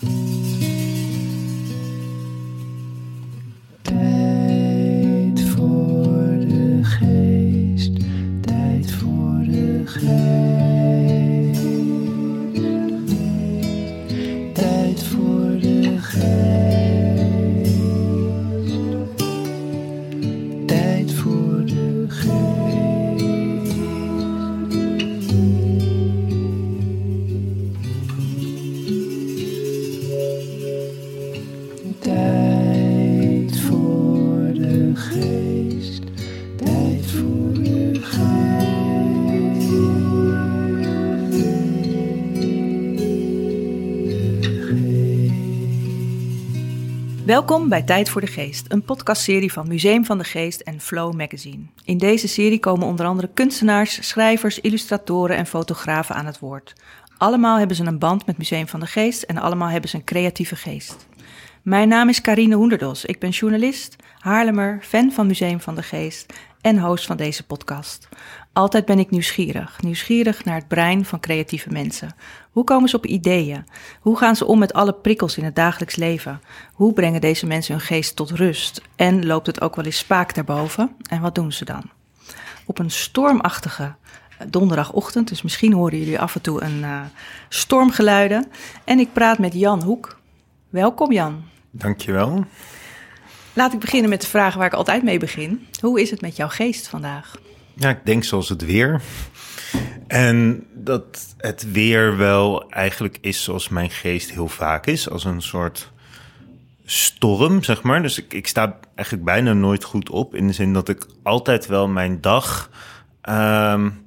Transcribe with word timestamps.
Tijd 0.00 0.37
Welkom 47.28 47.68
bij 47.68 47.82
Tijd 47.82 48.08
voor 48.08 48.20
de 48.20 48.26
Geest, 48.26 48.72
een 48.72 48.82
podcastserie 48.82 49.52
van 49.52 49.68
Museum 49.68 50.04
van 50.04 50.18
de 50.18 50.24
Geest 50.24 50.60
en 50.60 50.80
Flow 50.80 51.14
Magazine. 51.14 51.64
In 51.84 51.98
deze 51.98 52.28
serie 52.28 52.58
komen 52.58 52.86
onder 52.86 53.06
andere 53.06 53.30
kunstenaars, 53.34 54.08
schrijvers, 54.08 54.60
illustratoren 54.60 55.36
en 55.36 55.46
fotografen 55.46 56.14
aan 56.14 56.26
het 56.26 56.38
woord. 56.38 56.72
Allemaal 57.18 57.58
hebben 57.58 57.76
ze 57.76 57.84
een 57.84 57.98
band 57.98 58.26
met 58.26 58.38
Museum 58.38 58.68
van 58.68 58.80
de 58.80 58.86
Geest 58.86 59.22
en 59.22 59.38
allemaal 59.38 59.68
hebben 59.68 59.90
ze 59.90 59.96
een 59.96 60.04
creatieve 60.04 60.56
geest. 60.56 61.06
Mijn 61.62 61.88
naam 61.88 62.08
is 62.08 62.20
Carine 62.20 62.54
Hoenderdos. 62.54 63.04
Ik 63.04 63.18
ben 63.18 63.30
journalist, 63.30 63.96
Haarlemmer, 64.18 64.78
fan 64.82 65.12
van 65.12 65.26
Museum 65.26 65.60
van 65.60 65.74
de 65.74 65.82
Geest 65.82 66.32
en 66.60 66.78
host 66.78 67.06
van 67.06 67.16
deze 67.16 67.46
podcast. 67.46 68.08
Altijd 68.52 68.84
ben 68.84 68.98
ik 68.98 69.10
nieuwsgierig. 69.10 69.82
Nieuwsgierig 69.82 70.44
naar 70.44 70.54
het 70.54 70.68
brein 70.68 71.04
van 71.04 71.20
creatieve 71.20 71.70
mensen. 71.70 72.14
Hoe 72.50 72.64
komen 72.64 72.88
ze 72.88 72.96
op 72.96 73.06
ideeën? 73.06 73.66
Hoe 74.00 74.18
gaan 74.18 74.36
ze 74.36 74.44
om 74.44 74.58
met 74.58 74.72
alle 74.72 74.92
prikkels 74.92 75.36
in 75.38 75.44
het 75.44 75.56
dagelijks 75.56 75.96
leven? 75.96 76.40
Hoe 76.72 76.92
brengen 76.92 77.20
deze 77.20 77.46
mensen 77.46 77.74
hun 77.74 77.84
geest 77.84 78.16
tot 78.16 78.30
rust? 78.30 78.82
En 78.96 79.26
loopt 79.26 79.46
het 79.46 79.60
ook 79.60 79.76
wel 79.76 79.84
eens 79.84 79.98
spaak 79.98 80.34
daarboven? 80.34 80.96
En 81.10 81.20
wat 81.20 81.34
doen 81.34 81.52
ze 81.52 81.64
dan? 81.64 81.82
Op 82.64 82.78
een 82.78 82.90
stormachtige 82.90 83.94
donderdagochtend, 84.46 85.28
dus 85.28 85.42
misschien 85.42 85.72
horen 85.72 85.98
jullie 85.98 86.20
af 86.20 86.34
en 86.34 86.40
toe 86.40 86.62
een 86.62 86.78
uh, 86.78 87.00
stormgeluiden. 87.48 88.46
En 88.84 88.98
ik 88.98 89.12
praat 89.12 89.38
met 89.38 89.54
Jan 89.54 89.82
Hoek. 89.82 90.18
Welkom 90.68 91.12
Jan. 91.12 91.44
Dankjewel. 91.70 92.44
Laat 93.52 93.72
ik 93.72 93.78
beginnen 93.78 94.10
met 94.10 94.20
de 94.20 94.26
vraag 94.26 94.54
waar 94.54 94.66
ik 94.66 94.72
altijd 94.72 95.02
mee 95.02 95.18
begin. 95.18 95.66
Hoe 95.80 96.00
is 96.00 96.10
het 96.10 96.20
met 96.20 96.36
jouw 96.36 96.48
geest 96.48 96.88
vandaag? 96.88 97.34
Ja, 97.78 97.90
ik 97.90 98.04
denk 98.04 98.24
zoals 98.24 98.48
het 98.48 98.64
weer. 98.64 99.00
En 100.06 100.66
dat 100.74 101.34
het 101.36 101.72
weer 101.72 102.16
wel 102.16 102.70
eigenlijk 102.70 103.18
is 103.20 103.42
zoals 103.42 103.68
mijn 103.68 103.90
geest 103.90 104.30
heel 104.30 104.48
vaak 104.48 104.86
is, 104.86 105.10
als 105.10 105.24
een 105.24 105.42
soort 105.42 105.92
storm, 106.84 107.62
zeg 107.62 107.82
maar. 107.82 108.02
Dus 108.02 108.18
ik, 108.18 108.34
ik 108.34 108.46
sta 108.46 108.78
eigenlijk 108.94 109.26
bijna 109.26 109.52
nooit 109.52 109.84
goed 109.84 110.10
op, 110.10 110.34
in 110.34 110.46
de 110.46 110.52
zin 110.52 110.72
dat 110.72 110.88
ik 110.88 111.06
altijd 111.22 111.66
wel 111.66 111.88
mijn 111.88 112.20
dag. 112.20 112.70
Um, 113.28 114.06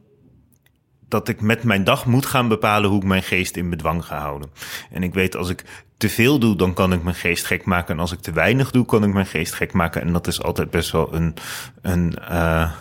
dat 1.08 1.28
ik 1.28 1.42
met 1.42 1.64
mijn 1.64 1.84
dag 1.84 2.06
moet 2.06 2.26
gaan 2.26 2.48
bepalen 2.48 2.90
hoe 2.90 3.02
ik 3.02 3.08
mijn 3.08 3.24
geest 3.24 3.56
in 3.56 3.70
bedwang 3.70 4.06
ga 4.06 4.18
houden. 4.18 4.50
En 4.92 5.04
ik 5.04 5.14
weet 5.14 5.36
als 5.36 5.50
ik 5.50 5.64
te 5.98 6.10
veel 6.10 6.40
doe, 6.40 6.56
dan 6.56 6.74
kan 6.74 6.94
ik 6.94 7.04
mijn 7.04 7.16
geest 7.16 7.46
gek 7.46 7.66
maken. 7.66 7.94
En 7.94 8.00
als 8.00 8.12
ik 8.12 8.20
te 8.20 8.32
weinig 8.32 8.72
doe, 8.72 8.86
kan 8.86 9.04
ik 9.04 9.14
mijn 9.14 9.26
geest 9.26 9.54
gek 9.54 9.74
maken. 9.74 10.02
En 10.02 10.14
dat 10.14 10.28
is 10.28 10.44
altijd 10.44 10.70
best 10.70 10.92
wel 10.92 11.14
een, 11.14 11.34
een, 11.82 12.16
uh, 12.32 12.72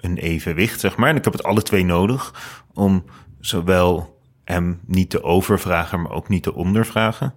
een 0.00 0.16
evenwicht, 0.16 0.80
zeg 0.80 0.96
maar. 0.96 1.08
En 1.08 1.16
ik 1.16 1.24
heb 1.24 1.32
het 1.32 1.42
alle 1.42 1.62
twee 1.62 1.84
nodig 1.84 2.34
om 2.74 3.04
zowel 3.40 4.18
hem 4.44 4.80
niet 4.86 5.10
te 5.10 5.22
overvragen, 5.22 6.02
maar 6.02 6.12
ook 6.12 6.28
niet 6.28 6.42
te 6.42 6.54
ondervragen. 6.54 7.34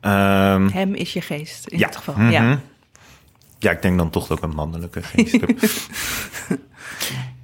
Um, 0.00 0.68
hem 0.68 0.94
is 0.94 1.12
je 1.12 1.20
geest, 1.20 1.66
in 1.66 1.78
ja. 1.78 1.86
dit 1.86 1.96
geval. 1.96 2.14
Mm 2.14 2.20
-hmm. 2.20 2.30
Ja. 2.30 2.60
ja, 3.58 3.70
ik 3.70 3.82
denk 3.82 3.98
dan 3.98 4.10
toch 4.10 4.26
dat 4.26 4.38
ik 4.38 4.44
een 4.44 4.54
mannelijke 4.54 5.02
geest 5.02 5.40
heb. 5.40 5.58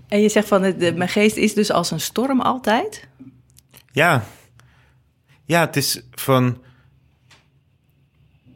En 0.08 0.20
je 0.20 0.28
zegt 0.28 0.48
van, 0.48 0.62
de, 0.62 0.92
mijn 0.96 1.08
geest 1.08 1.36
is 1.36 1.54
dus 1.54 1.70
als 1.70 1.90
een 1.90 2.00
storm 2.00 2.40
altijd? 2.40 3.08
Ja. 3.92 4.24
Ja, 5.44 5.60
het 5.60 5.76
is 5.76 6.00
van... 6.10 6.62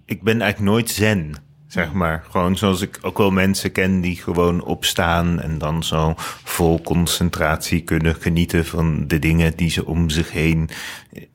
Ik 0.05 0.23
ben 0.23 0.41
eigenlijk 0.41 0.73
nooit 0.73 0.91
zen, 0.91 1.35
zeg 1.69 1.93
maar. 1.93 2.25
Gewoon 2.31 2.57
zoals 2.57 2.81
ik 2.81 2.99
ook 3.03 3.19
wel 3.19 3.31
mensen 3.31 3.73
ken 3.73 4.01
die 4.01 4.17
gewoon 4.17 4.65
opstaan... 4.65 5.41
en 5.41 5.59
dan 5.59 5.85
zo 5.85 6.15
vol 6.45 6.81
concentratie 6.81 7.83
kunnen 7.83 8.15
genieten 8.15 8.67
van 8.67 9.07
de 9.07 9.19
dingen 9.19 9.57
die 9.57 9.71
ze 9.71 9.87
om 9.87 10.11
zich 10.11 10.33
heen 10.33 10.71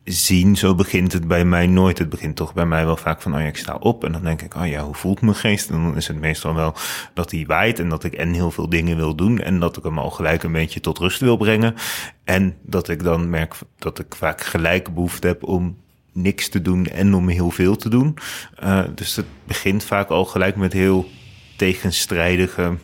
zien. 0.04 0.56
Zo 0.56 0.76
begint 0.76 1.14
het 1.14 1.28
bij 1.28 1.46
mij 1.46 1.68
nooit. 1.68 1.98
Het 1.98 2.10
begint 2.10 2.36
toch 2.36 2.54
bij 2.54 2.66
mij 2.66 2.86
wel 2.86 2.98
vaak 2.98 3.22
van, 3.22 3.34
oh 3.34 3.40
ja, 3.40 3.46
ik 3.46 3.58
sta 3.58 3.76
op. 3.76 4.04
En 4.04 4.12
dan 4.12 4.24
denk 4.24 4.42
ik, 4.42 4.56
oh 4.56 4.68
ja, 4.68 4.84
hoe 4.84 4.96
voelt 4.96 5.22
mijn 5.22 5.36
geest? 5.36 5.70
En 5.70 5.84
dan 5.84 5.96
is 5.96 6.08
het 6.08 6.20
meestal 6.20 6.56
wel 6.56 6.76
dat 7.14 7.32
hij 7.32 7.46
waait 7.48 7.80
en 7.80 7.90
dat 7.90 8.04
ik 8.04 8.14
en 8.14 8.34
heel 8.34 8.52
veel 8.52 8.70
dingen 8.70 8.96
wil 8.96 9.16
doen. 9.16 9.40
En 9.40 9.60
dat 9.60 9.78
ik 9.78 9.84
hem 9.84 10.00
al 10.00 10.10
gelijk 10.10 10.44
een 10.44 10.52
beetje 10.52 10.80
tot 10.80 10.98
rust 10.98 11.20
wil 11.20 11.38
brengen. 11.38 11.76
En 12.24 12.56
dat 12.62 12.90
ik 12.90 13.04
dan 13.04 13.30
merk 13.30 13.56
dat 13.78 14.00
ik 14.00 14.16
vaak 14.16 14.42
gelijk 14.42 14.94
behoefte 14.94 15.28
heb 15.28 15.44
om 15.44 15.82
niks 16.14 16.50
te 16.50 16.62
doen 16.62 16.86
en 16.86 17.14
om 17.14 17.28
heel 17.28 17.52
veel 17.52 17.76
te 17.76 17.90
doen. 17.90 18.18
Uh, 18.64 18.84
dus 18.96 19.16
het 19.16 19.26
begint 19.46 19.84
vaak 19.84 20.10
al 20.10 20.26
gelijk 20.26 20.56
met 20.56 20.74
heel 20.74 21.10
tegenstrijdige 21.58 22.78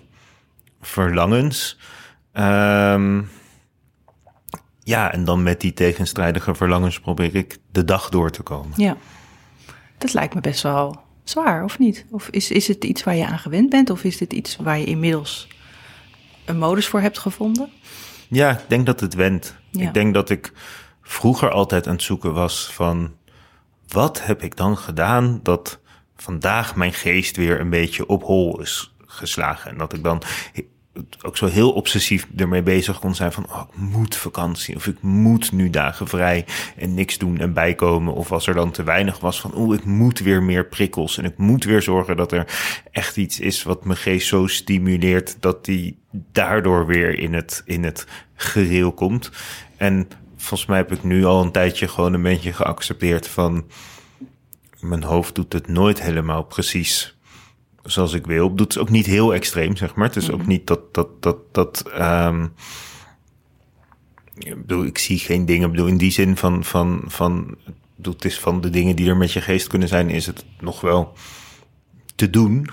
verlangens. 0.82 1.78
Um, 2.34 3.30
ja, 4.84 5.12
en 5.12 5.24
dan 5.24 5.44
met 5.44 5.62
die 5.62 5.74
tegenstrijdige 5.74 6.56
verlangens 6.56 7.00
probeer 7.00 7.36
ik 7.36 7.58
de 7.72 7.84
dag 7.84 8.10
door 8.10 8.32
te 8.32 8.44
komen. 8.44 8.74
Ja, 8.76 8.98
dat 9.98 10.14
lijkt 10.14 10.34
me 10.34 10.42
best 10.42 10.64
wel 10.64 11.02
zwaar, 11.24 11.64
of 11.64 11.80
niet? 11.80 12.06
Of 12.10 12.28
is, 12.28 12.52
is 12.52 12.68
het 12.68 12.84
iets 12.84 13.04
waar 13.04 13.16
je 13.16 13.26
aan 13.26 13.40
gewend 13.40 13.70
bent? 13.70 13.90
Of 13.90 14.04
is 14.04 14.18
dit 14.18 14.34
iets 14.34 14.56
waar 14.56 14.78
je 14.80 14.86
inmiddels 14.86 15.48
een 16.46 16.58
modus 16.58 16.88
voor 16.88 17.02
hebt 17.02 17.18
gevonden? 17.18 17.70
Ja, 18.28 18.52
ik 18.52 18.66
denk 18.68 18.86
dat 18.86 19.00
het 19.00 19.14
went. 19.14 19.56
Ja. 19.72 19.88
Ik 19.88 19.94
denk 19.94 20.14
dat 20.14 20.30
ik 20.30 20.52
vroeger 21.02 21.50
altijd 21.50 21.88
aan 21.88 21.94
het 21.94 22.04
zoeken 22.04 22.34
was 22.34 22.70
van... 22.74 23.14
wat 23.92 24.26
heb 24.26 24.44
ik 24.44 24.56
dan 24.56 24.78
gedaan 24.78 25.40
dat 25.44 25.80
vandaag 26.16 26.76
mijn 26.76 26.94
geest 26.94 27.38
weer 27.38 27.60
een 27.60 27.70
beetje 27.70 28.08
op 28.08 28.24
hol 28.24 28.62
is 28.62 28.96
geslagen? 29.06 29.72
En 29.72 29.78
dat 29.78 29.94
ik 29.94 30.04
dan 30.04 30.22
ook 31.22 31.38
zo 31.38 31.46
heel 31.46 31.72
obsessief 31.72 32.28
ermee 32.36 32.62
bezig 32.62 33.00
kon 33.00 33.16
zijn 33.16 33.32
van 33.32 33.46
oh, 33.50 33.62
ik 33.72 33.80
moet 33.80 34.16
vakantie 34.16 34.76
of 34.76 34.88
ik 34.88 35.02
moet 35.02 35.52
nu 35.52 35.70
dagen 35.70 36.08
vrij 36.08 36.46
en 36.76 36.94
niks 36.94 37.18
doen 37.18 37.38
en 37.38 37.54
bijkomen 37.54 38.14
of 38.14 38.32
als 38.32 38.48
er 38.48 38.54
dan 38.54 38.72
te 38.72 38.84
weinig 38.84 39.20
was 39.20 39.42
van 39.42 39.54
oh 39.54 39.74
ik 39.74 39.86
moet 39.86 40.20
weer 40.20 40.44
meer 40.44 40.66
prikkels 40.66 41.18
en 41.18 41.26
ik 41.26 41.38
moet 41.38 41.64
weer 41.64 41.82
zorgen 41.82 42.18
dat 42.18 42.32
er 42.32 42.48
echt 42.92 43.18
iets 43.18 43.40
is 43.40 43.64
wat 43.64 43.86
mijn 43.86 43.98
geest 43.98 44.28
zo 44.28 44.48
stimuleert 44.48 45.38
dat 45.40 45.66
die 45.66 45.98
daardoor 46.32 46.86
weer 46.86 47.20
in 47.20 47.34
het 47.34 47.62
in 47.66 47.84
het 47.84 48.08
gereel 48.36 48.92
komt 48.92 49.32
en 49.78 50.08
volgens 50.42 50.70
mij 50.70 50.78
heb 50.78 50.92
ik 50.92 51.04
nu 51.04 51.26
al 51.26 51.44
een 51.44 51.52
tijdje 51.52 51.88
gewoon 51.88 52.14
een 52.14 52.22
beetje 52.22 52.54
geaccepteerd 52.54 53.28
van 53.28 53.66
mijn 54.80 55.04
hoofd 55.04 55.36
doet 55.36 55.54
het 55.54 55.68
nooit 55.68 56.02
helemaal 56.02 56.44
precies 56.44 57.18
zoals 57.84 58.14
ik 58.14 58.26
wil. 58.26 58.56
Doet 58.56 58.74
het 58.74 58.84
ook 58.84 58.90
niet 58.90 59.06
heel 59.06 59.34
extreem, 59.34 59.76
zeg 59.76 59.96
maar. 59.96 60.08
Het 60.08 60.16
is 60.16 60.32
ook 60.32 60.46
niet 60.46 60.68
dat 60.68 60.94
dat 60.94 61.22
dat 61.22 61.38
dat. 61.52 61.92
Um, 61.98 62.54
ik 64.38 64.56
bedoel, 64.56 64.86
ik 64.86 64.98
zie 64.98 65.20
geen 65.20 65.46
dingen. 65.46 65.66
Ik 65.66 65.72
bedoel, 65.72 65.88
in 65.88 65.98
die 65.98 66.12
zin 66.12 66.38
van 66.38 66.64
van 66.64 67.04
van. 67.08 67.58
Bedoel, 67.96 68.14
het 68.14 68.26
is 68.26 68.40
van 68.40 68.62
de 68.62 68.70
dingen 68.70 68.96
die 68.96 69.10
er 69.10 69.18
met 69.18 69.32
je 69.32 69.42
geest 69.42 69.68
kunnen 69.68 69.88
zijn, 69.88 70.10
is 70.10 70.26
het 70.26 70.46
nog 70.60 70.82
wel 70.82 71.14
te 72.16 72.30
doen. 72.30 72.52
Mm 72.52 72.66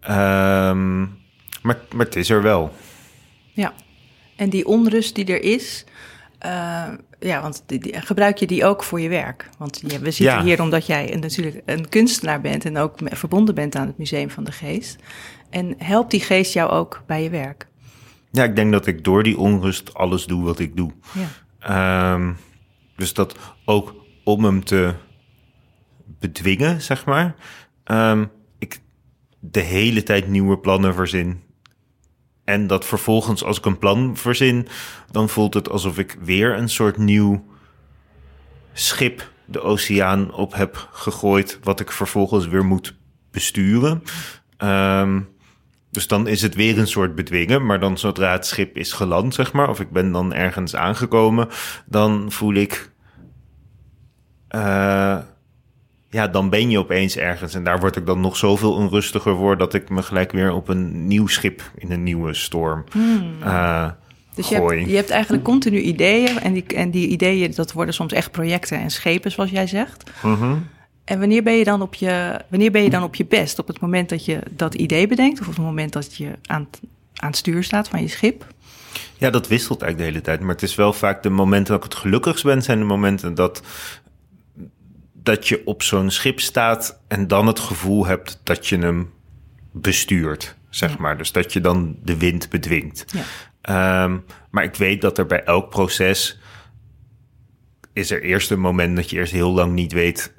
-hmm. 0.00 0.16
um, 0.16 1.20
maar, 1.62 1.78
maar 1.94 2.06
het 2.06 2.16
is 2.16 2.30
er 2.30 2.42
wel. 2.42 2.74
Ja, 3.52 3.74
en 4.36 4.50
die 4.50 4.66
onrust 4.66 5.14
die 5.14 5.24
er 5.24 5.42
is. 5.42 5.84
Uh, 6.46 6.88
ja, 7.20 7.42
want 7.42 7.62
die, 7.66 7.78
die, 7.78 8.00
gebruik 8.00 8.38
je 8.38 8.46
die 8.46 8.64
ook 8.64 8.82
voor 8.82 9.00
je 9.00 9.08
werk? 9.08 9.48
Want 9.58 9.82
ja, 9.86 9.98
we 9.98 10.10
zitten 10.10 10.36
Ja. 10.36 10.42
hier 10.42 10.60
omdat 10.62 10.86
jij 10.86 11.12
een, 11.12 11.20
natuurlijk 11.20 11.62
een 11.66 11.88
kunstenaar 11.88 12.40
bent 12.40 12.64
en 12.64 12.78
ook 12.78 12.98
verbonden 13.04 13.54
bent 13.54 13.74
aan 13.76 13.86
het 13.86 13.98
Museum 13.98 14.30
van 14.30 14.44
de 14.44 14.52
Geest. 14.52 14.96
En 15.50 15.74
helpt 15.78 16.10
die 16.10 16.20
geest 16.20 16.52
jou 16.52 16.70
ook 16.70 17.02
bij 17.06 17.22
je 17.22 17.30
werk? 17.30 17.66
Ja, 18.30 18.44
ik 18.44 18.56
denk 18.56 18.72
dat 18.72 18.86
ik 18.86 19.04
door 19.04 19.22
die 19.22 19.38
onrust 19.38 19.94
alles 19.94 20.26
doe 20.26 20.44
wat 20.44 20.58
ik 20.58 20.76
doe. 20.76 20.90
Ja. 21.12 22.12
Um, 22.14 22.36
dus 22.96 23.14
dat 23.14 23.38
ook 23.64 23.94
om 24.24 24.44
hem 24.44 24.64
te 24.64 24.94
bedwingen, 26.18 26.82
zeg 26.82 27.04
maar. 27.04 27.34
Um, 27.84 28.30
ik 28.58 28.80
de 29.40 29.60
hele 29.60 30.02
tijd 30.02 30.28
nieuwe 30.28 30.58
plannen 30.58 30.94
verzin. 30.94 31.40
En 32.44 32.66
dat 32.66 32.84
vervolgens, 32.84 33.44
als 33.44 33.58
ik 33.58 33.64
een 33.64 33.78
plan 33.78 34.16
verzin, 34.16 34.68
dan 35.10 35.28
voelt 35.28 35.54
het 35.54 35.68
alsof 35.70 35.98
ik 35.98 36.18
weer 36.22 36.56
een 36.56 36.68
soort 36.68 36.96
nieuw 36.96 37.44
schip 38.72 39.30
de 39.44 39.60
oceaan 39.60 40.32
op 40.34 40.54
heb 40.54 40.88
gegooid, 40.92 41.58
wat 41.62 41.80
ik 41.80 41.92
vervolgens 41.92 42.46
weer 42.46 42.64
moet 42.64 42.96
besturen. 43.30 44.02
Ehm, 44.56 45.20
dus 45.90 46.06
dan 46.06 46.26
is 46.26 46.42
het 46.42 46.54
weer 46.54 46.78
een 46.78 46.86
soort 46.86 47.14
bedwingen, 47.14 47.66
maar 47.66 47.80
dan 47.80 47.98
zodra 47.98 48.32
het 48.32 48.46
schip 48.46 48.76
is 48.76 48.92
geland, 48.92 49.34
zeg 49.34 49.52
maar, 49.52 49.68
of 49.68 49.80
ik 49.80 49.90
ben 49.90 50.12
dan 50.12 50.32
ergens 50.34 50.76
aangekomen, 50.76 51.48
dan 51.86 52.32
voel 52.32 52.54
ik. 52.54 52.90
eh, 54.48 55.18
ja, 56.12 56.28
dan 56.28 56.50
ben 56.50 56.70
je 56.70 56.78
opeens 56.78 57.16
ergens. 57.16 57.54
En 57.54 57.64
daar 57.64 57.80
word 57.80 57.96
ik 57.96 58.06
dan 58.06 58.20
nog 58.20 58.36
zoveel 58.36 58.72
onrustiger 58.72 59.36
voor 59.36 59.58
dat 59.58 59.74
ik 59.74 59.88
me 59.88 60.02
gelijk 60.02 60.32
weer 60.32 60.52
op 60.52 60.68
een 60.68 61.06
nieuw 61.06 61.26
schip 61.26 61.62
in 61.76 61.90
een 61.90 62.02
nieuwe 62.02 62.34
storm 62.34 62.84
eh, 63.42 63.90
Dus 64.34 64.48
je 64.48 64.54
hebt, 64.54 64.90
je 64.90 64.96
hebt 64.96 65.10
eigenlijk 65.10 65.44
continu 65.44 65.80
ideeën. 65.80 66.40
En 66.40 66.52
die, 66.52 66.64
en 66.66 66.90
die 66.90 67.08
ideeën, 67.08 67.52
dat 67.54 67.72
worden 67.72 67.94
soms 67.94 68.12
echt 68.12 68.30
projecten 68.30 68.78
en 68.78 68.90
schepen, 68.90 69.30
zoals 69.30 69.50
jij 69.50 69.66
zegt. 69.66 70.10
Mhm. 70.22 70.56
En 71.04 71.18
wanneer 71.18 71.42
ben, 71.42 71.54
je 71.54 71.64
dan 71.64 71.82
op 71.82 71.94
je, 71.94 72.40
wanneer 72.48 72.70
ben 72.70 72.82
je 72.82 72.90
dan 72.90 73.02
op 73.02 73.14
je 73.14 73.24
best? 73.24 73.58
Op 73.58 73.66
het 73.66 73.80
moment 73.80 74.08
dat 74.08 74.24
je 74.24 74.38
dat 74.50 74.74
idee 74.74 75.06
bedenkt? 75.06 75.40
Of 75.40 75.48
op 75.48 75.54
het 75.54 75.64
moment 75.64 75.92
dat 75.92 76.16
je 76.16 76.30
aan, 76.46 76.68
aan 77.16 77.28
het 77.28 77.36
stuur 77.36 77.64
staat 77.64 77.88
van 77.88 78.00
je 78.00 78.08
schip? 78.08 78.46
Ja, 79.18 79.30
dat 79.30 79.48
wisselt 79.48 79.82
eigenlijk 79.82 79.98
de 79.98 80.04
hele 80.04 80.24
tijd. 80.24 80.40
Maar 80.40 80.54
het 80.54 80.62
is 80.62 80.74
wel 80.74 80.92
vaak 80.92 81.22
de 81.22 81.30
momenten 81.30 81.74
dat 81.74 81.84
ik 81.84 81.90
het 81.92 82.00
gelukkigst 82.00 82.44
ben, 82.44 82.62
zijn 82.62 82.78
de 82.78 82.84
momenten 82.84 83.34
dat, 83.34 83.62
dat 85.22 85.48
je 85.48 85.62
op 85.64 85.82
zo'n 85.82 86.10
schip 86.10 86.40
staat 86.40 87.00
en 87.08 87.28
dan 87.28 87.46
het 87.46 87.58
gevoel 87.58 88.06
hebt 88.06 88.40
dat 88.42 88.66
je 88.66 88.78
hem 88.78 89.10
bestuurt, 89.72 90.56
zeg 90.70 90.98
maar. 90.98 91.18
Dus 91.18 91.32
dat 91.32 91.52
je 91.52 91.60
dan 91.60 91.96
de 92.02 92.16
wind 92.16 92.48
bedwingt. 92.48 93.04
Ja. 93.12 93.22
Ehm, 93.62 94.18
maar 94.50 94.64
ik 94.64 94.74
weet 94.74 95.00
dat 95.00 95.18
er 95.18 95.26
bij 95.26 95.44
elk 95.44 95.70
proces 95.70 96.40
is 97.92 98.10
er 98.10 98.22
eerst 98.22 98.50
een 98.50 98.60
moment 98.60 98.96
dat 98.96 99.10
je 99.10 99.16
eerst 99.16 99.32
heel 99.32 99.52
lang 99.52 99.72
niet 99.72 99.92
weet 99.92 100.34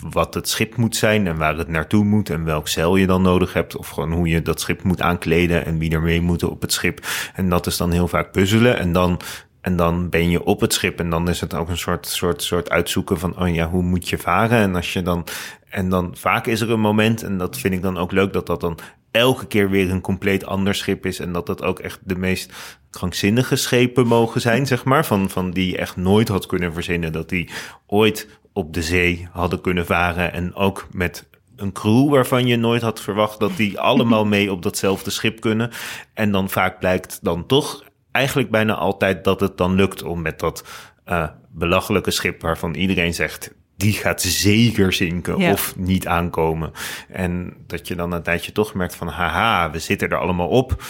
wat 0.00 0.34
het 0.34 0.48
schip 0.48 0.76
moet 0.76 0.96
zijn 0.96 1.26
en 1.26 1.36
waar 1.36 1.56
het 1.56 1.68
naartoe 1.68 2.04
moet 2.04 2.30
en 2.30 2.44
welk 2.44 2.68
zeil 2.68 2.96
je 2.96 3.06
dan 3.06 3.22
nodig 3.22 3.52
hebt. 3.52 3.76
Of 3.76 3.88
gewoon 3.88 4.12
hoe 4.12 4.28
je 4.28 4.42
dat 4.42 4.60
schip 4.60 4.82
moet 4.82 5.00
aankleden 5.00 5.64
en 5.64 5.78
wie 5.78 5.90
er 5.90 6.02
mee 6.02 6.20
moeten 6.20 6.50
op 6.50 6.60
het 6.60 6.72
schip. 6.72 7.06
En 7.34 7.48
dat 7.48 7.66
is 7.66 7.76
dan 7.76 7.90
heel 7.90 8.08
vaak 8.08 8.32
puzzelen. 8.32 8.78
En 8.78 8.92
dan, 8.92 9.20
en 9.64 9.76
dan 9.76 10.08
ben 10.08 10.30
je 10.30 10.44
op 10.44 10.60
het 10.60 10.72
schip 10.72 10.98
en 10.98 11.10
dan 11.10 11.28
is 11.28 11.40
het 11.40 11.54
ook 11.54 11.68
een 11.68 11.78
soort, 11.78 12.06
soort, 12.06 12.42
soort 12.42 12.70
uitzoeken 12.70 13.18
van, 13.18 13.38
oh 13.38 13.54
ja, 13.54 13.68
hoe 13.68 13.82
moet 13.82 14.08
je 14.08 14.18
varen? 14.18 14.58
En 14.58 14.74
als 14.74 14.92
je 14.92 15.02
dan, 15.02 15.26
en 15.68 15.88
dan 15.88 16.16
vaak 16.16 16.46
is 16.46 16.60
er 16.60 16.70
een 16.70 16.80
moment, 16.80 17.22
en 17.22 17.38
dat 17.38 17.58
vind 17.58 17.74
ik 17.74 17.82
dan 17.82 17.98
ook 17.98 18.12
leuk, 18.12 18.32
dat 18.32 18.46
dat 18.46 18.60
dan 18.60 18.78
elke 19.10 19.46
keer 19.46 19.70
weer 19.70 19.90
een 19.90 20.00
compleet 20.00 20.46
ander 20.46 20.74
schip 20.74 21.06
is. 21.06 21.18
En 21.18 21.32
dat 21.32 21.46
dat 21.46 21.62
ook 21.62 21.78
echt 21.78 21.98
de 22.02 22.16
meest 22.16 22.52
krankzinnige 22.90 23.56
schepen 23.56 24.06
mogen 24.06 24.40
zijn, 24.40 24.66
zeg 24.66 24.84
maar. 24.84 25.06
Van, 25.06 25.30
van 25.30 25.50
die 25.50 25.70
je 25.70 25.78
echt 25.78 25.96
nooit 25.96 26.28
had 26.28 26.46
kunnen 26.46 26.72
verzinnen. 26.72 27.12
Dat 27.12 27.28
die 27.28 27.50
ooit 27.86 28.28
op 28.52 28.74
de 28.74 28.82
zee 28.82 29.28
hadden 29.32 29.60
kunnen 29.60 29.86
varen. 29.86 30.32
En 30.32 30.54
ook 30.54 30.86
met 30.90 31.26
een 31.56 31.72
crew 31.72 32.10
waarvan 32.10 32.46
je 32.46 32.56
nooit 32.56 32.82
had 32.82 33.00
verwacht 33.00 33.40
dat 33.40 33.56
die 33.56 33.80
allemaal 33.80 34.24
mee 34.34 34.52
op 34.52 34.62
datzelfde 34.62 35.10
schip 35.10 35.40
kunnen. 35.40 35.70
En 36.14 36.32
dan 36.32 36.50
vaak 36.50 36.78
blijkt 36.78 37.18
dan 37.22 37.46
toch 37.46 37.84
eigenlijk 38.14 38.50
bijna 38.50 38.74
altijd 38.74 39.24
dat 39.24 39.40
het 39.40 39.56
dan 39.56 39.74
lukt 39.74 40.02
om 40.02 40.22
met 40.22 40.38
dat 40.38 40.64
eh, 41.04 41.28
belachelijke 41.50 42.10
schip 42.10 42.42
waarvan 42.42 42.74
iedereen 42.74 43.14
zegt. 43.14 43.54
Die 43.76 43.92
gaat 43.92 44.22
zeker 44.22 44.92
zinken 44.92 45.38
Ja. 45.38 45.52
of 45.52 45.76
niet 45.76 46.06
aankomen. 46.06 46.72
En 47.08 47.54
dat 47.66 47.88
je 47.88 47.94
dan 47.94 48.12
een 48.12 48.22
tijdje 48.22 48.52
toch 48.52 48.74
merkt 48.74 48.94
van... 48.94 49.08
haha, 49.08 49.70
we 49.70 49.78
zitten 49.78 50.08
er 50.08 50.18
allemaal 50.18 50.48
op. 50.48 50.82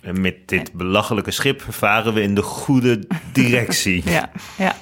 En 0.00 0.20
met 0.20 0.48
dit 0.48 0.72
belachelijke 0.72 1.30
schip 1.30 1.62
varen 1.68 2.14
we 2.14 2.22
in 2.22 2.34
de 2.34 2.42
goede 2.42 3.04
directie. 3.32 4.10
Ja, 4.10 4.30
ja. 4.58 4.74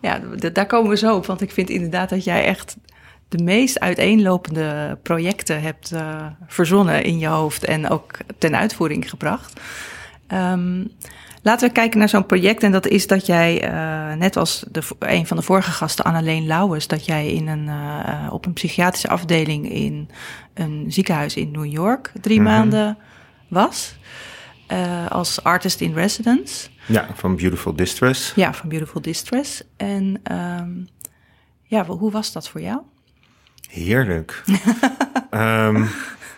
ja 0.00 0.20
daar 0.52 0.66
komen 0.66 0.90
we 0.90 0.96
zo 0.96 1.16
op. 1.16 1.26
Want 1.26 1.40
ik 1.40 1.50
vind 1.50 1.70
inderdaad 1.70 2.08
dat 2.08 2.24
jij 2.24 2.44
echt 2.44 2.76
de 3.28 3.42
meest 3.42 3.80
uiteenlopende 3.80 4.98
projecten 5.02 5.62
hebt 5.62 5.92
eh, 5.92 6.26
verzonnen 6.46 7.04
in 7.04 7.18
je 7.18 7.26
hoofd 7.26 7.64
en 7.64 7.88
ook 7.88 8.10
ten 8.38 8.56
uitvoering 8.56 9.10
gebracht. 9.10 9.60
Ehm, 10.26 10.84
laten 11.42 11.68
we 11.68 11.74
kijken 11.74 11.98
naar 11.98 12.08
zo'n 12.08 12.26
project. 12.26 12.62
En 12.62 12.72
dat 12.72 12.86
is 12.86 13.06
dat 13.06 13.26
jij, 13.26 13.62
eh, 13.62 14.16
net 14.16 14.36
als 14.36 14.64
de, 14.70 14.82
een 14.98 15.26
van 15.26 15.36
de 15.36 15.42
vorige 15.42 15.70
gasten, 15.70 16.04
Anneleen 16.04 16.46
Lauwers, 16.46 16.86
dat 16.86 17.04
jij 17.06 17.32
in 17.32 17.46
een, 17.48 17.68
eh, 17.68 18.32
op 18.32 18.46
een 18.46 18.52
psychiatrische 18.52 19.08
afdeling 19.08 19.70
in 19.70 20.08
een 20.54 20.84
ziekenhuis 20.88 21.36
in 21.36 21.50
New 21.50 21.64
York 21.72 22.12
drie 22.20 22.40
maanden 22.40 22.98
was. 23.48 23.94
eh, 24.66 25.06
als 25.10 25.42
artist 25.42 25.80
in 25.80 25.94
residence. 25.94 26.68
Ja, 26.86 27.06
van 27.14 27.36
Beautiful 27.36 27.74
Distress. 27.76 28.32
Ja, 28.34 28.54
van 28.54 28.68
Beautiful 28.68 29.00
Distress. 29.00 29.62
En 29.76 30.20
ehm, 30.22 30.70
ja, 31.62 31.84
hoe 31.84 32.10
was 32.10 32.32
dat 32.32 32.48
voor 32.48 32.60
jou? 32.60 32.78
Heerlijk. 33.68 34.42
Ehm, 35.30 35.84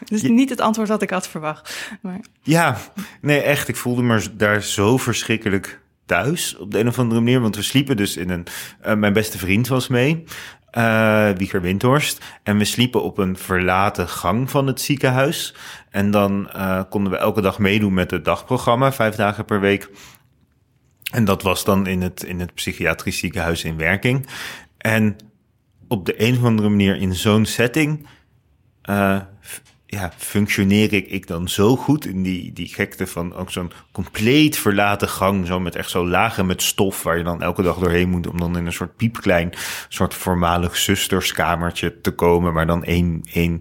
Dus 0.08 0.22
niet 0.22 0.50
het 0.50 0.60
antwoord 0.60 0.88
dat 0.88 1.02
ik 1.02 1.10
had 1.10 1.28
verwacht. 1.28 1.90
Maar, 2.02 2.20
ja, 2.42 2.76
nee, 3.20 3.40
echt. 3.40 3.68
Ik 3.68 3.76
voelde 3.76 4.02
me 4.02 4.36
daar 4.36 4.62
zo 4.62 4.96
verschrikkelijk 4.96 5.80
thuis 6.06 6.56
op 6.56 6.70
de 6.70 6.78
een 6.78 6.88
of 6.88 6.98
andere 6.98 7.20
manier. 7.20 7.40
Want 7.40 7.56
we 7.56 7.62
sliepen 7.62 7.96
dus 7.96 8.16
in 8.16 8.30
een... 8.30 8.46
eh, 8.80 8.94
mijn 8.94 9.12
beste 9.12 9.38
vriend 9.38 9.68
was 9.68 9.88
mee, 9.88 10.24
eh 10.70 11.30
Wieger 11.36 11.60
Windhorst. 11.60 12.24
En 12.42 12.58
we 12.58 12.64
sliepen 12.64 13.02
op 13.02 13.18
een 13.18 13.36
verlaten 13.36 14.08
gang 14.08 14.50
van 14.50 14.66
het 14.66 14.80
ziekenhuis. 14.80 15.54
En 15.90 16.10
dan 16.10 16.50
eh, 16.50 16.82
konden 16.88 17.12
we 17.12 17.18
elke 17.18 17.40
dag 17.40 17.58
meedoen 17.58 17.94
met 17.94 18.10
het 18.10 18.24
dagprogramma, 18.24 18.92
vijf 18.92 19.14
dagen 19.14 19.44
per 19.44 19.60
week. 19.60 19.90
En 21.12 21.24
dat 21.24 21.42
was 21.42 21.64
dan 21.64 21.86
in 21.86 22.02
het, 22.02 22.22
in 22.22 22.40
het 22.40 22.54
psychiatrisch 22.54 23.18
ziekenhuis 23.18 23.64
in 23.64 23.76
werking. 23.76 24.26
En 24.78 25.16
op 25.88 26.06
de 26.06 26.22
een 26.22 26.36
of 26.36 26.44
andere 26.44 26.68
manier 26.68 26.96
in 26.96 27.14
zo'n 27.14 27.46
setting 27.46 28.06
eh, 28.82 29.16
f- 29.16 29.37
ja, 29.90 30.12
functioneer 30.16 30.92
ik, 30.92 31.06
ik 31.06 31.26
dan 31.26 31.48
zo 31.48 31.76
goed 31.76 32.06
in 32.06 32.22
die, 32.22 32.52
die 32.52 32.68
gekte 32.68 33.06
van 33.06 33.34
ook 33.34 33.50
zo'n 33.50 33.72
compleet 33.92 34.58
verlaten 34.58 35.08
gang, 35.08 35.46
zo 35.46 35.60
met 35.60 35.76
echt 35.76 35.90
zo 35.90 36.06
lagen 36.06 36.46
met 36.46 36.62
stof 36.62 37.02
waar 37.02 37.18
je 37.18 37.24
dan 37.24 37.42
elke 37.42 37.62
dag 37.62 37.78
doorheen 37.78 38.08
moet 38.08 38.26
om 38.26 38.38
dan 38.38 38.56
in 38.56 38.66
een 38.66 38.72
soort 38.72 38.96
piepklein, 38.96 39.52
soort 39.88 40.14
voormalig 40.14 40.76
zusterskamertje 40.76 42.00
te 42.00 42.10
komen, 42.10 42.52
waar 42.52 42.66
dan 42.66 42.84
één, 42.84 43.20
één, 43.32 43.60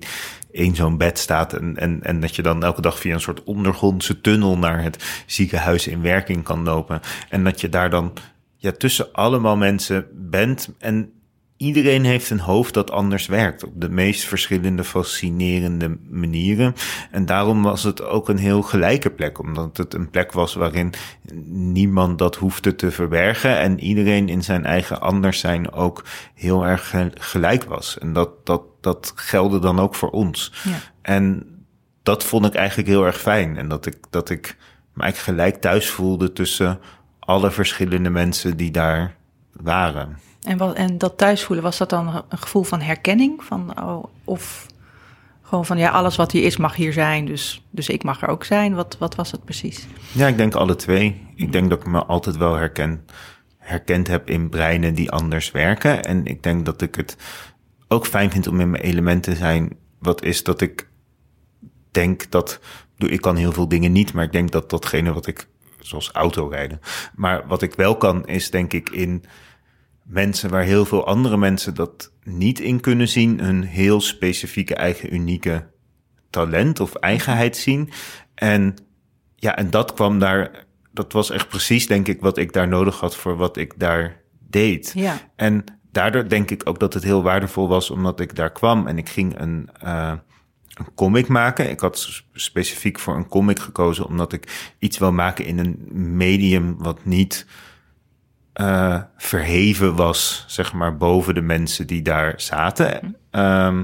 één 0.51 0.75
zo'n 0.75 0.97
bed 0.97 1.19
staat 1.19 1.53
en, 1.53 1.77
en, 1.77 2.03
en 2.03 2.19
dat 2.19 2.35
je 2.35 2.41
dan 2.41 2.63
elke 2.63 2.81
dag 2.81 2.99
via 2.99 3.13
een 3.13 3.19
soort 3.19 3.43
ondergrondse 3.43 4.21
tunnel 4.21 4.57
naar 4.57 4.83
het 4.83 5.23
ziekenhuis 5.25 5.87
in 5.87 6.01
werking 6.01 6.43
kan 6.43 6.63
lopen. 6.63 6.99
En 7.29 7.43
dat 7.43 7.61
je 7.61 7.69
daar 7.69 7.89
dan 7.89 8.13
ja, 8.57 8.71
tussen 8.71 9.13
allemaal 9.13 9.57
mensen 9.57 10.07
bent 10.13 10.69
en 10.79 11.11
Iedereen 11.57 12.05
heeft 12.05 12.29
een 12.29 12.39
hoofd 12.39 12.73
dat 12.73 12.91
anders 12.91 13.25
werkt 13.25 13.63
op 13.63 13.71
de 13.75 13.89
meest 13.89 14.23
verschillende 14.23 14.83
fascinerende 14.83 15.97
manieren. 16.09 16.73
En 17.11 17.25
daarom 17.25 17.63
was 17.63 17.83
het 17.83 18.03
ook 18.03 18.29
een 18.29 18.37
heel 18.37 18.61
gelijke 18.61 19.09
plek, 19.09 19.39
omdat 19.39 19.77
het 19.77 19.93
een 19.93 20.09
plek 20.09 20.31
was 20.31 20.53
waarin 20.53 20.93
niemand 21.51 22.17
dat 22.17 22.35
hoefde 22.35 22.75
te 22.75 22.91
verbergen 22.91 23.57
en 23.57 23.79
iedereen 23.79 24.29
in 24.29 24.43
zijn 24.43 24.65
eigen 24.65 25.01
anders 25.01 25.39
zijn 25.39 25.71
ook 25.71 26.03
heel 26.33 26.65
erg 26.65 26.89
ge- 26.89 27.11
gelijk 27.13 27.63
was. 27.63 27.97
En 27.97 28.13
dat, 28.13 28.45
dat, 28.45 28.61
dat 28.81 29.11
gelde 29.15 29.59
dan 29.59 29.79
ook 29.79 29.95
voor 29.95 30.09
ons. 30.09 30.53
ja. 30.63 30.71
En 31.01 31.45
dat 32.03 32.23
vond 32.23 32.45
ik 32.45 32.53
eigenlijk 32.53 32.87
heel 32.89 33.05
erg 33.05 33.19
fijn. 33.19 33.57
En 33.57 33.67
dat 33.67 33.85
ik, 33.85 33.97
dat 34.09 34.29
ik 34.29 34.57
me 34.93 35.03
eigenlijk 35.03 35.39
gelijk 35.39 35.61
thuis 35.61 35.89
voelde 35.89 36.33
tussen 36.33 36.79
alle 37.19 37.51
verschillende 37.51 38.09
mensen 38.09 38.57
die 38.57 38.71
daar 38.71 39.15
waren. 39.51 40.17
En, 40.47 40.57
wat, 40.57 40.75
en 40.75 40.97
dat 40.97 41.17
thuisvoelen, 41.17 41.65
was 41.65 41.77
dat 41.77 41.89
dan 41.89 42.23
een 42.29 42.37
gevoel 42.37 42.63
van 42.63 42.81
herkenning? 42.81 43.43
Van, 43.43 43.81
oh, 43.83 44.03
of 44.23 44.65
gewoon 45.41 45.65
van, 45.65 45.77
ja, 45.77 45.89
alles 45.89 46.15
wat 46.15 46.31
hier 46.31 46.43
is 46.43 46.57
mag 46.57 46.75
hier 46.75 46.93
zijn, 46.93 47.25
dus, 47.25 47.65
dus 47.69 47.89
ik 47.89 48.03
mag 48.03 48.21
er 48.21 48.27
ook 48.27 48.43
zijn. 48.43 48.75
Wat, 48.75 48.97
wat 48.99 49.15
was 49.15 49.31
het 49.31 49.43
precies? 49.45 49.87
Ja, 50.11 50.27
ik 50.27 50.37
denk 50.37 50.55
alle 50.55 50.75
twee. 50.75 51.27
Ik 51.35 51.51
denk 51.51 51.69
dat 51.69 51.79
ik 51.79 51.87
me 51.87 52.05
altijd 52.05 52.37
wel 52.37 52.55
herken, 52.55 53.05
herkend 53.57 54.07
heb 54.07 54.29
in 54.29 54.49
breinen 54.49 54.93
die 54.93 55.11
anders 55.11 55.51
werken. 55.51 56.03
En 56.03 56.25
ik 56.25 56.43
denk 56.43 56.65
dat 56.65 56.81
ik 56.81 56.95
het 56.95 57.17
ook 57.87 58.05
fijn 58.05 58.31
vind 58.31 58.47
om 58.47 58.59
in 58.59 58.69
mijn 58.69 58.83
element 58.83 59.23
te 59.23 59.35
zijn. 59.35 59.77
Wat 59.99 60.23
is 60.23 60.43
dat 60.43 60.61
ik 60.61 60.89
denk 61.91 62.31
dat. 62.31 62.59
Ik 62.97 63.21
kan 63.21 63.35
heel 63.35 63.51
veel 63.51 63.67
dingen 63.67 63.91
niet, 63.91 64.13
maar 64.13 64.23
ik 64.23 64.31
denk 64.31 64.51
dat 64.51 64.69
datgene 64.69 65.13
wat 65.13 65.27
ik. 65.27 65.47
zoals 65.79 66.11
autorijden. 66.11 66.79
Maar 67.15 67.47
wat 67.47 67.61
ik 67.61 67.73
wel 67.73 67.97
kan, 67.97 68.27
is 68.27 68.49
denk 68.49 68.73
ik 68.73 68.89
in 68.89 69.23
mensen 70.07 70.49
waar 70.49 70.63
heel 70.63 70.85
veel 70.85 71.05
andere 71.05 71.37
mensen 71.37 71.75
dat 71.75 72.11
niet 72.23 72.59
in 72.59 72.79
kunnen 72.79 73.07
zien. 73.07 73.39
hun 73.39 73.63
heel 73.63 74.01
specifieke 74.01 74.75
eigen 74.75 75.13
unieke 75.13 75.67
talent 76.29 76.79
of 76.79 76.95
eigenheid 76.95 77.57
zien. 77.57 77.89
En 78.35 78.75
ja, 79.35 79.55
en 79.55 79.69
dat 79.69 79.93
kwam 79.93 80.19
daar, 80.19 80.65
dat 80.91 81.13
was 81.13 81.29
echt 81.29 81.47
precies, 81.47 81.87
denk 81.87 82.07
ik, 82.07 82.21
wat 82.21 82.37
ik 82.37 82.53
daar 82.53 82.67
nodig 82.67 82.99
had 82.99 83.15
voor 83.15 83.37
wat 83.37 83.57
ik 83.57 83.73
daar 83.79 84.21
deed. 84.39 84.91
Ja. 84.95 85.17
En 85.35 85.63
daardoor 85.91 86.29
denk 86.29 86.51
ik 86.51 86.61
ook 86.69 86.79
dat 86.79 86.93
het 86.93 87.03
heel 87.03 87.23
waardevol 87.23 87.67
was, 87.67 87.89
omdat 87.89 88.19
ik 88.19 88.35
daar 88.35 88.51
kwam 88.51 88.87
en 88.87 88.97
ik 88.97 89.09
ging 89.09 89.39
een, 89.39 89.69
eh, 89.79 90.13
een 90.73 90.93
comic 90.95 91.27
maken. 91.27 91.69
Ik 91.69 91.79
had 91.79 92.23
specifiek 92.33 92.99
voor 92.99 93.15
een 93.15 93.27
comic 93.27 93.59
gekozen, 93.59 94.05
omdat 94.05 94.33
ik 94.33 94.75
iets 94.79 94.97
wil 94.97 95.11
maken 95.11 95.45
in 95.45 95.59
een 95.59 95.87
medium 96.17 96.77
wat 96.77 97.05
niet 97.05 97.45
eh, 98.57 99.01
verheven 99.17 99.95
was, 99.95 100.43
zeg 100.47 100.73
maar, 100.73 100.97
boven 100.97 101.33
de 101.33 101.41
mensen 101.41 101.87
die 101.87 102.01
daar 102.01 102.33
zaten. 102.37 103.17
Ehm, 103.31 103.83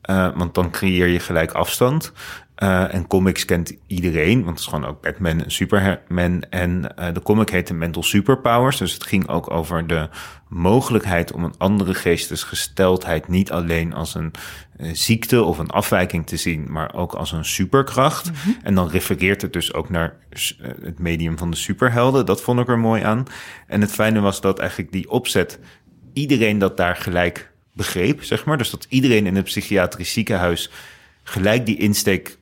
eh, 0.00 0.28
want 0.34 0.54
dan 0.54 0.70
creëer 0.70 1.06
je 1.06 1.20
gelijk 1.20 1.52
afstand. 1.52 2.12
Eh, 2.56 2.94
en 2.94 3.06
comics 3.06 3.44
kent 3.44 3.76
iedereen, 3.86 4.36
want 4.36 4.48
het 4.48 4.58
is 4.58 4.64
gewoon 4.64 4.86
ook 4.86 5.00
Batman 5.00 5.42
en 5.42 5.50
Superman. 5.50 6.42
En 6.50 6.96
eh, 6.96 7.14
de 7.14 7.22
comic 7.22 7.48
heette 7.50 7.74
Mental 7.74 8.02
Superpowers. 8.02 8.76
Dus 8.76 8.92
het 8.92 9.02
ging 9.02 9.28
ook 9.28 9.50
over 9.50 9.86
de 9.86 10.08
mogelijkheid 10.48 11.32
om 11.32 11.44
een 11.44 11.54
andere 11.58 11.94
geestesgesteldheid 11.94 13.28
niet 13.28 13.50
alleen 13.50 13.94
als 13.94 14.14
een 14.14 14.32
eh, 14.76 14.90
ziekte 14.92 15.42
of 15.42 15.58
een 15.58 15.70
afwijking 15.70 16.26
te 16.26 16.36
zien, 16.36 16.66
maar 16.68 16.94
ook 16.94 17.14
als 17.14 17.32
een 17.32 17.44
superkracht. 17.44 18.30
En 18.62 18.74
dan 18.74 18.88
refereert 18.88 19.42
het 19.42 19.52
dus 19.52 19.74
ook 19.74 19.90
naar 19.90 20.16
het 20.80 20.98
medium 20.98 21.38
van 21.38 21.50
de 21.50 21.56
superhelden. 21.56 22.26
Dat 22.26 22.42
vond 22.42 22.60
ik 22.60 22.68
er 22.68 22.78
mooi 22.78 23.02
aan. 23.02 23.24
En 23.66 23.80
het 23.80 23.92
fijne 23.92 24.20
was 24.20 24.40
dat 24.40 24.58
eigenlijk 24.58 24.92
die 24.92 25.10
opzet 25.10 25.58
iedereen 26.12 26.58
dat 26.58 26.76
daar 26.76 26.96
gelijk 26.96 27.52
begreep, 27.72 28.24
zeg 28.24 28.44
maar. 28.44 28.58
Dus 28.58 28.70
dat 28.70 28.86
iedereen 28.88 29.26
in 29.26 29.36
het 29.36 29.44
psychiatrisch 29.44 30.12
ziekenhuis 30.12 30.70
gelijk 31.22 31.66
die 31.66 31.78
insteek 31.78 32.38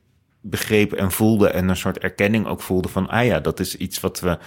begreep 0.49 0.93
en 0.93 1.11
voelde 1.11 1.49
en 1.49 1.69
een 1.69 1.77
soort 1.77 1.97
erkenning 1.97 2.47
ook 2.47 2.61
voelde 2.61 2.87
van, 2.87 3.09
ah 3.09 3.25
ja, 3.25 3.39
dat 3.39 3.59
is 3.59 3.77
iets 3.77 3.99
wat 3.99 4.19
we 4.19 4.37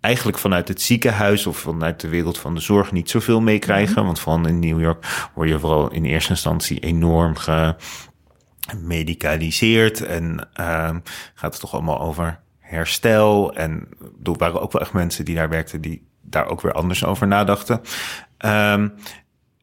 eigenlijk 0.00 0.38
vanuit 0.38 0.68
het 0.68 0.82
ziekenhuis 0.82 1.46
of 1.46 1.56
vanuit 1.56 2.00
de 2.00 2.08
wereld 2.08 2.38
van 2.38 2.54
de 2.54 2.60
zorg 2.60 2.92
niet 2.92 3.10
zoveel 3.10 3.40
meekrijgen. 3.40 4.04
Want 4.04 4.20
vooral 4.20 4.46
in 4.46 4.58
New 4.58 4.80
York 4.80 5.28
word 5.34 5.48
je 5.48 5.58
vooral 5.58 5.90
in 5.90 6.04
eerste 6.04 6.30
instantie 6.30 6.80
enorm 6.80 7.34
gemedicaliseerd 8.66 10.02
en 10.02 10.48
ehm, 10.52 10.98
gaat 11.34 11.52
het 11.52 11.60
toch 11.60 11.72
allemaal 11.72 12.00
over 12.00 12.40
herstel. 12.58 13.54
En 13.54 13.88
er 14.22 14.36
waren 14.36 14.60
ook 14.60 14.72
wel 14.72 14.82
echt 14.82 14.92
mensen 14.92 15.24
die 15.24 15.34
daar 15.34 15.48
werkten 15.48 15.80
die 15.80 16.06
daar 16.20 16.46
ook 16.46 16.60
weer 16.60 16.72
anders 16.72 17.04
over 17.04 17.26
nadachten. 17.26 17.80
Ehm, 18.38 18.88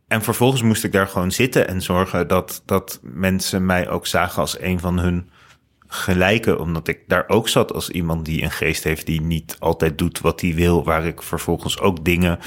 en 0.07 0.21
vervolgens 0.21 0.61
moest 0.61 0.83
ik 0.83 0.91
daar 0.91 1.07
gewoon 1.07 1.31
zitten 1.31 1.67
en 1.67 1.81
zorgen 1.81 2.27
dat, 2.27 2.61
dat 2.65 2.99
mensen 3.01 3.65
mij 3.65 3.89
ook 3.89 4.07
zagen 4.07 4.41
als 4.41 4.59
een 4.59 4.79
van 4.79 4.99
hun 4.99 5.29
gelijken. 5.93 6.59
Omdat 6.59 6.87
ik 6.87 6.99
daar 7.07 7.23
ook 7.27 7.49
zat 7.49 7.73
als 7.73 7.89
iemand 7.89 8.25
die 8.25 8.43
een 8.43 8.51
geest 8.51 8.83
heeft 8.83 9.05
die 9.05 9.21
niet 9.21 9.55
altijd 9.59 9.97
doet 9.97 10.19
wat 10.19 10.41
hij 10.41 10.53
wil. 10.53 10.83
Waar 10.83 11.05
ik 11.05 11.21
vervolgens 11.21 11.79
ook 11.79 12.05
dingen 12.05 12.39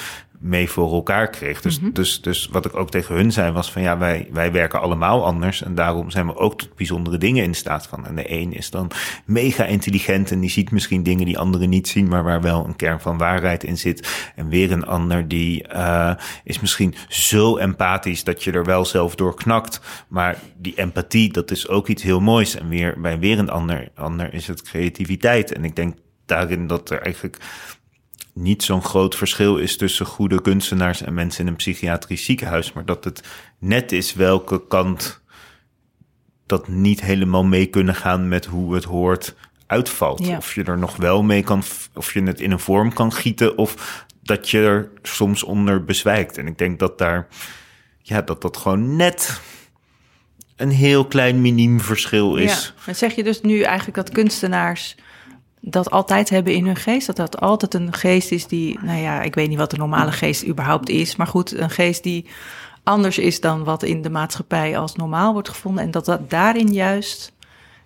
mee 0.44 0.70
voor 0.70 0.92
elkaar 0.92 1.30
kreeg. 1.30 1.60
Dus, 1.60 1.78
dus, 1.80 2.20
dus 2.20 2.48
wat 2.52 2.64
ik 2.64 2.76
ook 2.76 2.90
tegen 2.90 3.14
hun 3.14 3.32
zei 3.32 3.52
was 3.52 3.72
van 3.72 3.82
ja, 3.82 3.98
wij, 3.98 4.28
wij 4.32 4.52
werken 4.52 4.80
allemaal 4.80 5.24
anders. 5.24 5.62
En 5.62 5.74
daarom 5.74 6.10
zijn 6.10 6.26
we 6.26 6.36
ook 6.36 6.58
tot 6.58 6.74
bijzondere 6.74 7.18
dingen 7.18 7.44
in 7.44 7.54
staat 7.54 7.86
van. 7.86 8.06
En 8.06 8.14
de 8.14 8.30
een 8.30 8.52
is 8.52 8.70
dan 8.70 8.90
mega 9.24 9.64
intelligent 9.64 10.30
en 10.30 10.40
die 10.40 10.50
ziet 10.50 10.70
misschien 10.70 11.02
dingen 11.02 11.26
die 11.26 11.38
anderen 11.38 11.68
niet 11.68 11.88
zien, 11.88 12.08
maar 12.08 12.24
waar 12.24 12.42
wel 12.42 12.64
een 12.64 12.76
kern 12.76 13.00
van 13.00 13.18
waarheid 13.18 13.64
in 13.64 13.78
zit. 13.78 14.32
En 14.36 14.48
weer 14.48 14.72
een 14.72 14.86
ander 14.86 15.28
die 15.28 15.64
uh, 15.72 16.14
is 16.44 16.60
misschien 16.60 16.94
zo 17.08 17.56
empathisch 17.56 18.24
dat 18.24 18.42
je 18.42 18.52
er 18.52 18.64
wel 18.64 18.84
zelf 18.84 19.14
door 19.14 19.34
knakt. 19.34 19.80
Maar 20.08 20.38
die 20.56 20.74
empathie, 20.74 21.32
dat 21.32 21.50
is 21.50 21.68
ook 21.68 21.88
iets 21.88 22.02
heel 22.02 22.20
moois. 22.20 22.54
En 22.54 22.68
weer 22.68 23.00
bij 23.00 23.18
weer 23.18 23.38
een 23.38 23.50
ander, 23.50 23.88
ander 23.94 24.34
is 24.34 24.46
het 24.46 24.62
creativiteit. 24.62 25.52
En 25.52 25.64
ik 25.64 25.76
denk 25.76 25.94
daarin 26.26 26.66
dat 26.66 26.90
er 26.90 27.00
eigenlijk 27.00 27.38
niet 28.34 28.62
zo'n 28.62 28.82
groot 28.82 29.16
verschil 29.16 29.56
is 29.56 29.76
tussen 29.76 30.06
goede 30.06 30.40
kunstenaars 30.40 31.02
en 31.02 31.14
mensen 31.14 31.42
in 31.42 31.50
een 31.50 31.56
psychiatrisch 31.56 32.24
ziekenhuis, 32.24 32.72
maar 32.72 32.84
dat 32.84 33.04
het 33.04 33.22
net 33.58 33.92
is 33.92 34.14
welke 34.14 34.66
kant 34.66 35.22
dat 36.46 36.68
niet 36.68 37.00
helemaal 37.00 37.44
mee 37.44 37.66
kunnen 37.66 37.94
gaan 37.94 38.28
met 38.28 38.44
hoe 38.44 38.74
het 38.74 38.84
hoort 38.84 39.34
uitvalt. 39.66 40.26
Ja. 40.26 40.36
Of 40.36 40.54
je 40.54 40.64
er 40.64 40.78
nog 40.78 40.96
wel 40.96 41.22
mee 41.22 41.42
kan, 41.42 41.62
of 41.94 42.12
je 42.12 42.22
het 42.22 42.40
in 42.40 42.50
een 42.50 42.58
vorm 42.58 42.92
kan 42.92 43.12
gieten, 43.12 43.58
of 43.58 44.04
dat 44.22 44.50
je 44.50 44.58
er 44.58 44.90
soms 45.02 45.42
onder 45.42 45.84
bezwijkt. 45.84 46.38
En 46.38 46.46
ik 46.46 46.58
denk 46.58 46.78
dat 46.78 46.98
daar, 46.98 47.28
ja, 47.98 48.22
dat 48.22 48.42
dat 48.42 48.56
gewoon 48.56 48.96
net 48.96 49.40
een 50.56 50.70
heel 50.70 51.06
klein 51.06 51.40
miniem 51.40 51.80
verschil 51.80 52.36
is. 52.36 52.64
Ja. 52.64 52.82
Maar 52.86 52.94
zeg 52.94 53.14
je 53.14 53.24
dus 53.24 53.40
nu 53.40 53.60
eigenlijk 53.60 53.96
dat 53.96 54.10
kunstenaars 54.10 54.96
dat 55.66 55.90
altijd 55.90 56.30
hebben 56.30 56.54
in 56.54 56.66
hun 56.66 56.76
geest? 56.76 57.06
Dat 57.06 57.16
dat 57.16 57.40
altijd 57.40 57.74
een 57.74 57.92
geest 57.92 58.30
is 58.30 58.46
die, 58.46 58.78
nou 58.82 58.98
ja, 58.98 59.22
ik 59.22 59.34
weet 59.34 59.48
niet 59.48 59.58
wat 59.58 59.70
de 59.70 59.76
normale 59.76 60.12
geest 60.12 60.46
überhaupt 60.46 60.88
is, 60.88 61.16
maar 61.16 61.26
goed, 61.26 61.58
een 61.58 61.70
geest 61.70 62.02
die 62.02 62.26
anders 62.82 63.18
is 63.18 63.40
dan 63.40 63.64
wat 63.64 63.82
in 63.82 64.02
de 64.02 64.10
maatschappij 64.10 64.78
als 64.78 64.94
normaal 64.94 65.32
wordt 65.32 65.48
gevonden 65.48 65.84
en 65.84 65.90
dat, 65.90 66.04
dat 66.04 66.30
daarin 66.30 66.72
juist 66.72 67.32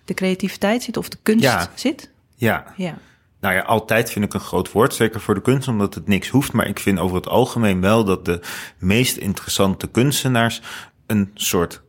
de 0.05 0.13
creativiteit 0.13 0.83
zit 0.83 0.97
of 0.97 1.09
de 1.09 1.17
kunst 1.23 1.43
Ja. 1.43 1.71
zit? 1.75 2.11
Ja. 2.35 2.65
Ja. 2.75 2.97
Nou 3.41 3.55
ja, 3.55 3.61
altijd 3.61 4.11
vind 4.11 4.25
ik 4.25 4.33
een 4.33 4.39
groot 4.39 4.71
woord, 4.71 4.93
zeker 4.93 5.21
voor 5.21 5.33
de 5.35 5.41
kunst, 5.41 5.67
omdat 5.67 5.93
het 5.95 6.07
niks 6.07 6.29
hoeft. 6.29 6.53
Maar 6.53 6.67
ik 6.67 6.79
vind 6.79 6.99
over 6.99 7.15
het 7.15 7.27
algemeen 7.27 7.81
wel 7.81 8.03
dat 8.03 8.25
de 8.25 8.41
meest 8.77 9.17
interessante 9.17 9.87
kunstenaars 9.87 10.61
een 11.07 11.31
soort 11.33 11.81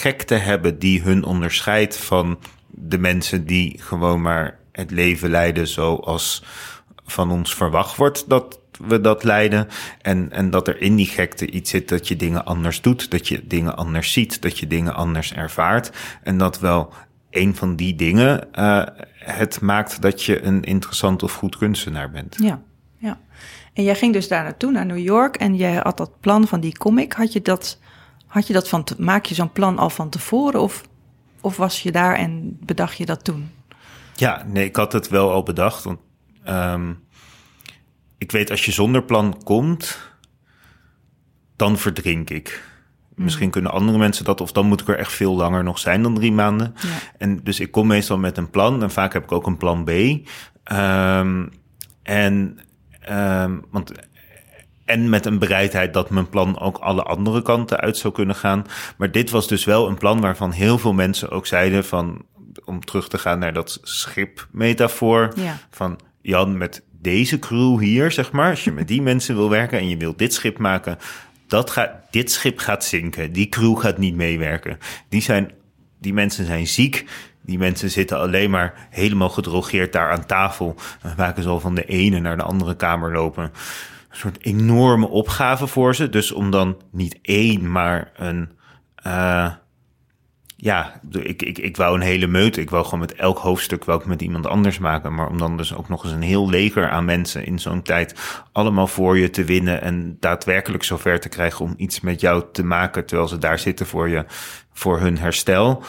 gekte 0.00 0.34
hebben 0.34 0.78
die 0.78 1.02
hun 1.02 1.24
onderscheidt 1.24 1.96
van 1.96 2.38
de 2.66 2.98
mensen 2.98 3.46
die 3.46 3.78
gewoon 3.82 4.22
maar 4.22 4.58
het 4.80 4.90
leven 4.90 5.30
leiden 5.30 5.68
zoals 5.68 6.44
van 7.04 7.30
ons 7.30 7.54
verwacht 7.54 7.96
wordt 7.96 8.28
dat 8.28 8.58
we 8.86 9.00
dat 9.00 9.24
leiden. 9.24 9.68
En, 10.02 10.32
en 10.32 10.50
dat 10.50 10.68
er 10.68 10.80
in 10.80 10.96
die 10.96 11.06
gekte 11.06 11.50
iets 11.50 11.70
zit 11.70 11.88
dat 11.88 12.08
je 12.08 12.16
dingen 12.16 12.44
anders 12.44 12.80
doet, 12.80 13.10
dat 13.10 13.28
je 13.28 13.46
dingen 13.46 13.76
anders 13.76 14.12
ziet, 14.12 14.42
dat 14.42 14.58
je 14.58 14.66
dingen 14.66 14.94
anders 14.94 15.32
ervaart. 15.32 15.90
En 16.22 16.38
dat 16.38 16.58
wel 16.58 16.92
een 17.30 17.56
van 17.56 17.76
die 17.76 17.94
dingen 17.94 18.48
uh, 18.54 18.82
het 19.14 19.60
maakt 19.60 20.02
dat 20.02 20.22
je 20.22 20.42
een 20.42 20.62
interessant 20.64 21.22
of 21.22 21.34
goed 21.34 21.56
kunstenaar 21.56 22.10
bent. 22.10 22.36
Ja, 22.38 22.62
ja. 22.96 23.18
En 23.72 23.82
jij 23.82 23.94
ging 23.94 24.12
dus 24.12 24.28
daar 24.28 24.42
naartoe, 24.42 24.70
naar 24.70 24.86
New 24.86 24.98
York, 24.98 25.36
en 25.36 25.56
jij 25.56 25.74
had 25.74 25.96
dat 25.96 26.20
plan 26.20 26.46
van 26.46 26.60
die 26.60 26.78
comic. 26.78 27.12
Had 27.12 27.32
je 27.32 27.42
dat, 27.42 27.78
had 28.26 28.46
je 28.46 28.52
dat 28.52 28.68
van, 28.68 28.84
te, 28.84 28.94
maak 28.98 29.24
je 29.24 29.34
zo'n 29.34 29.52
plan 29.52 29.78
al 29.78 29.90
van 29.90 30.08
tevoren, 30.08 30.60
of, 30.60 30.82
of 31.40 31.56
was 31.56 31.82
je 31.82 31.92
daar 31.92 32.14
en 32.14 32.58
bedacht 32.60 32.96
je 32.96 33.06
dat 33.06 33.24
toen? 33.24 33.50
Ja, 34.20 34.44
nee, 34.46 34.64
ik 34.64 34.76
had 34.76 34.92
het 34.92 35.08
wel 35.08 35.30
al 35.30 35.42
bedacht. 35.42 35.84
Want 35.84 35.98
um, 36.48 37.04
ik 38.18 38.32
weet, 38.32 38.50
als 38.50 38.64
je 38.64 38.72
zonder 38.72 39.02
plan 39.02 39.42
komt, 39.44 39.98
dan 41.56 41.78
verdrink 41.78 42.30
ik. 42.30 42.64
Misschien 43.14 43.46
mm. 43.46 43.52
kunnen 43.52 43.70
andere 43.70 43.98
mensen 43.98 44.24
dat, 44.24 44.40
of 44.40 44.52
dan 44.52 44.66
moet 44.66 44.80
ik 44.80 44.88
er 44.88 44.98
echt 44.98 45.12
veel 45.12 45.34
langer 45.34 45.64
nog 45.64 45.78
zijn 45.78 46.02
dan 46.02 46.14
drie 46.14 46.32
maanden. 46.32 46.74
Ja. 46.76 46.88
En 47.18 47.40
dus 47.42 47.60
ik 47.60 47.70
kom 47.70 47.86
meestal 47.86 48.18
met 48.18 48.36
een 48.36 48.50
plan, 48.50 48.82
en 48.82 48.90
vaak 48.90 49.12
heb 49.12 49.22
ik 49.22 49.32
ook 49.32 49.46
een 49.46 49.56
plan 49.56 49.84
B. 49.84 49.90
Um, 49.90 51.50
en, 52.02 52.58
um, 53.10 53.64
want, 53.70 53.92
en 54.84 55.08
met 55.08 55.26
een 55.26 55.38
bereidheid 55.38 55.92
dat 55.92 56.10
mijn 56.10 56.28
plan 56.28 56.58
ook 56.58 56.78
alle 56.78 57.02
andere 57.02 57.42
kanten 57.42 57.80
uit 57.80 57.96
zou 57.96 58.14
kunnen 58.14 58.36
gaan. 58.36 58.64
Maar 58.96 59.10
dit 59.10 59.30
was 59.30 59.48
dus 59.48 59.64
wel 59.64 59.88
een 59.88 59.98
plan 59.98 60.20
waarvan 60.20 60.50
heel 60.50 60.78
veel 60.78 60.92
mensen 60.92 61.30
ook 61.30 61.46
zeiden 61.46 61.84
van, 61.84 62.24
om 62.70 62.84
terug 62.84 63.08
te 63.08 63.18
gaan 63.18 63.38
naar 63.38 63.52
dat 63.52 63.78
schipmetafoor, 63.82 65.32
ja. 65.36 65.58
van 65.70 65.98
Jan, 66.20 66.58
met 66.58 66.82
deze 67.00 67.38
crew 67.38 67.80
hier, 67.80 68.10
zeg 68.10 68.32
maar, 68.32 68.50
als 68.50 68.64
je 68.64 68.72
met 68.72 68.88
die 68.88 69.02
mensen 69.10 69.34
wil 69.34 69.50
werken 69.50 69.78
en 69.78 69.88
je 69.88 69.96
wilt 69.96 70.18
dit 70.18 70.34
schip 70.34 70.58
maken, 70.58 70.98
dat 71.46 71.70
gaat, 71.70 71.90
dit 72.10 72.30
schip 72.30 72.58
gaat 72.58 72.84
zinken. 72.84 73.32
Die 73.32 73.48
crew 73.48 73.78
gaat 73.78 73.98
niet 73.98 74.14
meewerken. 74.14 74.78
Die, 75.08 75.22
zijn, 75.22 75.50
die 76.00 76.12
mensen 76.12 76.46
zijn 76.46 76.66
ziek. 76.66 77.04
Die 77.42 77.58
mensen 77.58 77.90
zitten 77.90 78.18
alleen 78.18 78.50
maar 78.50 78.88
helemaal 78.90 79.28
gedrogeerd 79.28 79.92
daar 79.92 80.10
aan 80.10 80.26
tafel. 80.26 80.74
En 81.02 81.14
maken 81.16 81.42
ze 81.42 81.48
al 81.48 81.60
van 81.60 81.74
de 81.74 81.84
ene 81.84 82.20
naar 82.20 82.36
de 82.36 82.42
andere 82.42 82.76
kamer 82.76 83.12
lopen. 83.12 83.44
Een 83.44 84.16
soort 84.16 84.44
enorme 84.44 85.08
opgave 85.08 85.66
voor 85.66 85.94
ze. 85.94 86.08
Dus 86.08 86.32
om 86.32 86.50
dan 86.50 86.80
niet 86.90 87.18
één, 87.22 87.70
maar 87.70 88.10
een. 88.16 88.50
Uh, 89.06 89.52
ja, 90.62 91.00
ik, 91.10 91.42
ik, 91.42 91.58
ik 91.58 91.76
wou 91.76 91.94
een 91.94 92.00
hele 92.00 92.26
meute. 92.26 92.60
Ik 92.60 92.70
wou 92.70 92.84
gewoon 92.84 93.00
met 93.00 93.14
elk 93.14 93.38
hoofdstuk 93.38 93.84
wou 93.84 94.00
ik 94.00 94.06
met 94.06 94.22
iemand 94.22 94.46
anders 94.46 94.78
maken. 94.78 95.14
Maar 95.14 95.28
om 95.28 95.38
dan 95.38 95.56
dus 95.56 95.74
ook 95.74 95.88
nog 95.88 96.04
eens 96.04 96.12
een 96.12 96.22
heel 96.22 96.50
leger 96.50 96.90
aan 96.90 97.04
mensen 97.04 97.46
in 97.46 97.58
zo'n 97.58 97.82
tijd 97.82 98.14
allemaal 98.52 98.86
voor 98.86 99.18
je 99.18 99.30
te 99.30 99.44
winnen. 99.44 99.82
En 99.82 100.16
daadwerkelijk 100.20 100.84
zover 100.84 101.20
te 101.20 101.28
krijgen 101.28 101.64
om 101.64 101.74
iets 101.76 102.00
met 102.00 102.20
jou 102.20 102.44
te 102.52 102.64
maken. 102.64 103.06
Terwijl 103.06 103.28
ze 103.28 103.38
daar 103.38 103.58
zitten 103.58 103.86
voor 103.86 104.08
je, 104.08 104.24
voor 104.72 105.00
hun 105.00 105.18
herstel. 105.18 105.82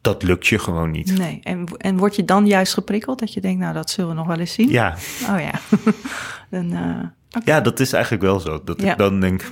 Dat 0.00 0.22
lukt 0.22 0.46
je 0.46 0.58
gewoon 0.58 0.90
niet. 0.90 1.18
Nee, 1.18 1.40
en, 1.42 1.66
en 1.76 1.96
word 1.96 2.16
je 2.16 2.24
dan 2.24 2.46
juist 2.46 2.74
geprikkeld 2.74 3.18
dat 3.18 3.32
je 3.32 3.40
denkt, 3.40 3.60
nou 3.60 3.74
dat 3.74 3.90
zullen 3.90 4.10
we 4.10 4.16
nog 4.16 4.26
wel 4.26 4.38
eens 4.38 4.52
zien? 4.52 4.68
Ja. 4.68 4.96
Oh 5.28 5.40
ja. 5.40 5.60
dan, 6.58 6.72
uh, 6.72 6.78
okay. 6.78 7.42
Ja, 7.44 7.60
dat 7.60 7.80
is 7.80 7.92
eigenlijk 7.92 8.22
wel 8.22 8.40
zo. 8.40 8.60
Dat 8.64 8.80
ja. 8.80 8.92
ik 8.92 8.98
dan 8.98 9.20
denk, 9.20 9.44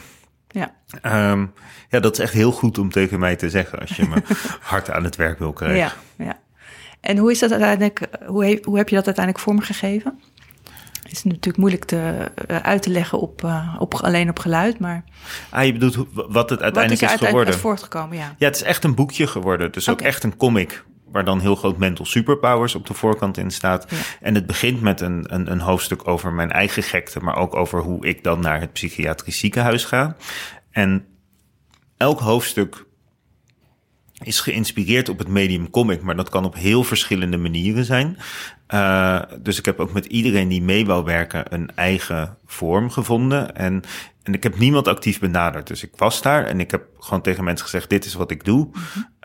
ja. 0.57 1.31
Um, 1.31 1.53
ja, 1.89 2.01
dat 2.01 2.13
is 2.13 2.19
echt 2.19 2.33
heel 2.33 2.53
goed 2.53 2.79
om 2.79 2.91
tegen 2.91 3.19
mij 3.19 3.37
te 3.37 3.51
zeggen 3.51 3.79
als 3.79 3.97
je 3.97 4.07
me 4.09 4.23
hard 4.61 4.91
aan 4.91 5.05
het 5.05 5.17
werk 5.17 5.39
wil 5.39 5.53
krijgen. 5.53 5.79
Ja, 5.79 5.93
ja. 6.25 6.39
En 7.01 7.17
hoe 7.17 7.31
is 7.31 7.39
dat 7.39 7.51
uiteindelijk, 7.51 8.01
hoe, 8.27 8.45
he, 8.45 8.59
hoe 8.63 8.77
heb 8.77 8.89
je 8.89 8.95
dat 8.95 9.07
uiteindelijk 9.07 9.45
vormgegeven? 9.45 10.21
Het 11.03 11.13
is 11.13 11.25
natuurlijk 11.25 11.57
moeilijk 11.57 11.85
te, 11.85 12.31
uh, 12.51 12.57
uit 12.57 12.83
te 12.83 12.91
leggen 12.91 13.21
op, 13.21 13.43
uh, 13.45 13.77
op, 13.79 13.95
alleen 13.95 14.29
op 14.29 14.39
geluid, 14.39 14.79
maar... 14.79 15.05
Ah, 15.51 15.65
je 15.65 15.73
bedoelt 15.73 16.07
wat 16.13 16.51
het 16.51 16.63
uiteindelijk 16.63 17.03
wat 17.03 17.11
is, 17.11 17.17
is, 17.17 17.21
er 17.21 17.27
geworden? 17.27 17.53
Uit 17.53 17.63
voortgekomen, 17.63 18.17
ja. 18.17 18.35
Ja, 18.39 18.47
het 18.47 18.57
is 18.57 18.63
echt 18.63 18.85
een 18.85 18.95
boekje 18.95 19.27
geworden. 19.27 19.73
Dus 19.73 19.89
okay. 19.89 19.95
ook 19.95 20.13
echt 20.13 20.25
een 20.25 20.37
comic 20.37 20.85
waar 21.11 21.25
dan 21.25 21.41
heel 21.41 21.57
groot 21.57 21.79
mental 21.79 22.05
superpowers 22.05 22.75
op 22.75 22.87
de 22.87 22.95
voorkant 22.95 23.37
in 23.37 23.51
staat. 23.51 23.87
Ja. 23.91 23.97
En 24.21 24.35
het 24.35 24.47
begint 24.47 24.81
met 24.81 25.01
een, 25.01 25.35
een, 25.35 25.51
een 25.51 25.61
hoofdstuk 25.61 26.09
over 26.09 26.33
mijn 26.33 26.51
eigen 26.51 26.83
gekte, 26.83 27.21
maar 27.21 27.37
ook 27.37 27.55
over 27.55 27.81
hoe 27.81 28.07
ik 28.07 28.25
dan 28.25 28.41
naar 28.41 28.61
het 28.61 28.73
psychiatrisch 28.73 29.39
ziekenhuis 29.39 29.85
ga. 29.85 30.17
En 30.71 31.07
elk 31.97 32.21
hoofdstuk 32.21 32.85
is 34.23 34.41
geïnspireerd 34.41 35.09
op 35.09 35.19
het 35.19 35.29
medium 35.29 35.71
comic, 35.71 36.03
maar 36.03 36.17
dat 36.17 36.29
kan 36.29 36.45
op 36.45 36.55
heel 36.55 36.85
verschillende 36.85 37.37
manieren 37.37 37.85
zijn. 37.85 38.19
Uh, 38.75 39.21
dus 39.41 39.59
ik 39.59 39.65
heb 39.65 39.81
ook 39.81 39.93
met 39.93 40.07
iedereen 40.07 40.49
die 40.49 40.63
mee 40.63 40.87
wou 40.87 41.05
werken 41.05 41.55
een 41.55 41.71
eigen 41.75 42.37
vorm 42.47 42.91
gevonden. 42.91 43.57
En, 43.57 43.83
en 44.23 44.35
ik 44.35 44.43
heb 44.43 44.59
niemand 44.59 44.89
actief 44.89 45.19
benaderd. 45.19 45.67
Dus 45.67 45.83
ik 45.83 45.93
was 45.97 46.23
daar 46.23 46.45
en 46.45 46.61
ik 46.61 46.71
heb 46.71 46.85
gewoon 46.99 47.23
tegen 47.23 47.45
mensen 47.45 47.65
gezegd: 47.65 47.91
Dit 47.91 48.05
is 48.05 48.15
wat 48.15 48.31
ik 48.31 48.45
doe. 48.45 48.69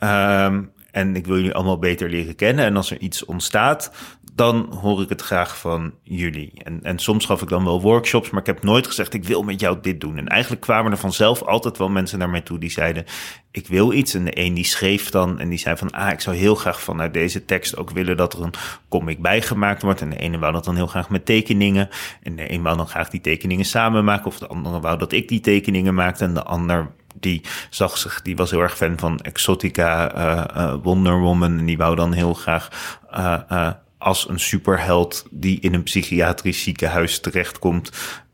Um, 0.03 0.71
en 0.91 1.15
ik 1.15 1.25
wil 1.25 1.35
jullie 1.35 1.53
allemaal 1.53 1.79
beter 1.79 2.09
leren 2.09 2.35
kennen. 2.35 2.65
En 2.65 2.75
als 2.75 2.91
er 2.91 2.99
iets 2.99 3.25
ontstaat, 3.25 3.91
dan 4.33 4.73
hoor 4.81 5.01
ik 5.01 5.09
het 5.09 5.21
graag 5.21 5.57
van 5.57 5.93
jullie. 6.03 6.51
En, 6.63 6.79
en 6.83 6.99
soms 6.99 7.25
gaf 7.25 7.41
ik 7.41 7.49
dan 7.49 7.63
wel 7.63 7.81
workshops, 7.81 8.29
maar 8.29 8.39
ik 8.39 8.45
heb 8.45 8.63
nooit 8.63 8.87
gezegd: 8.87 9.13
ik 9.13 9.23
wil 9.23 9.43
met 9.43 9.59
jou 9.59 9.77
dit 9.81 10.01
doen. 10.01 10.17
En 10.17 10.27
eigenlijk 10.27 10.61
kwamen 10.61 10.91
er 10.91 10.97
vanzelf 10.97 11.41
altijd 11.41 11.77
wel 11.77 11.89
mensen 11.89 12.19
naar 12.19 12.29
mij 12.29 12.41
toe 12.41 12.59
die 12.59 12.71
zeiden: 12.71 13.05
ik 13.51 13.67
wil 13.67 13.93
iets. 13.93 14.13
En 14.13 14.25
de 14.25 14.39
een 14.39 14.53
die 14.53 14.63
schreef 14.65 15.09
dan 15.09 15.39
en 15.39 15.49
die 15.49 15.57
zei 15.57 15.77
van, 15.77 15.91
ah, 15.91 16.11
ik 16.11 16.19
zou 16.19 16.35
heel 16.35 16.55
graag 16.55 16.81
vanuit 16.81 17.13
deze 17.13 17.45
tekst 17.45 17.77
ook 17.77 17.89
willen 17.89 18.17
dat 18.17 18.33
er 18.33 18.41
een 18.41 18.53
comic 18.89 19.21
bijgemaakt 19.21 19.81
wordt. 19.81 20.01
En 20.01 20.09
de 20.09 20.17
ene 20.17 20.37
wou 20.37 20.53
dat 20.53 20.65
dan 20.65 20.75
heel 20.75 20.87
graag 20.87 21.09
met 21.09 21.25
tekeningen. 21.25 21.89
En 22.23 22.35
de 22.35 22.51
een 22.51 22.61
wou 22.61 22.77
dan 22.77 22.87
graag 22.87 23.09
die 23.09 23.21
tekeningen 23.21 23.65
samen 23.65 24.03
maken. 24.03 24.25
Of 24.25 24.39
de 24.39 24.47
andere 24.47 24.79
wou 24.79 24.97
dat 24.97 25.11
ik 25.11 25.27
die 25.27 25.39
tekeningen 25.39 25.93
maakte. 25.93 26.23
En 26.23 26.33
de 26.33 26.43
ander 26.43 26.91
die 27.15 27.41
zag 27.69 27.97
zich, 27.97 28.21
die 28.21 28.35
was 28.35 28.51
heel 28.51 28.61
erg 28.61 28.77
fan 28.77 28.99
van 28.99 29.19
Exotica, 29.19 30.15
uh, 30.15 30.75
Wonder 30.83 31.19
Woman. 31.19 31.57
En 31.57 31.65
die 31.65 31.77
wou 31.77 31.95
dan 31.95 32.13
heel 32.13 32.33
graag 32.33 32.97
uh, 33.13 33.71
als 33.97 34.29
een 34.29 34.39
superheld 34.39 35.25
die 35.31 35.59
in 35.59 35.73
een 35.73 35.83
psychiatrisch 35.83 36.63
ziekenhuis 36.63 37.19
terechtkomt, 37.19 37.91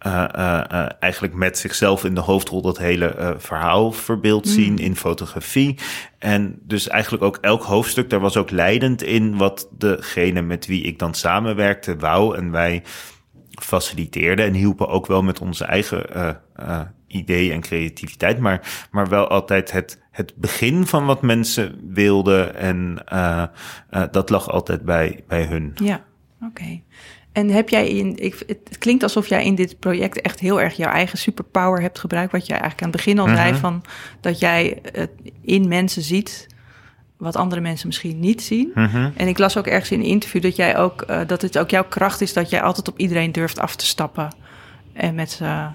uh, 0.07 0.25
uh, 0.35 0.61
uh, 0.71 0.85
eigenlijk 0.99 1.33
met 1.33 1.57
zichzelf 1.57 2.03
in 2.03 2.15
de 2.15 2.21
hoofdrol 2.21 2.61
dat 2.61 2.77
hele 2.77 3.35
verhaal 3.37 3.91
verbeeld 3.91 4.45
mm. 4.45 4.51
zien 4.51 4.77
in 4.77 4.95
fotografie. 4.95 5.77
En 6.19 6.59
dus 6.61 6.87
eigenlijk 6.87 7.23
ook 7.23 7.37
elk 7.41 7.63
hoofdstuk, 7.63 8.09
daar 8.09 8.19
was 8.19 8.37
ook 8.37 8.51
leidend 8.51 9.03
in 9.03 9.37
wat 9.37 9.67
degene 9.77 10.41
met 10.41 10.65
wie 10.65 10.83
ik 10.83 10.99
dan 10.99 11.13
samenwerkte 11.13 11.95
wou. 11.95 12.37
En 12.37 12.51
wij 12.51 12.83
faciliteerden 13.61 14.45
en 14.45 14.53
hielpen 14.53 14.87
ook 14.87 15.05
wel 15.05 15.23
met 15.23 15.39
onze 15.39 15.65
eigen 15.65 16.05
idee 17.07 17.51
en 17.51 17.61
creativiteit, 17.61 18.39
maar, 18.39 18.87
maar 18.91 19.07
wel 19.07 19.27
altijd 19.27 19.71
het, 19.71 20.01
het 20.11 20.33
begin 20.35 20.85
van 20.85 21.05
wat 21.05 21.21
mensen 21.21 21.79
wilden. 21.93 22.55
En 22.55 23.03
uh, 23.13 23.43
uh, 23.91 24.03
dat 24.11 24.29
lag 24.29 24.49
altijd 24.49 24.81
bij, 24.81 25.23
bij 25.27 25.43
hun. 25.45 25.71
Ja, 25.75 26.03
oké. 26.41 26.45
Okay. 26.45 26.83
En 27.31 27.49
heb 27.49 27.69
jij 27.69 27.89
in, 27.89 28.17
ik, 28.17 28.43
het 28.47 28.77
klinkt 28.77 29.03
alsof 29.03 29.27
jij 29.27 29.45
in 29.45 29.55
dit 29.55 29.79
project 29.79 30.21
echt 30.21 30.39
heel 30.39 30.61
erg 30.61 30.77
jouw 30.77 30.91
eigen 30.91 31.17
superpower 31.17 31.81
hebt 31.81 31.99
gebruikt. 31.99 32.31
Wat 32.31 32.47
jij 32.47 32.59
eigenlijk 32.59 32.83
aan 32.83 32.91
het 32.91 32.97
begin 32.97 33.19
al 33.19 33.35
zei, 33.35 33.51
Mhm. 33.51 33.59
van 33.59 33.83
dat 34.21 34.39
jij 34.39 34.79
het 34.91 35.11
in 35.41 35.67
mensen 35.67 36.01
ziet 36.01 36.47
wat 37.17 37.35
andere 37.35 37.61
mensen 37.61 37.87
misschien 37.87 38.19
niet 38.19 38.41
zien. 38.41 38.71
Mhm. 38.73 39.09
En 39.15 39.27
ik 39.27 39.37
las 39.37 39.57
ook 39.57 39.67
ergens 39.67 39.91
in 39.91 39.99
een 39.99 40.05
interview 40.05 40.41
dat 40.41 40.55
jij 40.55 40.77
ook, 40.77 41.05
uh, 41.09 41.19
dat 41.27 41.41
het 41.41 41.57
ook 41.57 41.69
jouw 41.69 41.83
kracht 41.83 42.21
is 42.21 42.33
dat 42.33 42.49
jij 42.49 42.61
altijd 42.61 42.87
op 42.87 42.97
iedereen 42.97 43.31
durft 43.31 43.59
af 43.59 43.75
te 43.75 43.85
stappen. 43.85 44.35
En 44.93 45.15
met 45.15 45.31
ze 45.31 45.67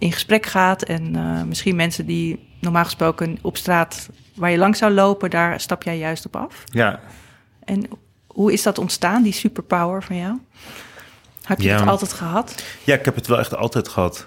in 0.00 0.12
gesprek 0.12 0.46
gaat. 0.46 0.82
En 0.82 1.16
uh, 1.16 1.42
misschien 1.42 1.76
mensen 1.76 2.06
die 2.06 2.48
normaal 2.60 2.84
gesproken 2.84 3.38
op 3.42 3.56
straat 3.56 4.10
waar 4.34 4.50
je 4.50 4.58
lang 4.58 4.76
zou 4.76 4.92
lopen, 4.92 5.30
daar 5.30 5.60
stap 5.60 5.82
jij 5.82 5.98
juist 5.98 6.26
op 6.26 6.36
af. 6.36 6.64
Ja. 6.64 7.00
En 7.64 7.88
hoe 8.26 8.52
is 8.52 8.62
dat 8.62 8.78
ontstaan, 8.78 9.22
die 9.22 9.32
superpower 9.32 10.02
van 10.02 10.16
jou? 10.16 10.38
Heb 11.42 11.60
je 11.60 11.68
Ja. 11.68 11.78
het 11.78 11.88
altijd 11.88 12.12
gehad? 12.12 12.64
Ja, 12.84 12.94
ik 12.94 13.04
heb 13.04 13.14
het 13.14 13.26
wel 13.26 13.38
echt 13.38 13.56
altijd 13.56 13.88
gehad. 13.88 14.26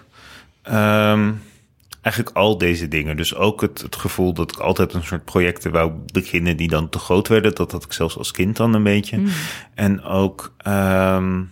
Um, 0.71 1.41
eigenlijk 2.01 2.37
al 2.37 2.57
deze 2.57 2.87
dingen. 2.87 3.17
Dus 3.17 3.35
ook 3.35 3.61
het, 3.61 3.81
het 3.81 3.95
gevoel 3.95 4.33
dat 4.33 4.51
ik 4.51 4.59
altijd 4.59 4.93
een 4.93 5.03
soort 5.03 5.25
projecten 5.25 5.71
wou 5.71 5.91
beginnen 6.11 6.57
die 6.57 6.67
dan 6.67 6.89
te 6.89 6.99
groot 6.99 7.27
werden. 7.27 7.55
Dat 7.55 7.71
had 7.71 7.83
ik 7.83 7.93
zelfs 7.93 8.17
als 8.17 8.31
kind 8.31 8.57
dan 8.57 8.73
een 8.73 8.83
beetje. 8.83 9.17
Mm. 9.17 9.27
En 9.73 10.03
ook, 10.03 10.53
um, 10.67 11.51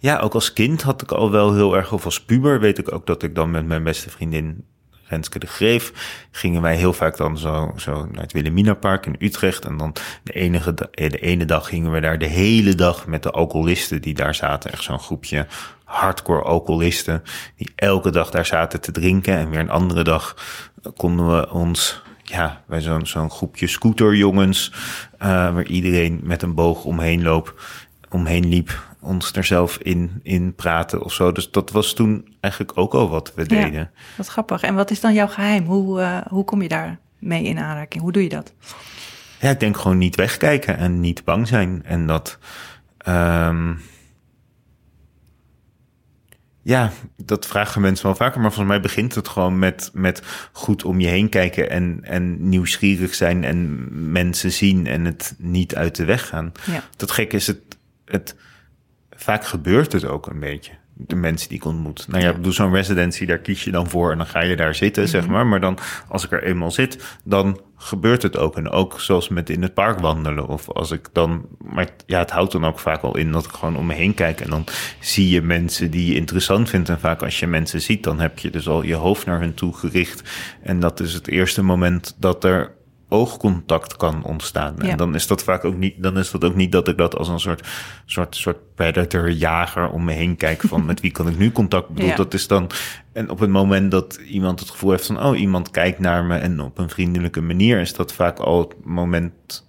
ja, 0.00 0.18
ook 0.18 0.34
als 0.34 0.52
kind 0.52 0.82
had 0.82 1.02
ik 1.02 1.12
al 1.12 1.30
wel 1.30 1.54
heel 1.54 1.76
erg, 1.76 1.92
of 1.92 2.04
als 2.04 2.24
puber 2.24 2.60
weet 2.60 2.78
ik 2.78 2.92
ook 2.92 3.06
dat 3.06 3.22
ik 3.22 3.34
dan 3.34 3.50
met 3.50 3.66
mijn 3.66 3.82
beste 3.82 4.10
vriendin 4.10 4.64
Renske 5.10 5.38
de 5.38 5.46
Greef, 5.46 5.92
gingen 6.30 6.62
wij 6.62 6.76
heel 6.76 6.92
vaak 6.92 7.16
dan 7.16 7.38
zo, 7.38 7.72
zo 7.76 8.06
naar 8.12 8.22
het 8.22 8.32
Wilhelminapark 8.32 9.06
in 9.06 9.16
Utrecht. 9.18 9.64
En 9.64 9.76
dan 9.76 9.92
de, 10.22 10.32
enige, 10.32 10.74
de 10.74 11.18
ene 11.18 11.44
dag 11.44 11.68
gingen 11.68 11.92
we 11.92 12.00
daar 12.00 12.18
de 12.18 12.26
hele 12.26 12.74
dag 12.74 13.06
met 13.06 13.22
de 13.22 13.30
alcoholisten 13.30 14.02
die 14.02 14.14
daar 14.14 14.34
zaten. 14.34 14.72
Echt 14.72 14.82
zo'n 14.82 14.98
groepje 14.98 15.46
hardcore 15.84 16.42
alcoholisten 16.42 17.22
die 17.56 17.72
elke 17.74 18.10
dag 18.10 18.30
daar 18.30 18.46
zaten 18.46 18.80
te 18.80 18.92
drinken. 18.92 19.36
En 19.36 19.50
weer 19.50 19.60
een 19.60 19.70
andere 19.70 20.04
dag 20.04 20.36
konden 20.96 21.36
we 21.36 21.50
ons, 21.50 22.02
ja, 22.22 22.62
bij 22.66 22.80
zo'n 22.80 23.06
zo'n 23.06 23.30
groepje 23.30 23.66
scooterjongens, 23.66 24.72
uh, 24.72 25.18
waar 25.28 25.66
iedereen 25.66 26.20
met 26.22 26.42
een 26.42 26.54
boog 26.54 26.84
omheen 26.84 27.22
loop, 27.22 27.62
omheen 28.08 28.48
liep, 28.48 28.88
ons 29.00 29.32
er 29.32 29.44
zelf 29.44 29.76
in, 29.76 30.20
in 30.22 30.54
praten 30.54 31.02
of 31.02 31.12
zo. 31.12 31.32
Dus 31.32 31.50
dat 31.50 31.70
was 31.70 31.92
toen 31.92 32.36
eigenlijk 32.40 32.78
ook 32.78 32.94
al 32.94 33.08
wat 33.08 33.32
we 33.34 33.46
deden. 33.46 33.72
Ja, 33.72 33.90
wat 34.16 34.26
grappig. 34.26 34.62
En 34.62 34.74
wat 34.74 34.90
is 34.90 35.00
dan 35.00 35.14
jouw 35.14 35.28
geheim? 35.28 35.64
Hoe, 35.64 36.00
uh, 36.00 36.20
hoe 36.28 36.44
kom 36.44 36.62
je 36.62 36.68
daar 36.68 36.98
mee 37.18 37.44
in 37.44 37.58
aanraking? 37.58 38.02
Hoe 38.02 38.12
doe 38.12 38.22
je 38.22 38.28
dat? 38.28 38.52
Ja, 39.40 39.50
ik 39.50 39.60
denk 39.60 39.76
gewoon 39.76 39.98
niet 39.98 40.16
wegkijken 40.16 40.76
en 40.76 41.00
niet 41.00 41.24
bang 41.24 41.48
zijn. 41.48 41.82
En 41.84 42.06
dat... 42.06 42.38
Um, 43.08 43.80
ja, 46.62 46.90
dat 47.16 47.46
vragen 47.46 47.80
mensen 47.80 48.06
wel 48.06 48.14
vaker. 48.14 48.40
Maar 48.40 48.52
volgens 48.52 48.70
mij 48.70 48.80
begint 48.80 49.14
het 49.14 49.28
gewoon 49.28 49.58
met, 49.58 49.90
met 49.92 50.22
goed 50.52 50.84
om 50.84 51.00
je 51.00 51.06
heen 51.06 51.28
kijken 51.28 51.70
en, 51.70 52.00
en 52.02 52.48
nieuwsgierig 52.48 53.14
zijn 53.14 53.44
en 53.44 53.88
mensen 54.12 54.52
zien 54.52 54.86
en 54.86 55.04
het 55.04 55.34
niet 55.38 55.74
uit 55.74 55.96
de 55.96 56.04
weg 56.04 56.26
gaan. 56.26 56.52
Ja. 56.66 56.82
Dat 56.96 57.10
gek 57.10 57.32
is 57.32 57.46
het, 57.46 57.60
het, 58.04 58.36
vaak 59.22 59.46
gebeurt 59.46 59.92
het 59.92 60.04
ook 60.04 60.26
een 60.26 60.40
beetje. 60.40 60.72
De 60.94 61.16
mensen 61.16 61.48
die 61.48 61.58
ik 61.58 61.64
ontmoet. 61.64 62.06
Nou 62.08 62.22
ja, 62.22 62.28
ik 62.30 62.36
bedoel, 62.36 62.52
zo'n 62.52 62.74
residency, 62.74 63.26
daar 63.26 63.38
kies 63.38 63.64
je 63.64 63.70
dan 63.70 63.88
voor 63.88 64.12
en 64.12 64.18
dan 64.18 64.26
ga 64.26 64.40
je 64.40 64.56
daar 64.56 64.74
zitten, 64.74 65.08
zeg 65.08 65.26
maar. 65.26 65.46
Maar 65.46 65.60
dan, 65.60 65.78
als 66.08 66.24
ik 66.24 66.32
er 66.32 66.42
eenmaal 66.42 66.70
zit, 66.70 67.18
dan 67.24 67.60
gebeurt 67.76 68.22
het 68.22 68.36
ook. 68.36 68.56
En 68.56 68.70
ook 68.70 69.00
zoals 69.00 69.28
met 69.28 69.50
in 69.50 69.62
het 69.62 69.74
park 69.74 69.98
wandelen. 69.98 70.46
Of 70.46 70.68
als 70.68 70.90
ik 70.90 71.08
dan, 71.12 71.46
maar 71.58 71.88
ja, 72.06 72.18
het 72.18 72.30
houdt 72.30 72.52
dan 72.52 72.64
ook 72.64 72.78
vaak 72.78 73.02
al 73.02 73.16
in 73.16 73.32
dat 73.32 73.44
ik 73.44 73.50
gewoon 73.50 73.76
om 73.76 73.86
me 73.86 73.94
heen 73.94 74.14
kijk. 74.14 74.40
En 74.40 74.50
dan 74.50 74.64
zie 75.00 75.28
je 75.28 75.42
mensen 75.42 75.90
die 75.90 76.06
je 76.06 76.14
interessant 76.14 76.68
vindt. 76.68 76.88
En 76.88 77.00
vaak 77.00 77.22
als 77.22 77.40
je 77.40 77.46
mensen 77.46 77.80
ziet, 77.80 78.04
dan 78.04 78.20
heb 78.20 78.38
je 78.38 78.50
dus 78.50 78.68
al 78.68 78.82
je 78.82 78.94
hoofd 78.94 79.26
naar 79.26 79.40
hun 79.40 79.54
toe 79.54 79.74
gericht. 79.74 80.22
En 80.62 80.80
dat 80.80 81.00
is 81.00 81.12
het 81.12 81.28
eerste 81.28 81.62
moment 81.62 82.16
dat 82.18 82.44
er 82.44 82.78
oogcontact 83.10 83.96
kan 83.96 84.24
ontstaan. 84.24 84.74
Ja. 84.78 84.88
En 84.88 84.96
dan 84.96 85.14
is 85.14 85.26
dat 85.26 85.42
vaak 85.42 85.64
ook 85.64 85.76
niet, 85.76 86.02
dan 86.02 86.18
is 86.18 86.30
dat 86.30 86.44
ook 86.44 86.54
niet 86.54 86.72
dat 86.72 86.88
ik 86.88 86.96
dat 86.96 87.16
als 87.16 87.28
een 87.28 87.40
soort, 87.40 87.68
soort, 88.06 88.36
soort 88.36 88.74
predator-jager 88.74 89.90
om 89.90 90.04
me 90.04 90.12
heen 90.12 90.36
kijk 90.36 90.60
van 90.60 90.86
met 90.90 91.00
wie 91.00 91.10
kan 91.10 91.28
ik 91.28 91.38
nu 91.38 91.52
contact 91.52 91.88
bedoel. 91.88 92.08
Ja. 92.08 92.16
Dat 92.16 92.34
is 92.34 92.46
dan, 92.46 92.70
en 93.12 93.30
op 93.30 93.38
het 93.38 93.50
moment 93.50 93.90
dat 93.90 94.20
iemand 94.28 94.60
het 94.60 94.70
gevoel 94.70 94.90
heeft 94.90 95.06
van, 95.06 95.22
oh, 95.22 95.38
iemand 95.38 95.70
kijkt 95.70 95.98
naar 95.98 96.24
me 96.24 96.36
en 96.38 96.60
op 96.60 96.78
een 96.78 96.90
vriendelijke 96.90 97.40
manier, 97.40 97.80
is 97.80 97.94
dat 97.94 98.12
vaak 98.12 98.38
al 98.38 98.58
het 98.58 98.84
moment 98.84 99.68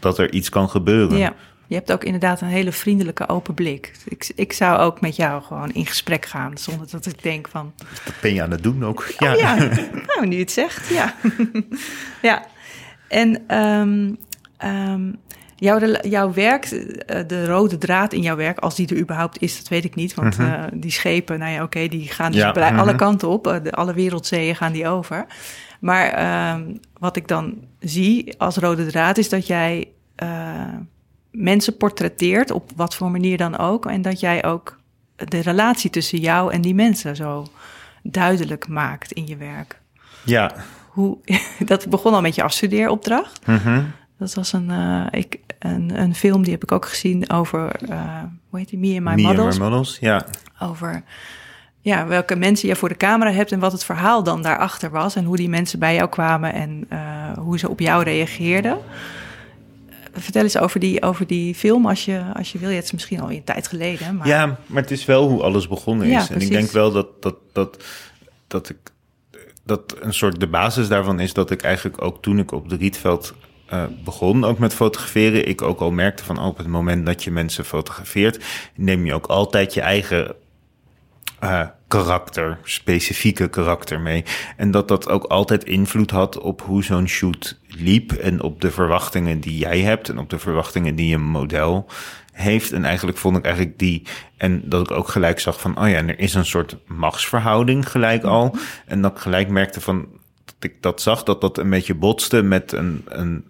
dat 0.00 0.18
er 0.18 0.32
iets 0.32 0.48
kan 0.48 0.68
gebeuren. 0.68 1.18
Ja. 1.18 1.34
Je 1.68 1.74
hebt 1.74 1.92
ook 1.92 2.04
inderdaad 2.04 2.40
een 2.40 2.48
hele 2.48 2.72
vriendelijke 2.72 3.28
open 3.28 3.54
blik. 3.54 3.92
Ik, 4.04 4.32
ik 4.34 4.52
zou 4.52 4.78
ook 4.78 5.00
met 5.00 5.16
jou 5.16 5.42
gewoon 5.42 5.72
in 5.72 5.86
gesprek 5.86 6.26
gaan, 6.26 6.58
zonder 6.58 6.90
dat 6.90 7.06
ik 7.06 7.22
denk 7.22 7.48
van... 7.48 7.72
Dat 8.04 8.14
ben 8.20 8.34
je 8.34 8.42
aan 8.42 8.50
het 8.50 8.62
doen 8.62 8.84
ook. 8.84 9.12
Ja, 9.18 9.32
oh, 9.32 9.38
ja. 9.38 9.54
nou, 10.14 10.26
nu 10.26 10.38
het 10.38 10.50
zegt, 10.50 10.88
ja. 10.88 11.14
ja. 12.22 12.46
En 13.08 13.56
um, 13.56 14.18
um, 14.64 15.16
jouw, 15.56 15.78
jouw 16.02 16.32
werk, 16.32 16.68
de 17.26 17.46
rode 17.46 17.78
draad 17.78 18.12
in 18.12 18.22
jouw 18.22 18.36
werk, 18.36 18.58
als 18.58 18.74
die 18.74 18.88
er 18.88 18.98
überhaupt 18.98 19.40
is, 19.40 19.56
dat 19.56 19.68
weet 19.68 19.84
ik 19.84 19.94
niet. 19.94 20.14
Want 20.14 20.38
mm-hmm. 20.38 20.54
uh, 20.54 20.64
die 20.72 20.90
schepen, 20.90 21.38
nou 21.38 21.50
ja, 21.50 21.56
oké, 21.56 21.64
okay, 21.64 21.88
die 21.88 22.08
gaan 22.08 22.32
dus 22.32 22.40
ja, 22.40 22.52
mm-hmm. 22.52 22.78
alle 22.78 22.94
kanten 22.94 23.28
op. 23.28 23.46
Uh, 23.46 23.56
de, 23.62 23.72
alle 23.72 23.94
wereldzeeën 23.94 24.56
gaan 24.56 24.72
die 24.72 24.88
over. 24.88 25.26
Maar 25.80 26.54
um, 26.54 26.80
wat 26.98 27.16
ik 27.16 27.28
dan 27.28 27.64
zie 27.80 28.38
als 28.38 28.56
rode 28.56 28.86
draad 28.86 29.18
is 29.18 29.28
dat 29.28 29.46
jij 29.46 29.88
mensen 31.30 31.76
portretteert, 31.76 32.50
op 32.50 32.70
wat 32.76 32.94
voor 32.94 33.10
manier 33.10 33.36
dan 33.36 33.58
ook. 33.58 33.86
En 33.86 34.02
dat 34.02 34.20
jij 34.20 34.44
ook 34.44 34.78
de 35.16 35.40
relatie 35.40 35.90
tussen 35.90 36.18
jou 36.18 36.52
en 36.52 36.60
die 36.60 36.74
mensen 36.74 37.16
zo 37.16 37.46
duidelijk 38.02 38.68
maakt 38.68 39.12
in 39.12 39.26
je 39.26 39.36
werk. 39.36 39.80
Ja, 40.24 40.54
hoe, 40.98 41.18
dat 41.72 41.88
begon 41.88 42.14
al 42.14 42.20
met 42.20 42.34
je 42.34 42.42
afstudeeropdracht. 42.42 43.46
Mm-hmm. 43.46 43.90
Dat 44.18 44.34
was 44.34 44.52
een, 44.52 44.70
uh, 44.70 45.06
ik, 45.10 45.40
een, 45.58 46.00
een 46.00 46.14
film, 46.14 46.42
die 46.42 46.52
heb 46.52 46.62
ik 46.62 46.72
ook 46.72 46.86
gezien 46.86 47.30
over, 47.30 47.82
uh, 47.88 48.22
hoe 48.48 48.58
heet 48.58 48.68
die, 48.68 48.78
Me 48.78 48.94
and 48.94 49.04
My 49.04 49.14
Me 49.14 49.22
Models. 49.22 49.54
And 49.54 49.58
My 49.58 49.64
Models, 49.64 49.98
ja. 50.00 50.26
Over 50.60 51.02
ja, 51.80 52.06
welke 52.06 52.36
mensen 52.36 52.68
je 52.68 52.76
voor 52.76 52.88
de 52.88 52.96
camera 52.96 53.30
hebt 53.30 53.52
en 53.52 53.58
wat 53.58 53.72
het 53.72 53.84
verhaal 53.84 54.22
dan 54.22 54.42
daarachter 54.42 54.90
was. 54.90 55.16
En 55.16 55.24
hoe 55.24 55.36
die 55.36 55.48
mensen 55.48 55.78
bij 55.78 55.94
jou 55.94 56.08
kwamen 56.08 56.52
en 56.52 56.86
uh, 56.92 57.32
hoe 57.38 57.58
ze 57.58 57.68
op 57.68 57.80
jou 57.80 58.02
reageerden. 58.02 58.78
vertel 60.12 60.42
eens 60.42 60.58
over 60.58 60.80
die, 60.80 61.02
over 61.02 61.26
die 61.26 61.54
film 61.54 61.86
als 61.86 62.04
je, 62.04 62.22
als 62.34 62.52
je 62.52 62.58
wil. 62.58 62.68
Ja, 62.68 62.74
het 62.74 62.84
is 62.84 62.92
misschien 62.92 63.20
al 63.20 63.30
een 63.30 63.44
tijd 63.44 63.68
geleden. 63.68 64.16
Maar... 64.16 64.26
Ja, 64.26 64.58
maar 64.66 64.82
het 64.82 64.90
is 64.90 65.04
wel 65.04 65.28
hoe 65.28 65.42
alles 65.42 65.68
begonnen 65.68 66.06
is. 66.06 66.28
Ja, 66.28 66.34
en 66.34 66.40
ik 66.40 66.50
denk 66.50 66.70
wel 66.70 66.92
dat, 66.92 67.22
dat, 67.22 67.36
dat, 67.52 67.84
dat 68.46 68.68
ik 68.68 68.78
dat 69.68 69.96
een 70.00 70.14
soort 70.14 70.40
de 70.40 70.46
basis 70.46 70.88
daarvan 70.88 71.20
is 71.20 71.32
dat 71.32 71.50
ik 71.50 71.62
eigenlijk 71.62 72.02
ook 72.02 72.22
toen 72.22 72.38
ik 72.38 72.52
op 72.52 72.68
de 72.68 72.76
Rietveld 72.76 73.34
eh, 73.66 73.84
begon, 74.04 74.44
ook 74.44 74.58
met 74.58 74.74
fotograferen, 74.74 75.48
ik 75.48 75.62
ook 75.62 75.80
al 75.80 75.90
merkte 75.90 76.24
van 76.24 76.38
oh, 76.38 76.46
op 76.46 76.58
het 76.58 76.66
moment 76.66 77.06
dat 77.06 77.24
je 77.24 77.30
mensen 77.30 77.64
fotografeert, 77.64 78.44
neem 78.74 79.06
je 79.06 79.14
ook 79.14 79.26
altijd 79.26 79.74
je 79.74 79.80
eigen 79.80 80.34
eh, 81.38 81.66
karakter, 81.88 82.58
specifieke 82.62 83.48
karakter 83.48 84.00
mee. 84.00 84.24
En 84.56 84.70
dat 84.70 84.88
dat 84.88 85.08
ook 85.08 85.24
altijd 85.24 85.64
invloed 85.64 86.10
had 86.10 86.38
op 86.38 86.62
hoe 86.62 86.84
zo'n 86.84 87.08
shoot 87.08 87.58
liep 87.66 88.12
en 88.12 88.42
op 88.42 88.60
de 88.60 88.70
verwachtingen 88.70 89.40
die 89.40 89.58
jij 89.58 89.80
hebt 89.80 90.08
en 90.08 90.18
op 90.18 90.30
de 90.30 90.38
verwachtingen 90.38 90.94
die 90.94 91.14
een 91.14 91.28
model 91.28 91.86
heeft. 92.38 92.72
En 92.72 92.84
eigenlijk 92.84 93.18
vond 93.18 93.36
ik 93.36 93.44
eigenlijk 93.44 93.78
die, 93.78 94.02
en 94.36 94.62
dat 94.64 94.90
ik 94.90 94.96
ook 94.96 95.08
gelijk 95.08 95.40
zag 95.40 95.60
van, 95.60 95.80
oh 95.80 95.88
ja, 95.88 95.96
en 95.96 96.08
er 96.08 96.18
is 96.18 96.34
een 96.34 96.46
soort 96.46 96.76
machtsverhouding 96.86 97.90
gelijk 97.90 98.22
al. 98.22 98.56
En 98.86 99.02
dat 99.02 99.12
ik 99.12 99.18
gelijk 99.18 99.48
merkte 99.48 99.80
van, 99.80 100.06
dat 100.44 100.54
ik 100.70 100.82
dat 100.82 101.02
zag, 101.02 101.22
dat 101.22 101.40
dat 101.40 101.58
een 101.58 101.70
beetje 101.70 101.94
botste 101.94 102.42
met 102.42 102.72
een, 102.72 103.04
een 103.08 103.44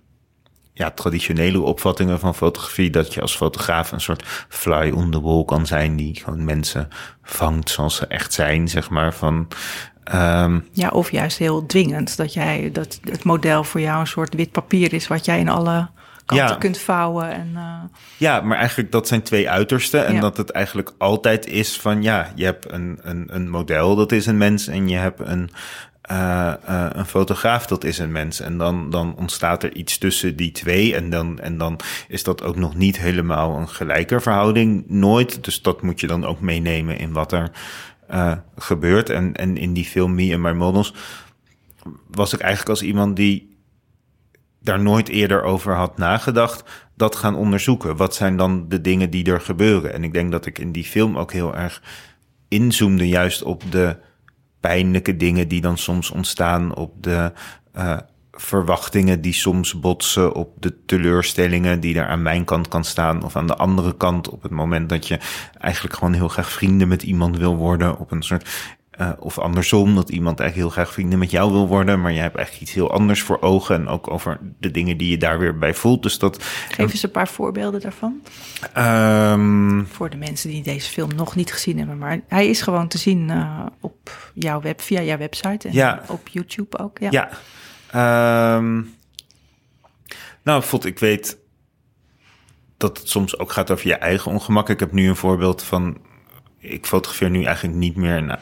ja, 0.73 0.91
traditionele 0.91 1.61
opvattingen 1.61 2.19
van 2.19 2.35
fotografie. 2.35 2.91
Dat 2.91 3.15
je 3.15 3.21
als 3.21 3.37
fotograaf 3.37 3.93
een 3.93 4.01
soort 4.01 4.23
fly 4.49 4.91
on 4.91 5.11
the 5.11 5.21
wall 5.21 5.45
kan 5.45 5.67
zijn 5.67 5.97
die 5.97 6.15
gewoon 6.15 6.45
mensen 6.45 6.89
vangt 7.23 7.71
zoals 7.71 7.97
ze 7.97 8.07
echt 8.07 8.33
zijn, 8.33 8.69
zeg 8.69 8.91
maar. 8.91 9.15
Van, 9.15 9.49
ehm, 10.05 10.61
Ja, 10.73 10.89
of 10.89 11.11
juist 11.11 11.39
heel 11.39 11.67
dwingend. 11.67 12.17
Dat, 12.17 12.33
jij, 12.33 12.71
dat 12.73 13.01
het 13.03 13.25
model 13.25 13.65
voor 13.65 13.81
jou 13.81 14.01
een 14.01 14.07
soort 14.07 14.35
wit 14.35 14.53
papier 14.53 14.93
is... 14.93 15.09
wat 15.09 15.25
jij 15.25 15.39
in 15.39 15.49
alle 15.49 15.89
kanten 16.29 16.49
Ja. 16.49 16.55
kunt 16.55 16.79
vouwen. 16.79 17.33
En, 17.33 17.51
eh, 17.55 17.99
ja, 18.17 18.41
maar 18.41 18.59
eigenlijk 18.59 18.93
dat 18.93 19.09
zijn 19.09 19.23
twee 19.23 19.51
uitersten. 19.51 20.07
En 20.07 20.15
Ja. 20.15 20.21
dat 20.21 20.37
het 20.37 20.51
eigenlijk 20.51 20.93
altijd 20.99 21.47
is 21.47 21.81
van 21.81 22.03
ja, 22.03 22.33
je 22.35 22.45
hebt 22.45 22.73
een, 22.73 22.99
een, 23.03 23.27
een 23.31 23.51
model, 23.51 23.97
dat 23.97 24.13
is 24.13 24.27
een 24.27 24.37
mens. 24.39 24.67
En 24.67 24.89
je 24.89 24.97
hebt 24.97 25.21
een, 25.21 25.51
eh, 26.03 26.49
eh, 26.49 26.91
een 26.93 27.07
fotograaf, 27.07 27.67
dat 27.67 27.85
is 27.85 27.99
een 27.99 28.13
mens. 28.13 28.41
En 28.41 28.59
dan, 28.59 28.91
dan 28.91 29.17
ontstaat 29.17 29.63
er 29.63 29.75
iets 29.75 29.99
tussen 29.99 30.37
die 30.37 30.53
twee. 30.53 30.95
En 30.95 31.11
dan, 31.11 31.39
en 31.41 31.59
dan 31.59 31.81
is 32.09 32.23
dat 32.23 32.43
ook 32.43 32.57
nog 32.57 32.75
niet 32.75 32.99
helemaal 32.99 33.57
een 33.57 33.69
gelijke 33.69 34.21
verhouding. 34.21 34.85
Nooit. 34.87 35.45
Dus 35.45 35.63
dat 35.63 35.83
moet 35.83 36.01
je 36.01 36.07
dan 36.07 36.25
ook 36.27 36.41
meenemen 36.41 36.99
in 36.99 37.13
wat 37.13 37.33
er 37.33 37.51
gebeurt. 38.57 39.11
En, 39.11 39.35
en 39.35 39.57
in 39.57 39.73
die 39.73 39.85
film 39.85 40.15
Me 40.15 40.35
and 40.35 40.43
My 40.43 40.53
Models 40.53 40.95
was 42.11 42.33
ik 42.33 42.41
eigenlijk 42.41 42.71
als 42.71 42.83
iemand 42.83 43.17
die 43.17 43.48
daar 44.69 44.81
nooit 44.81 45.09
eerder 45.09 45.43
over 45.43 45.75
had 45.75 45.99
nagedacht, 45.99 46.63
dat 46.97 47.17
gaan 47.17 47.35
onderzoeken. 47.35 47.97
Wat 47.97 48.15
zijn 48.15 48.37
dan 48.37 48.69
de 48.69 48.81
dingen 48.81 49.11
die 49.11 49.25
er 49.25 49.41
gebeuren? 49.41 49.93
En 49.93 50.05
ik 50.05 50.13
denk 50.13 50.33
dat 50.33 50.47
ik 50.47 50.59
in 50.59 50.73
die 50.73 50.85
film 50.85 51.19
ook 51.19 51.33
heel 51.33 51.57
erg 51.57 51.83
inzoomde 52.49 53.09
juist 53.09 53.43
op 53.43 53.63
de 53.71 53.97
pijnlijke 54.61 55.17
dingen 55.17 55.49
die 55.49 55.61
dan 55.61 55.79
soms 55.79 56.11
ontstaan, 56.11 56.75
op 56.75 57.03
de 57.03 57.33
eh, 57.73 57.99
verwachtingen 58.33 59.21
die 59.21 59.33
soms 59.33 59.81
botsen, 59.81 60.35
op 60.35 60.53
de 60.59 60.85
teleurstellingen 60.85 61.81
die 61.81 61.99
er 61.99 62.07
aan 62.07 62.23
mijn 62.23 62.45
kant 62.45 62.69
kan 62.69 62.85
staan 62.85 63.23
of 63.23 63.37
aan 63.37 63.47
de 63.47 63.57
andere 63.57 63.97
kant 63.97 64.29
op 64.29 64.43
het 64.43 64.53
moment 64.53 64.89
dat 64.89 65.09
je 65.09 65.19
eigenlijk 65.59 65.95
gewoon 65.95 66.13
heel 66.13 66.29
graag 66.29 66.51
vrienden 66.51 66.89
met 66.89 67.03
iemand 67.03 67.37
wil 67.37 67.57
worden 67.57 67.99
op 67.99 68.11
een 68.11 68.23
soort 68.23 68.77
eh, 68.99 69.11
of 69.19 69.39
andersom, 69.39 69.95
dat 69.95 70.09
iemand 70.09 70.41
eigenlijk 70.41 70.71
heel 70.71 70.83
graag 70.83 70.93
vrienden 70.95 71.19
met 71.19 71.31
jou 71.31 71.53
wil 71.53 71.67
worden, 71.67 72.01
maar 72.01 72.13
je 72.13 72.21
hebt 72.21 72.37
eigenlijk 72.37 72.67
iets 72.67 72.75
heel 72.75 72.91
anders 72.93 73.23
voor 73.23 73.41
ogen 73.41 73.75
en 73.75 73.89
ook 73.89 74.11
over 74.11 74.39
de 74.61 74.71
dingen 74.71 74.97
die 74.97 75.11
je 75.11 75.17
daar 75.19 75.39
weer 75.39 75.59
bij 75.59 75.75
voelt. 75.75 76.03
Dus 76.03 76.19
dat. 76.19 76.45
geef 76.69 76.91
eens 76.93 77.03
een 77.03 77.11
paar 77.11 77.29
voorbeelden 77.29 77.81
daarvan. 77.81 78.23
ehm, 78.73 79.85
Voor 79.85 80.11
de 80.11 80.17
mensen 80.17 80.51
die 80.51 80.63
deze 80.63 80.91
film 80.91 81.15
nog 81.15 81.35
niet 81.37 81.53
gezien 81.53 81.79
hebben. 81.79 81.99
Maar 81.99 82.21
hij 82.29 82.49
is 82.49 82.63
gewoon 82.63 82.89
te 82.89 82.99
zien 82.99 83.31
eh, 83.31 83.67
op 83.81 84.31
jouw 84.35 84.61
web, 84.61 84.81
via 84.81 85.03
jouw 85.03 85.19
website. 85.19 85.69
En 85.69 85.75
Ja. 85.75 86.03
op 86.09 86.29
YouTube 86.29 86.79
ook. 86.79 86.99
Ja. 86.99 87.09
Ja. 87.11 87.29
Ehm, 88.57 88.81
nou, 90.43 90.63
vond 90.63 90.85
ik 90.85 90.99
weet 90.99 91.39
dat 92.77 92.99
het 92.99 93.09
soms 93.09 93.39
ook 93.39 93.53
gaat 93.53 93.71
over 93.71 93.87
je 93.87 93.95
eigen 93.97 94.31
ongemak. 94.31 94.69
Ik 94.69 94.81
heb 94.81 94.93
nu 94.93 95.09
een 95.09 95.17
voorbeeld 95.17 95.63
van. 95.63 95.99
Ik 96.59 96.87
fotografeer 96.87 97.31
nu 97.31 97.45
eigenlijk 97.45 97.77
niet 97.77 97.97
meer, 97.97 98.39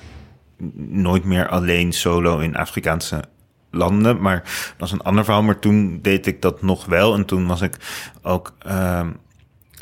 nooit 0.77 1.25
meer 1.25 1.49
alleen 1.49 1.93
solo 1.93 2.39
in 2.39 2.57
Afrikaanse 2.57 3.25
landen. 3.71 4.21
Maar 4.21 4.43
dat 4.77 4.87
is 4.87 4.93
een 4.93 5.03
ander 5.03 5.25
verhaal. 5.25 5.43
Maar 5.43 5.59
toen 5.59 5.99
deed 6.03 6.27
ik 6.27 6.43
dat 6.43 6.63
nog 6.63 6.85
wel. 6.85 7.15
En 7.15 7.25
toen 7.25 7.47
was 7.47 7.61
ik 7.61 7.77
ook 8.23 8.55
ehm, 8.59 9.11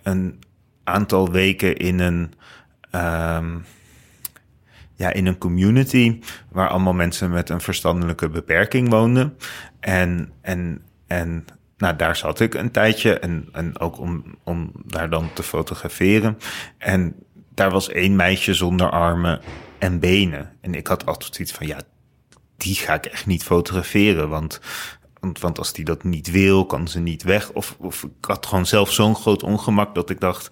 een 0.02 0.38
aantal 0.84 1.30
weken 1.30 1.76
in 1.76 1.98
een. 1.98 2.32
ehm, 2.90 3.56
ja, 4.96 5.12
in 5.12 5.26
een 5.26 5.38
community 5.38 6.20
waar 6.48 6.68
allemaal 6.68 6.92
mensen 6.92 7.30
met 7.30 7.48
een 7.48 7.60
verstandelijke 7.60 8.28
beperking 8.28 8.88
woonden. 8.90 9.36
En, 9.80 10.32
en, 10.40 10.82
en 11.06 11.44
nou, 11.76 11.96
daar 11.96 12.16
zat 12.16 12.40
ik 12.40 12.54
een 12.54 12.70
tijdje 12.70 13.18
en, 13.18 13.48
en 13.52 13.78
ook 13.78 13.98
om, 13.98 14.24
om 14.44 14.70
daar 14.84 15.10
dan 15.10 15.30
te 15.32 15.42
fotograferen. 15.42 16.38
En 16.78 17.14
daar 17.54 17.70
was 17.70 17.88
één 17.88 18.16
meisje 18.16 18.54
zonder 18.54 18.90
armen 18.90 19.40
en 19.84 19.98
benen. 20.00 20.50
En 20.60 20.74
ik 20.74 20.86
had 20.86 21.06
altijd 21.06 21.34
zoiets 21.34 21.52
van, 21.52 21.66
ja, 21.66 21.80
die 22.56 22.74
ga 22.74 22.94
ik 22.94 23.06
echt 23.06 23.26
niet 23.26 23.42
fotograferen, 23.42 24.28
want... 24.28 24.60
Want, 25.20 25.38
want 25.40 25.58
als 25.58 25.72
die 25.72 25.84
dat 25.84 26.04
niet 26.04 26.30
wil, 26.30 26.66
kan 26.66 26.88
ze 26.88 27.00
niet 27.00 27.22
weg. 27.22 27.50
Of, 27.50 27.76
of 27.78 28.02
ik 28.02 28.24
had 28.24 28.46
gewoon 28.46 28.66
zelf 28.66 28.92
zo'n 28.92 29.16
groot 29.16 29.42
ongemak 29.42 29.94
dat 29.94 30.10
ik 30.10 30.20
dacht, 30.20 30.50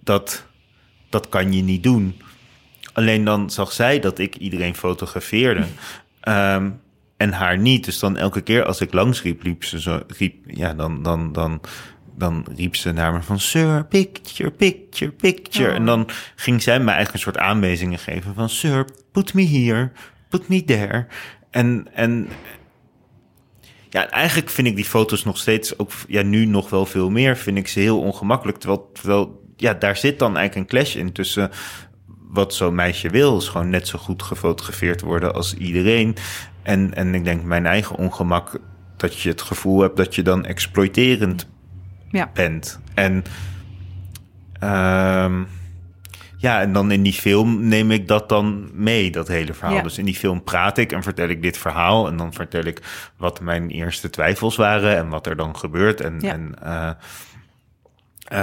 dat, 0.00 0.46
dat 1.08 1.28
kan 1.28 1.52
je 1.52 1.62
niet 1.62 1.82
doen. 1.82 2.20
Alleen 2.92 3.24
dan 3.24 3.50
zag 3.50 3.72
zij 3.72 4.00
dat 4.00 4.18
ik 4.18 4.36
iedereen 4.36 4.74
fotografeerde. 4.74 5.64
Ehm, 6.20 6.70
en 7.16 7.32
haar 7.32 7.58
niet. 7.58 7.84
Dus 7.84 7.98
dan 7.98 8.16
elke 8.16 8.40
keer 8.40 8.64
als 8.64 8.80
ik 8.80 8.92
langs 8.92 9.22
riep, 9.22 9.42
liep 9.42 9.64
ze 9.64 9.80
zo, 9.80 10.02
riep, 10.06 10.34
ja, 10.46 10.74
dan, 10.74 11.02
dan, 11.02 11.32
dan, 11.32 11.60
dan 12.14 12.46
riep 12.56 12.76
ze 12.76 12.92
naar 12.92 13.12
me 13.12 13.22
van, 13.22 13.40
sir, 13.40 13.86
picture, 13.86 14.50
picture, 14.50 15.12
picture. 15.12 15.68
Oh. 15.68 15.74
En 15.74 15.84
dan 15.84 16.08
ging 16.36 16.62
zij 16.62 16.78
me 16.78 16.90
eigenlijk 16.90 17.14
een 17.14 17.32
soort 17.32 17.38
aanwijzingen 17.38 17.98
geven 17.98 18.34
van, 18.34 18.48
sir, 18.48 18.84
put 19.12 19.34
me 19.34 19.48
here, 19.48 19.90
put 20.28 20.48
me 20.48 20.64
there. 20.64 21.06
En, 21.50 21.88
en 21.94 22.28
ja, 23.90 24.10
eigenlijk 24.10 24.50
vind 24.50 24.66
ik 24.66 24.76
die 24.76 24.84
foto's 24.84 25.24
nog 25.24 25.38
steeds, 25.38 25.78
ook 25.78 25.90
ja, 26.08 26.22
nu 26.22 26.44
nog 26.44 26.70
wel 26.70 26.86
veel 26.86 27.10
meer, 27.10 27.36
vind 27.36 27.58
ik 27.58 27.68
ze 27.68 27.80
heel 27.80 28.00
ongemakkelijk. 28.00 28.58
Terwijl, 28.58 28.90
terwijl 28.92 29.42
ja, 29.56 29.74
daar 29.74 29.96
zit 29.96 30.18
dan 30.18 30.36
eigenlijk 30.36 30.56
een 30.70 30.78
clash 30.78 30.94
in 30.96 31.12
tussen 31.12 31.50
wat 32.32 32.54
zo'n 32.54 32.74
meisje 32.74 33.08
wil, 33.10 33.36
is 33.36 33.48
gewoon 33.48 33.70
net 33.70 33.88
zo 33.88 33.98
goed 33.98 34.22
gefotografeerd 34.22 35.00
worden 35.00 35.34
als 35.34 35.54
iedereen. 35.54 36.16
En, 36.62 36.94
en 36.94 37.14
ik 37.14 37.24
denk 37.24 37.42
mijn 37.42 37.66
eigen 37.66 37.96
ongemak, 37.96 38.60
dat 38.96 39.20
je 39.20 39.28
het 39.28 39.42
gevoel 39.42 39.80
hebt 39.80 39.96
dat 39.96 40.14
je 40.14 40.22
dan 40.22 40.44
exploiterend 40.44 41.48
Ja. 42.12 42.30
bent. 42.34 42.80
En 42.94 43.24
ehm, 44.58 45.42
ja, 46.36 46.60
en 46.60 46.72
dan 46.72 46.90
in 46.90 47.02
die 47.02 47.12
film 47.12 47.68
neem 47.68 47.90
ik 47.90 48.08
dat 48.08 48.28
dan 48.28 48.70
mee, 48.72 49.10
dat 49.10 49.28
hele 49.28 49.54
verhaal. 49.54 49.76
Ja. 49.76 49.82
Dus 49.82 49.98
in 49.98 50.04
die 50.04 50.14
film 50.14 50.44
praat 50.44 50.78
ik 50.78 50.92
en 50.92 51.02
vertel 51.02 51.28
ik 51.28 51.42
dit 51.42 51.58
verhaal. 51.58 52.06
En 52.06 52.16
dan 52.16 52.32
vertel 52.32 52.64
ik 52.64 53.10
wat 53.16 53.40
mijn 53.40 53.70
eerste 53.70 54.10
twijfels 54.10 54.56
waren 54.56 54.96
en 54.96 55.08
wat 55.08 55.26
er 55.26 55.36
dan 55.36 55.56
gebeurt. 55.56 56.00
En, 56.00 56.16
Ja. 56.20 56.32
en 56.32 56.54
eh, 56.62 56.90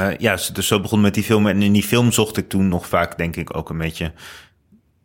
eh, 0.09 0.17
ja, 0.17 0.37
dus 0.53 0.67
zo 0.67 0.79
begon 0.79 1.01
met 1.01 1.13
die 1.13 1.23
film. 1.23 1.47
En 1.47 1.61
in 1.61 1.73
die 1.73 1.83
film 1.83 2.11
zocht 2.11 2.37
ik 2.37 2.49
toen 2.49 2.67
nog 2.67 2.87
vaak, 2.87 3.17
denk 3.17 3.35
ik, 3.35 3.55
ook 3.57 3.69
een 3.69 3.77
beetje 3.77 4.13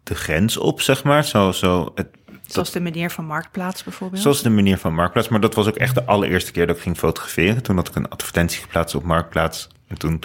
de 0.02 0.14
grens 0.14 0.56
op, 0.56 0.80
zeg 0.80 1.04
maar. 1.04 1.24
Zo, 1.24 1.52
zo 1.52 1.92
het, 1.94 2.08
Zoals 2.46 2.70
de 2.70 2.80
meneer 2.80 3.10
van 3.10 3.24
Marktplaats 3.24 3.84
bijvoorbeeld. 3.84 4.22
Zoals 4.22 4.42
de 4.42 4.50
manier 4.50 4.78
van 4.78 4.94
Marktplaats. 4.94 5.28
Maar 5.28 5.40
dat 5.40 5.54
was 5.54 5.66
ook 5.66 5.76
echt 5.76 5.94
de 5.94 6.04
allereerste 6.04 6.52
keer 6.52 6.66
dat 6.66 6.76
ik 6.76 6.82
ging 6.82 6.96
fotograferen. 6.96 7.62
Toen 7.62 7.76
had 7.76 7.88
ik 7.88 7.94
een 7.94 8.08
advertentie 8.08 8.62
geplaatst 8.62 8.94
op 8.94 9.02
Marktplaats. 9.02 9.68
En 9.86 9.98
toen, 9.98 10.22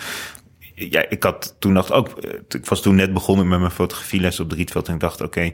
ja, 0.75 1.09
ik 1.09 1.23
had 1.23 1.55
toen 1.59 1.73
dacht 1.73 1.91
ook, 1.91 2.07
eh, 2.07 2.39
ik 2.47 2.65
was 2.65 2.81
toen 2.81 2.95
net 2.95 3.13
begonnen 3.13 3.47
met 3.47 3.59
mijn 3.59 3.71
fotografieles 3.71 4.39
op 4.39 4.49
de 4.49 4.55
Rietveld. 4.55 4.87
En 4.87 4.93
ik 4.93 4.99
dacht, 4.99 5.21
oké, 5.21 5.53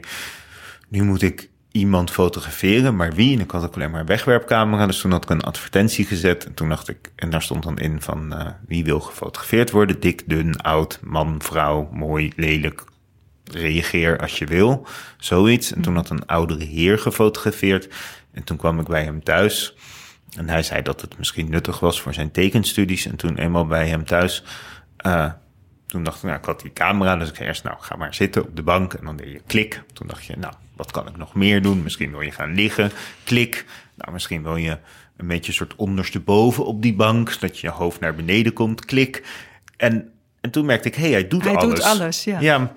nu 0.88 1.02
moet 1.02 1.22
ik 1.22 1.48
iemand 1.72 2.10
fotograferen, 2.10 2.96
maar 2.96 3.12
wie? 3.12 3.36
En 3.36 3.42
ik 3.42 3.50
had 3.50 3.64
ook 3.64 3.74
alleen 3.74 3.90
maar 3.90 4.00
een 4.00 4.06
wegwerpcamera. 4.06 4.86
Dus 4.86 5.00
toen 5.00 5.10
had 5.10 5.22
ik 5.22 5.30
een 5.30 5.42
advertentie 5.42 6.04
gezet. 6.04 6.44
En 6.44 6.54
toen 6.54 6.68
dacht 6.68 6.88
ik, 6.88 7.12
en 7.16 7.30
daar 7.30 7.42
stond 7.42 7.62
dan 7.62 7.78
in 7.78 8.02
van 8.02 8.34
eh, 8.34 8.46
wie 8.66 8.84
wil 8.84 9.00
gefotografeerd 9.00 9.70
worden? 9.70 10.00
Dik, 10.00 10.22
dun, 10.26 10.56
oud, 10.56 10.98
man, 11.02 11.42
vrouw, 11.42 11.88
mooi, 11.92 12.32
lelijk. 12.36 12.84
Reageer 13.52 14.18
als 14.18 14.38
je 14.38 14.46
wil, 14.46 14.86
zoiets. 15.18 15.72
En 15.72 15.80
toen 15.82 15.94
had 15.94 16.10
een 16.10 16.26
oudere 16.26 16.64
heer 16.64 16.98
gefotografeerd. 16.98 17.88
En 18.32 18.44
toen 18.44 18.56
kwam 18.56 18.80
ik 18.80 18.86
bij 18.86 19.04
hem 19.04 19.22
thuis. 19.22 19.74
En 20.36 20.48
hij 20.48 20.62
zei 20.62 20.82
dat 20.82 21.00
het 21.00 21.18
misschien 21.18 21.50
nuttig 21.50 21.80
was 21.80 22.00
voor 22.00 22.14
zijn 22.14 22.30
tekenstudies. 22.30 23.06
En 23.06 23.16
toen 23.16 23.36
eenmaal 23.36 23.66
bij 23.66 23.88
hem 23.88 24.04
thuis, 24.04 24.42
eh, 24.96 25.30
toen 25.86 26.02
dacht 26.02 26.16
ik, 26.16 26.22
nou, 26.22 26.38
ik 26.38 26.44
had 26.44 26.60
die 26.60 26.72
camera, 26.72 27.16
dus 27.16 27.28
ik 27.28 27.34
zei 27.36 27.48
eerst, 27.48 27.64
nou, 27.64 27.76
ga 27.80 27.96
maar 27.96 28.14
zitten 28.14 28.42
op 28.42 28.56
de 28.56 28.62
bank. 28.62 28.94
En 28.94 29.04
dan 29.04 29.16
deed 29.16 29.32
je 29.32 29.40
klik. 29.46 29.82
Toen 29.92 30.06
dacht 30.06 30.24
je, 30.24 30.36
nou, 30.36 30.54
wat 30.76 30.90
kan 30.90 31.08
ik 31.08 31.16
nog 31.16 31.34
meer 31.34 31.62
doen? 31.62 31.82
Misschien 31.82 32.10
wil 32.10 32.20
je 32.20 32.30
gaan 32.30 32.54
liggen, 32.54 32.90
klik. 33.24 33.64
Nou, 33.94 34.12
misschien 34.12 34.42
wil 34.42 34.56
je 34.56 34.78
een 35.16 35.26
beetje 35.26 35.48
een 35.48 35.54
soort 35.56 35.74
ondersteboven 35.76 36.64
op 36.66 36.82
die 36.82 36.94
bank, 36.94 37.30
zodat 37.30 37.58
je 37.58 37.68
hoofd 37.68 38.00
naar 38.00 38.14
beneden 38.14 38.52
komt, 38.52 38.84
klik. 38.84 39.24
En, 39.76 40.12
en 40.40 40.50
toen 40.50 40.66
merkte 40.66 40.88
ik, 40.88 40.94
hé, 40.94 41.02
hey, 41.02 41.10
hij 41.10 41.28
doet 41.28 41.44
Hij 41.44 41.54
alles. 41.54 41.74
doet 41.74 41.84
alles, 41.84 42.24
ja. 42.24 42.40
Ja, 42.40 42.72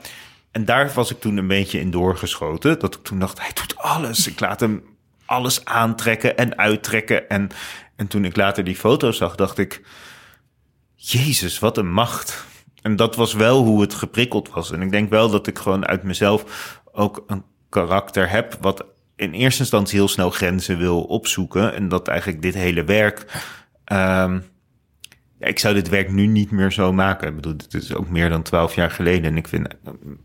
en 0.51 0.65
daar 0.65 0.91
was 0.93 1.11
ik 1.11 1.19
toen 1.19 1.37
een 1.37 1.47
beetje 1.47 1.79
in 1.79 1.91
doorgeschoten. 1.91 2.79
Dat 2.79 2.95
ik 2.95 3.03
toen 3.03 3.19
dacht, 3.19 3.39
hij 3.39 3.51
doet 3.53 3.77
alles. 3.77 4.27
Ik 4.27 4.39
laat 4.39 4.59
hem 4.59 4.83
alles 5.25 5.65
aantrekken 5.65 6.37
en 6.37 6.57
uittrekken. 6.57 7.29
En, 7.29 7.49
en 7.95 8.07
toen 8.07 8.25
ik 8.25 8.35
later 8.35 8.63
die 8.63 8.75
foto 8.75 9.11
zag, 9.11 9.35
dacht 9.35 9.57
ik... 9.57 9.81
Jezus, 10.95 11.59
wat 11.59 11.77
een 11.77 11.91
macht. 11.91 12.45
En 12.81 12.95
dat 12.95 13.15
was 13.15 13.33
wel 13.33 13.63
hoe 13.63 13.81
het 13.81 13.93
geprikkeld 13.93 14.49
was. 14.49 14.71
En 14.71 14.81
ik 14.81 14.91
denk 14.91 15.09
wel 15.09 15.29
dat 15.29 15.47
ik 15.47 15.59
gewoon 15.59 15.85
uit 15.85 16.03
mezelf 16.03 16.43
ook 16.91 17.23
een 17.27 17.43
karakter 17.69 18.29
heb... 18.29 18.57
wat 18.61 18.85
in 19.15 19.33
eerste 19.33 19.61
instantie 19.61 19.97
heel 19.97 20.07
snel 20.07 20.29
grenzen 20.29 20.77
wil 20.77 21.01
opzoeken. 21.01 21.73
En 21.73 21.87
dat 21.87 22.07
eigenlijk 22.07 22.41
dit 22.41 22.53
hele 22.53 22.83
werk... 22.83 23.25
ehm, 23.83 24.39
ik 25.39 25.59
zou 25.59 25.73
dit 25.73 25.89
werk 25.89 26.11
nu 26.11 26.25
niet 26.25 26.51
meer 26.51 26.71
zo 26.71 26.93
maken. 26.93 27.27
Ik 27.27 27.35
bedoel, 27.35 27.57
dit 27.57 27.73
is 27.73 27.93
ook 27.93 28.09
meer 28.09 28.29
dan 28.29 28.41
twaalf 28.41 28.75
jaar 28.75 28.91
geleden. 28.91 29.31
En 29.31 29.37
ik 29.37 29.47
vind 29.47 29.67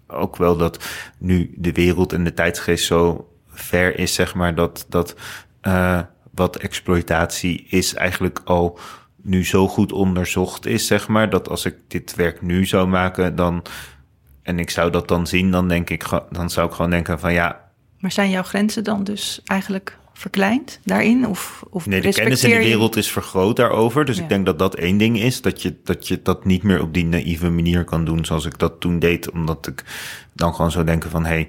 ook 0.06 0.36
wel 0.36 0.56
dat 0.56 0.84
nu 1.18 1.54
de 1.56 1.72
wereld 1.72 2.12
en 2.12 2.24
de 2.24 2.34
tijdsgeest 2.34 2.86
zo 2.86 3.28
ver 3.48 3.98
is, 3.98 4.14
zeg 4.14 4.34
maar, 4.34 4.54
dat, 4.54 4.86
dat 4.88 5.14
eh, 5.60 6.00
wat 6.30 6.56
exploitatie 6.56 7.66
is 7.68 7.94
eigenlijk 7.94 8.40
al 8.44 8.78
nu 9.22 9.44
zo 9.44 9.68
goed 9.68 9.92
onderzocht 9.92 10.66
is, 10.66 10.86
zeg 10.86 11.08
maar, 11.08 11.30
dat 11.30 11.48
als 11.48 11.64
ik 11.64 11.76
dit 11.88 12.14
werk 12.14 12.42
nu 12.42 12.66
zou 12.66 12.88
maken, 12.88 13.36
dan 13.36 13.62
en 14.42 14.58
ik 14.58 14.70
zou 14.70 14.90
dat 14.90 15.08
dan 15.08 15.26
zien, 15.26 15.50
dan 15.50 15.68
denk 15.68 15.90
ik, 15.90 16.04
dan 16.30 16.50
zou 16.50 16.68
ik 16.68 16.74
gewoon 16.74 16.90
denken 16.90 17.18
van 17.18 17.32
ja, 17.32 17.60
Maar 17.98 18.12
zijn 18.12 18.30
jouw 18.30 18.42
grenzen 18.42 18.84
dan 18.84 19.04
dus 19.04 19.40
eigenlijk 19.44 19.98
verkleind 20.14 20.80
daarin? 20.84 21.26
Of, 21.26 21.64
of 21.70 21.86
Nee, 21.86 22.00
de 22.00 22.12
kennis 22.12 22.44
in 22.44 22.50
de 22.50 22.56
wereld 22.56 22.96
is 22.96 23.12
vergroot 23.12 23.56
daarover. 23.56 24.04
Dus 24.04 24.16
Ja. 24.16 24.22
ik 24.22 24.28
denk 24.28 24.46
dat 24.46 24.58
dat 24.58 24.74
één 24.74 24.96
ding 24.98 25.20
is. 25.20 25.40
Dat 25.40 25.62
je, 25.62 25.76
dat 25.84 26.08
je 26.08 26.20
dat 26.22 26.44
niet 26.44 26.62
meer 26.62 26.80
op 26.82 26.94
die 26.94 27.04
naïeve 27.04 27.50
manier 27.50 27.84
kan 27.84 28.04
doen 28.04 28.24
zoals 28.24 28.44
ik 28.44 28.58
dat 28.58 28.80
toen 28.80 28.98
deed. 28.98 29.30
Omdat 29.30 29.66
ik 29.66 29.84
dan 30.32 30.54
gewoon 30.54 30.70
zou 30.70 30.84
denken 30.84 31.10
van... 31.10 31.24
Hey, 31.24 31.40
ik 31.40 31.48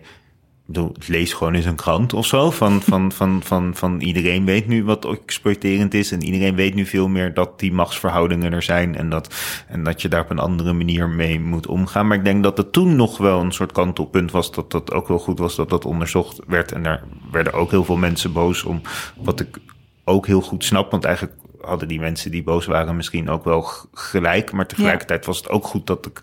bedoel, 0.66 0.96
lees 1.08 1.34
gewoon 1.34 1.54
eens 1.54 1.66
een 1.66 1.76
krant 1.76 2.14
of 2.14 2.26
zo. 2.26 2.52
Van, 2.52 2.82
van, 2.90 3.12
van, 3.12 3.42
van, 3.44 3.76
van 3.76 4.00
iedereen 4.00 4.46
weet 4.46 4.68
nu 4.68 4.84
wat 4.84 5.06
exploiterend 5.06 5.94
is. 5.94 6.12
En 6.12 6.24
iedereen 6.24 6.56
weet 6.56 6.76
nu 6.76 6.86
veel 6.86 7.08
meer 7.08 7.34
dat 7.34 7.60
die 7.60 7.74
machtsverhoudingen 7.74 8.54
er 8.54 8.64
zijn. 8.64 8.96
En 8.96 9.10
dat, 9.10 9.36
en 9.68 9.84
dat 9.84 10.02
je 10.02 10.08
daar 10.08 10.22
op 10.22 10.30
een 10.30 10.40
andere 10.40 10.74
manier 10.74 11.10
mee 11.10 11.40
moet 11.40 11.68
omgaan. 11.68 12.08
Maar 12.08 12.18
ik 12.18 12.24
denk 12.24 12.44
dat 12.44 12.58
het 12.58 12.72
toen 12.72 12.96
nog 12.96 13.18
wel 13.18 13.42
een 13.42 13.52
soort 13.52 13.72
kantelpunt 13.72 14.32
was. 14.32 14.52
Dat 14.52 14.72
dat 14.72 14.94
ook 14.94 15.08
wel 15.08 15.20
goed 15.20 15.40
was 15.40 15.56
dat 15.56 15.70
dat 15.70 15.86
onderzocht 15.86 16.40
werd. 16.48 16.72
En 16.72 16.84
daar 16.84 17.04
werden 17.32 17.54
ook 17.54 17.72
heel 17.72 17.84
veel 17.84 17.98
mensen 17.98 18.34
boos 18.34 18.64
om. 18.64 18.82
Wat 19.16 19.40
ik 19.40 19.58
ook 20.04 20.28
heel 20.28 20.42
goed 20.42 20.64
snap. 20.64 20.92
Want 20.92 21.04
eigenlijk 21.04 21.36
hadden 21.62 21.88
die 21.88 22.00
mensen 22.00 22.32
die 22.32 22.44
boos 22.44 22.66
waren 22.66 22.96
misschien 22.96 23.30
ook 23.30 23.44
wel 23.44 23.68
gelijk. 23.94 24.52
Maar 24.52 24.68
tegelijkertijd 24.68 25.26
was 25.26 25.38
het 25.38 25.50
ook 25.50 25.66
goed 25.66 25.88
dat 25.88 26.06
ik... 26.06 26.22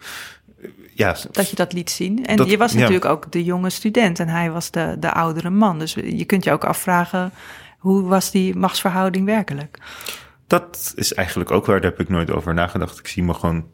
Ja, 0.95 1.17
Dat 1.31 1.51
je 1.51 1.57
dat 1.57 1.73
liet 1.73 1.91
zien. 1.91 2.27
En 2.27 2.37
Dat- 2.37 2.51
je 2.51 2.57
was 2.57 2.73
ja. 2.73 2.79
natuurlijk 2.79 3.05
ook 3.05 3.33
de 3.33 3.45
jonge 3.45 3.71
student 3.71 4.19
en 4.19 4.29
hij 4.29 4.51
was 4.51 4.71
de, 4.71 4.97
de 4.99 5.13
oudere 5.13 5.51
man. 5.51 5.79
Dus 5.79 5.95
je 5.95 6.25
kunt 6.25 6.45
je 6.45 6.53
ook 6.53 6.65
afvragen, 6.65 7.33
hoe 7.79 8.03
was 8.03 8.31
die 8.31 8.57
machtsverhouding 8.57 9.25
werkelijk? 9.27 9.79
Dat 10.47 10.93
is 10.97 11.15
eigenlijk 11.15 11.51
ook 11.51 11.67
waar, 11.67 11.81
daar 11.81 11.91
heb 11.91 12.01
ik 12.01 12.09
nooit 12.09 12.31
over 12.31 12.55
nagedacht. 12.55 12.99
Ik 12.99 13.07
zie 13.09 13.23
me 13.23 13.35
gewoon, 13.35 13.67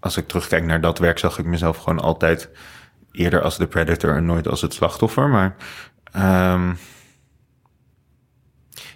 als 0.00 0.16
ik 0.16 0.28
terugkijk 0.28 0.64
naar 0.64 0.80
dat 0.80 0.98
werk, 0.98 1.18
zag 1.18 1.38
ik 1.38 1.44
mezelf 1.44 1.76
gewoon 1.76 2.00
altijd 2.00 2.48
eerder 3.12 3.42
als 3.42 3.56
de 3.58 3.66
predator 3.66 4.14
en 4.16 4.24
nooit 4.26 4.48
als 4.48 4.60
het 4.60 4.74
slachtoffer. 4.74 5.28
Maar 5.28 5.56
ehm, 6.12 6.74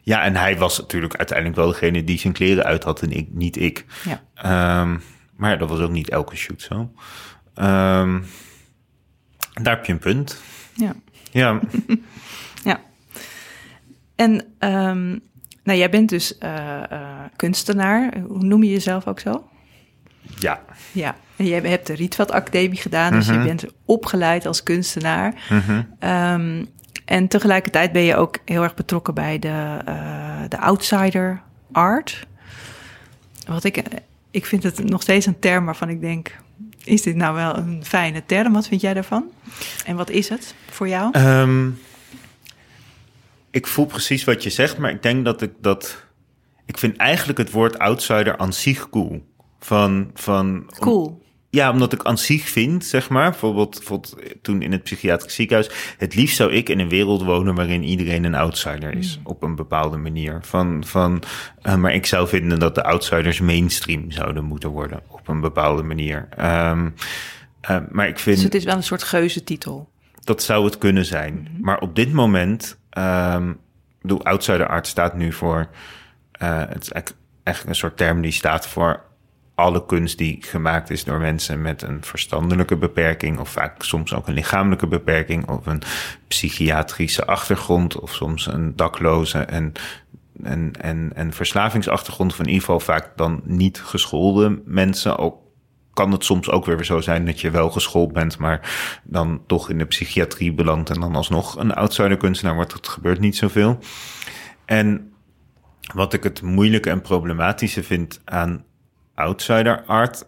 ja, 0.03 0.23
en 0.23 0.37
hij 0.37 0.59
was 0.59 0.79
natuurlijk 0.79 1.17
uiteindelijk 1.17 1.57
wel 1.57 1.69
degene 1.69 2.05
die 2.05 2.19
zijn 2.19 2.33
kleren 2.33 2.65
uit 2.65 2.85
had 2.85 3.03
en 3.03 3.11
ik, 3.11 3.29
niet 3.33 3.57
ik. 3.57 3.85
Ja. 4.05 4.23
Ehm, 4.35 4.99
maar 5.41 5.59
dat 5.59 5.69
was 5.69 5.81
ook 5.81 5.91
niet 5.91 6.11
elke 6.11 6.37
shoot 6.37 6.63
zo. 6.63 6.93
Ehm, 7.55 8.21
daar 9.63 9.77
heb 9.77 9.85
je 9.85 9.93
een 9.93 9.99
punt. 9.99 10.43
Ja. 10.75 10.95
Ja, 11.31 11.61
ja. 12.65 12.81
En 14.17 14.45
ehm, 14.59 15.09
nou, 15.63 15.79
jij 15.79 15.91
bent 15.91 16.09
dus 16.09 16.39
eh, 16.39 16.93
eh, 16.93 17.01
kunstenaar. 17.37 18.19
Hoe 18.29 18.45
noem 18.45 18.63
je 18.63 18.71
jezelf 18.71 19.07
ook 19.07 19.21
zo? 19.21 19.49
ja. 20.39 20.61
Ja, 20.93 21.17
en 21.37 21.45
je 21.45 21.55
hebt 21.55 21.87
de 21.87 21.95
Rietveld 21.95 22.31
Academie 22.31 22.79
gedaan, 22.79 23.13
dus 23.13 23.27
je 23.27 23.43
bent 23.43 23.65
opgeleid 23.85 24.47
als 24.47 24.63
kunstenaar. 24.63 25.35
Ehm, 25.99 26.65
en 27.05 27.29
tegelijkertijd 27.29 27.93
ben 27.93 28.03
je 28.03 28.17
ook 28.17 28.39
heel 28.45 28.63
erg 28.63 28.75
betrokken 28.75 29.15
bij 29.15 29.39
de, 29.39 29.79
eh, 29.85 30.43
de 30.49 30.59
outsider 30.59 31.43
art. 31.73 32.27
Wat 33.47 33.65
ik, 33.65 33.83
ik 34.31 34.47
vind 34.47 34.63
het 34.63 34.85
nog 34.85 35.03
steeds 35.03 35.27
een 35.27 35.39
term 35.39 35.65
waarvan 35.65 35.89
ik 35.89 36.01
denk, 36.01 36.37
is 36.85 37.03
dit 37.03 37.17
nou 37.17 37.35
wel 37.35 37.57
een 37.57 37.85
fijne 37.85 38.23
term? 38.27 38.53
Wat 38.53 38.69
vind 38.69 38.81
jij 38.81 38.95
daarvan? 38.95 39.31
En 39.85 39.97
wat 39.97 40.11
is 40.11 40.29
het 40.29 40.55
voor 40.71 40.89
jou? 40.89 41.09
Ehm, 41.13 41.69
ik 43.51 43.67
voel 43.67 43.87
precies 43.87 44.25
wat 44.25 44.43
je 44.43 44.51
zegt, 44.51 44.79
maar 44.79 44.91
ik 44.91 45.03
denk 45.03 45.25
dat 45.25 45.43
ik 45.43 45.53
dat. 45.61 46.05
Ik 46.67 46.79
vind 46.79 46.97
eigenlijk 46.97 47.39
het 47.39 47.51
woord 47.51 47.79
outsider 47.79 48.37
aan 48.37 48.53
zich 48.53 48.91
cool. 48.91 49.29
Van, 49.61 50.11
van, 50.15 50.71
Cool. 50.79 51.23
Ja, 51.51 51.71
omdat 51.71 51.93
ik 51.93 52.05
aan 52.05 52.19
zich 52.19 52.49
vind, 52.49 52.85
zeg 52.85 53.09
maar. 53.09 53.31
Bijvoorbeeld, 53.31 53.79
bijvoorbeeld 53.79 54.17
toen 54.43 54.63
in 54.63 54.73
het 54.73 54.83
psychiatrisch 54.83 55.35
ziekenhuis. 55.35 55.95
Het 55.99 56.15
liefst 56.15 56.37
zou 56.37 56.53
ik 56.53 56.69
in 56.69 56.79
een 56.79 56.89
wereld 56.89 57.23
wonen 57.23 57.55
waarin 57.55 57.83
iedereen 57.83 58.25
een 58.25 58.35
outsider 58.35 58.95
is. 58.95 59.21
Op 59.23 59.43
een 59.43 59.55
bepaalde 59.55 59.97
manier. 59.97 60.39
Van, 60.43 60.85
van, 60.87 61.23
eh, 61.63 61.77
maar 61.77 61.95
ik 61.95 62.07
zou 62.07 62.29
vinden 62.29 62.59
dat 62.59 62.75
de 62.75 62.85
outsiders 62.85 63.41
mainstream 63.41 64.11
zouden 64.11 64.45
moeten 64.45 64.71
worden. 64.71 65.01
Op 65.09 65.29
een 65.29 65.41
bepaalde 65.41 65.83
manier. 65.83 66.29
Ehm, 66.37 66.91
eh, 67.61 67.77
maar 67.91 68.09
ik 68.09 68.19
vind. 68.19 68.37
Dus 68.37 68.45
het 68.45 68.55
is 68.55 68.65
wel 68.65 68.77
een 68.77 68.83
soort 68.83 69.03
geuzetitel. 69.03 69.91
Dat 70.25 70.43
zou 70.43 70.65
het 70.65 70.79
kunnen 70.79 71.05
zijn. 71.05 71.49
Maar 71.61 71.81
op 71.81 71.95
dit 71.95 72.13
moment, 72.13 72.79
ehm 72.91 73.53
bedoel, 74.01 74.25
outsider 74.25 74.69
art 74.69 74.87
staat 74.87 75.15
nu 75.15 75.33
voor, 75.33 75.69
eh, 76.33 76.59
het 76.69 76.83
is 76.83 76.91
eigenlijk 76.91 77.67
een 77.67 77.75
soort 77.75 77.97
term 77.97 78.21
die 78.21 78.33
staat 78.33 78.67
voor 78.67 79.05
alle 79.61 79.87
kunst 79.87 80.19
die 80.19 80.37
gemaakt 80.41 80.91
is 80.91 81.05
door 81.05 81.19
mensen 81.19 81.63
met 81.63 81.83
een 81.83 82.05
verstandelijke 82.05 82.77
beperking, 82.77 83.39
of 83.39 83.49
vaak 83.49 83.83
soms 83.83 84.15
ook 84.15 84.29
een 84.29 84.35
lichamelijke 84.35 84.87
beperking, 84.87 85.49
of 85.49 85.67
een 85.67 85.83
psychiatrische 86.29 87.27
achtergrond, 87.27 88.01
of 88.01 88.15
soms 88.15 88.47
een 88.47 88.77
dakloze 88.77 89.39
en, 89.39 89.73
en, 90.43 90.73
en, 90.81 91.11
en 91.15 91.33
verslavingsachtergrond, 91.33 92.33
in 92.33 92.45
ieder 92.47 92.61
geval 92.61 92.81
vaak 92.81 93.17
dan 93.17 93.41
niet 93.45 93.81
geschoolde 93.81 94.63
mensen, 94.65 95.19
ook 95.19 95.39
kan 95.93 96.13
het 96.13 96.25
soms 96.25 96.51
ook 96.51 96.65
weer 96.65 96.85
zo 96.85 97.01
zijn 97.01 97.27
dat 97.27 97.41
je 97.41 97.51
wel 97.51 97.71
geschoold 97.71 98.13
bent, 98.13 98.39
maar 98.39 98.61
dan 99.05 99.43
toch 99.47 99.71
in 99.71 99.79
de 99.79 99.85
psychiatrie 99.85 100.53
belandt 100.53 100.91
en 100.91 101.01
dan 101.01 101.15
alsnog 101.15 101.57
een 101.57 101.75
outsider 101.75 102.17
kunstenaar 102.17 102.55
wordt. 102.55 102.73
Dat 102.73 102.89
gebeurt 102.89 103.21
niet 103.21 103.37
zoveel. 103.37 103.79
En 104.65 105.13
wat 105.95 106.13
ik 106.13 106.23
het 106.23 106.43
moeilijke 106.43 106.91
en 106.91 107.01
problematische 107.01 107.83
vind 107.83 108.21
aan 108.25 108.65
outsider 109.21 109.83
art, 109.85 110.27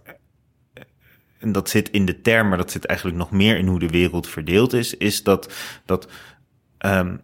en 1.39 1.53
dat 1.53 1.69
zit 1.69 1.91
in 1.91 2.05
de 2.05 2.21
term, 2.21 2.49
maar 2.49 2.59
dat 2.59 2.71
zit 2.71 2.85
eigenlijk 2.87 3.19
nog 3.19 3.31
meer 3.31 3.57
in 3.57 3.67
hoe 3.67 3.79
de 3.79 3.89
wereld 3.89 4.29
verdeeld 4.29 4.73
is, 4.73 4.97
is 4.97 5.23
dat, 5.23 5.53
dat 5.85 6.09
ehm, 6.79 7.17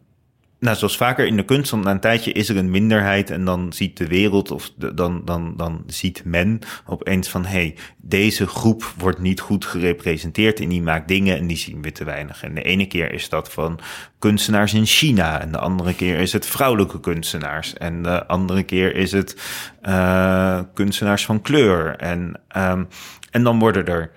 nou, 0.61 0.77
zoals 0.77 0.97
vaker 0.97 1.27
in 1.27 1.37
de 1.37 1.45
kunst, 1.45 1.73
na 1.73 1.91
een 1.91 2.01
tijdje 2.01 2.33
is 2.33 2.49
er 2.49 2.57
een 2.57 2.71
minderheid 2.71 3.31
en 3.31 3.45
dan 3.45 3.73
ziet 3.73 3.97
de 3.97 4.07
wereld 4.07 4.51
of 4.51 4.71
dan, 4.77 5.25
dan, 5.25 5.57
dan 5.57 5.83
ziet 5.87 6.23
men 6.25 6.59
opeens 6.87 7.29
van 7.29 7.45
hé, 7.45 7.51
hey, 7.51 7.77
deze 7.97 8.47
groep 8.47 8.93
wordt 8.97 9.19
niet 9.19 9.41
goed 9.41 9.65
gerepresenteerd 9.65 10.61
en 10.61 10.69
die 10.69 10.83
maakt 10.83 11.09
dingen 11.09 11.37
en 11.37 11.47
die 11.47 11.57
zien 11.57 11.83
we 11.83 11.93
te 11.93 12.05
weinig. 12.05 12.43
En 12.43 12.55
de 12.55 12.63
ene 12.63 12.87
keer 12.87 13.13
is 13.13 13.29
dat 13.29 13.53
van 13.53 13.81
kunstenaars 14.19 14.75
in 14.75 14.87
China 14.87 15.41
en 15.41 15.53
de 15.53 15.59
andere 15.59 15.95
keer 15.95 16.19
is 16.19 16.33
het 16.33 16.47
vrouwelijke 16.47 17.01
kunstenaars 17.01 17.75
en 17.75 18.03
de 18.03 18.27
andere 18.27 18.63
keer 18.63 18.95
is 18.95 19.13
het 19.13 19.37
uh, 19.83 20.61
kunstenaars 20.75 21.25
van 21.25 21.43
kleur. 21.43 21.97
En, 21.97 22.41
um, 22.57 22.89
en 23.31 23.43
dan 23.43 23.59
worden 23.59 23.87
er 23.87 24.11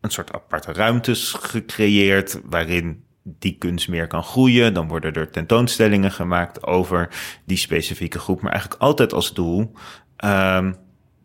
een 0.00 0.10
soort 0.10 0.32
aparte 0.32 0.72
ruimtes 0.72 1.32
gecreëerd 1.32 2.40
waarin 2.44 3.06
die 3.38 3.56
kunst 3.58 3.88
meer 3.88 4.06
kan 4.06 4.22
groeien. 4.22 4.74
Dan 4.74 4.88
worden 4.88 5.12
er 5.12 5.30
tentoonstellingen 5.30 6.12
gemaakt 6.12 6.66
over 6.66 7.08
die 7.44 7.56
specifieke 7.56 8.18
groep. 8.18 8.40
Maar 8.40 8.52
eigenlijk 8.52 8.82
altijd 8.82 9.12
als 9.12 9.34
doel 9.34 9.72
um, 10.24 10.76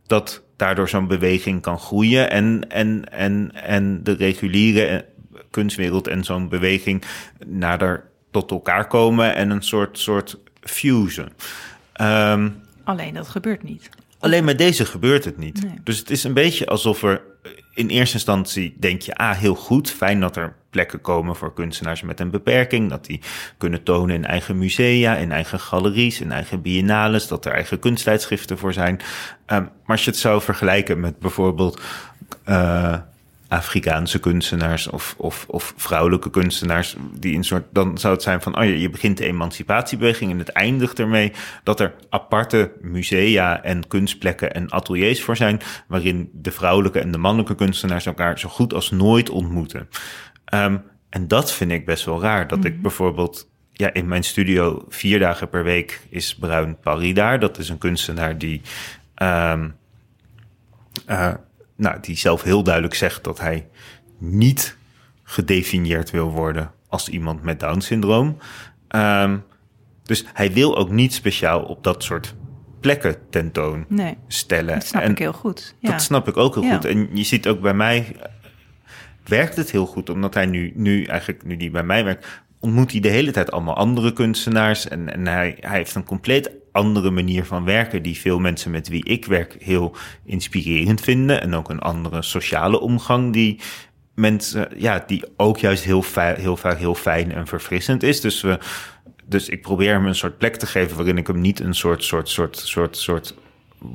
dat 0.08 0.44
daardoor 0.56 0.90
zo'n 0.90 1.08
beweging 1.08 1.62
kan 1.62 1.80
groeien. 1.80 2.30
En, 2.30 2.70
en, 2.70 3.12
en, 3.12 3.52
en 3.54 4.04
de 4.04 4.12
reguliere 4.14 5.06
kunstwereld 5.50 6.08
en 6.08 6.24
zo'n 6.24 6.50
beweging 6.50 7.04
nader 7.46 8.04
tot 8.32 8.52
elkaar 8.52 8.88
komen. 8.88 9.36
En 9.36 9.50
een 9.50 9.64
soort, 9.64 10.00
soort 10.00 10.40
fusion. 10.62 11.30
Um, 12.02 12.62
Alleen 12.84 13.14
dat 13.14 13.28
gebeurt 13.28 13.64
niet. 13.64 13.90
Alleen 14.20 14.44
met 14.44 14.58
deze 14.58 14.86
gebeurt 14.86 15.26
het 15.26 15.38
niet. 15.38 15.64
Nee. 15.64 15.74
Dus 15.84 15.98
het 15.98 16.10
is 16.10 16.24
een 16.24 16.34
beetje 16.34 16.66
alsof 16.66 17.04
er 17.04 17.22
in 17.74 17.88
eerste 17.88 18.16
instantie 18.16 18.76
denk 18.80 19.02
je, 19.02 19.16
ah, 19.16 19.38
heel 19.38 19.56
goed, 19.56 19.92
fijn 19.92 20.20
dat 20.20 20.36
er 20.36 20.56
plekken 20.74 21.02
komen 21.02 21.36
voor 21.36 21.54
kunstenaars 21.54 22.02
met 22.02 22.20
een 22.20 22.32
beperking, 22.32 22.90
dat 22.90 23.06
die 23.06 23.22
kunnen 23.58 23.84
tonen 23.84 24.16
in 24.16 24.26
eigen 24.26 24.58
musea, 24.58 25.16
in 25.16 25.32
eigen 25.32 25.60
galeries, 25.60 26.22
in 26.22 26.32
eigen 26.32 26.62
biennales, 26.62 27.28
dat 27.28 27.46
er 27.46 27.52
eigen 27.52 27.80
kunsttijdschriften 27.80 28.58
voor 28.58 28.74
zijn. 28.74 28.94
Um, 28.94 29.02
maar 29.48 29.72
als 29.86 30.04
je 30.04 30.10
het 30.10 30.20
zou 30.20 30.42
vergelijken 30.42 31.00
met 31.00 31.20
bijvoorbeeld 31.20 31.82
uh, 32.50 32.98
Afrikaanse 33.48 34.20
kunstenaars 34.20 34.88
of, 34.88 35.16
of, 35.18 35.46
of 35.48 35.74
vrouwelijke 35.78 36.30
kunstenaars, 36.30 36.96
die 37.20 37.36
een 37.36 37.44
soort, 37.44 37.64
dan 37.72 37.98
zou 37.98 38.14
het 38.14 38.24
zijn 38.24 38.42
van, 38.42 38.58
oh 38.58 38.64
ja, 38.64 38.70
je 38.70 38.90
begint 38.90 39.18
de 39.18 39.26
emancipatiebeweging 39.26 40.32
en 40.32 40.40
het 40.40 40.50
eindigt 40.50 41.00
ermee 41.00 41.32
dat 41.64 41.80
er 41.80 41.94
aparte 42.10 42.72
musea 42.82 43.64
en 43.64 43.88
kunstplekken 43.88 44.54
en 44.54 44.72
ateliers 44.72 45.24
voor 45.24 45.38
zijn, 45.38 45.62
waarin 45.88 46.30
de 46.34 46.52
vrouwelijke 46.52 47.00
en 47.00 47.12
de 47.12 47.18
mannelijke 47.18 47.56
kunstenaars 47.56 48.06
elkaar 48.06 48.40
zo 48.40 48.50
goed 48.50 48.74
als 48.74 48.92
nooit 48.92 49.30
ontmoeten. 49.30 49.88
Um, 50.54 50.84
en 51.10 51.28
dat 51.28 51.54
vind 51.54 51.72
ik 51.72 51.86
best 51.86 52.06
wel 52.06 52.22
raar, 52.22 52.48
dat 52.48 52.66
ik 52.66 52.82
bijvoorbeeld 52.82 53.50
ja, 53.72 53.94
in 53.94 54.08
mijn 54.08 54.24
studio 54.24 54.86
vier 54.90 55.20
dagen 55.20 55.50
per 55.50 55.64
week 55.64 56.02
is 56.10 56.36
Bruin 56.36 56.80
Paris 56.80 57.14
daar. 57.14 57.40
Dat 57.40 57.58
is 57.58 57.70
een 57.70 57.78
kunstenaar 57.78 58.38
die 58.38 58.62
um, 59.22 59.76
uh, 61.10 61.34
nou, 61.76 61.98
die 62.02 62.16
zelf 62.16 62.44
heel 62.44 62.64
duidelijk 62.64 62.96
zegt 62.96 63.24
dat 63.24 63.40
hij 63.40 63.68
niet 64.18 64.78
gedefinieerd 65.24 66.12
wil 66.12 66.32
worden 66.32 66.72
als 66.88 67.10
iemand 67.10 67.44
met 67.44 67.60
Down-syndroom. 67.60 68.38
Um, 68.96 69.44
dus 70.04 70.26
hij 70.34 70.54
wil 70.54 70.78
ook 70.78 70.90
niet 70.90 71.14
speciaal 71.14 71.62
op 71.62 71.84
dat 71.84 72.04
soort 72.04 72.36
plekken 72.80 73.30
tentoon 73.30 73.86
nee, 73.88 74.18
stellen. 74.28 74.74
Dat 74.74 74.86
snap 74.86 75.02
en 75.02 75.12
ik 75.12 75.18
heel 75.18 75.34
goed. 75.34 75.76
Ja. 75.80 75.92
Dat 75.92 76.02
snap 76.02 76.28
ik 76.28 76.38
ook 76.38 76.54
heel 76.56 76.64
Ja. 76.64 76.76
goed. 76.76 76.86
En 76.86 77.10
je 77.14 77.24
ziet 77.24 77.48
ook 77.48 77.62
bij 77.62 77.74
mij 77.74 78.16
eh, 78.20 78.32
werkt 79.24 79.56
het 79.56 79.72
heel 79.72 79.86
goed, 79.86 80.10
omdat 80.10 80.34
hij 80.34 80.46
nu, 80.46 80.72
nu 80.76 81.04
eigenlijk, 81.04 81.44
nu 81.46 81.58
die 81.58 81.72
bij 81.72 81.84
mij 81.84 82.04
werkt, 82.04 82.28
ontmoet 82.60 82.92
hij 82.92 83.00
de 83.00 83.10
hele 83.10 83.32
tijd 83.32 83.52
allemaal 83.52 83.76
andere 83.76 84.14
kunstenaars. 84.14 84.88
En, 84.88 85.14
en 85.14 85.28
hij, 85.28 85.58
hij 85.60 85.78
heeft 85.78 85.96
een 85.96 86.06
compleet 86.06 86.52
andere 86.72 87.12
manier 87.12 87.46
van 87.46 87.66
werken, 87.66 88.04
die 88.04 88.18
veel 88.18 88.40
mensen 88.40 88.72
met 88.72 88.88
wie 88.88 89.06
ik 89.06 89.26
werk 89.26 89.56
heel 89.60 89.96
inspirerend 90.26 91.02
vinden. 91.02 91.42
En 91.42 91.54
ook 91.54 91.70
een 91.70 91.80
andere 91.80 92.22
sociale 92.22 92.80
omgang 92.80 93.34
die 93.34 93.60
mensen, 94.16 94.70
ja, 94.78 95.04
die 95.08 95.24
ook 95.38 95.58
juist 95.58 95.84
heel, 95.84 96.04
heel 96.16 96.58
vaak 96.58 96.78
heel 96.78 96.96
fijn 96.96 97.32
en 97.32 97.48
verfrissend 97.48 98.04
is. 98.04 98.22
Dus 98.22 98.42
we, 98.42 98.60
dus 99.26 99.50
ik 99.50 99.62
probeer 99.62 99.94
hem 99.94 100.06
een 100.06 100.16
soort 100.16 100.38
plek 100.38 100.56
te 100.56 100.66
geven 100.66 100.96
waarin 100.96 101.18
ik 101.18 101.28
hem 101.28 101.42
niet 101.42 101.60
een 101.60 101.76
soort, 101.76 102.04
soort, 102.04 102.30
soort, 102.30 102.58
soort, 102.58 102.98
soort 102.98 103.36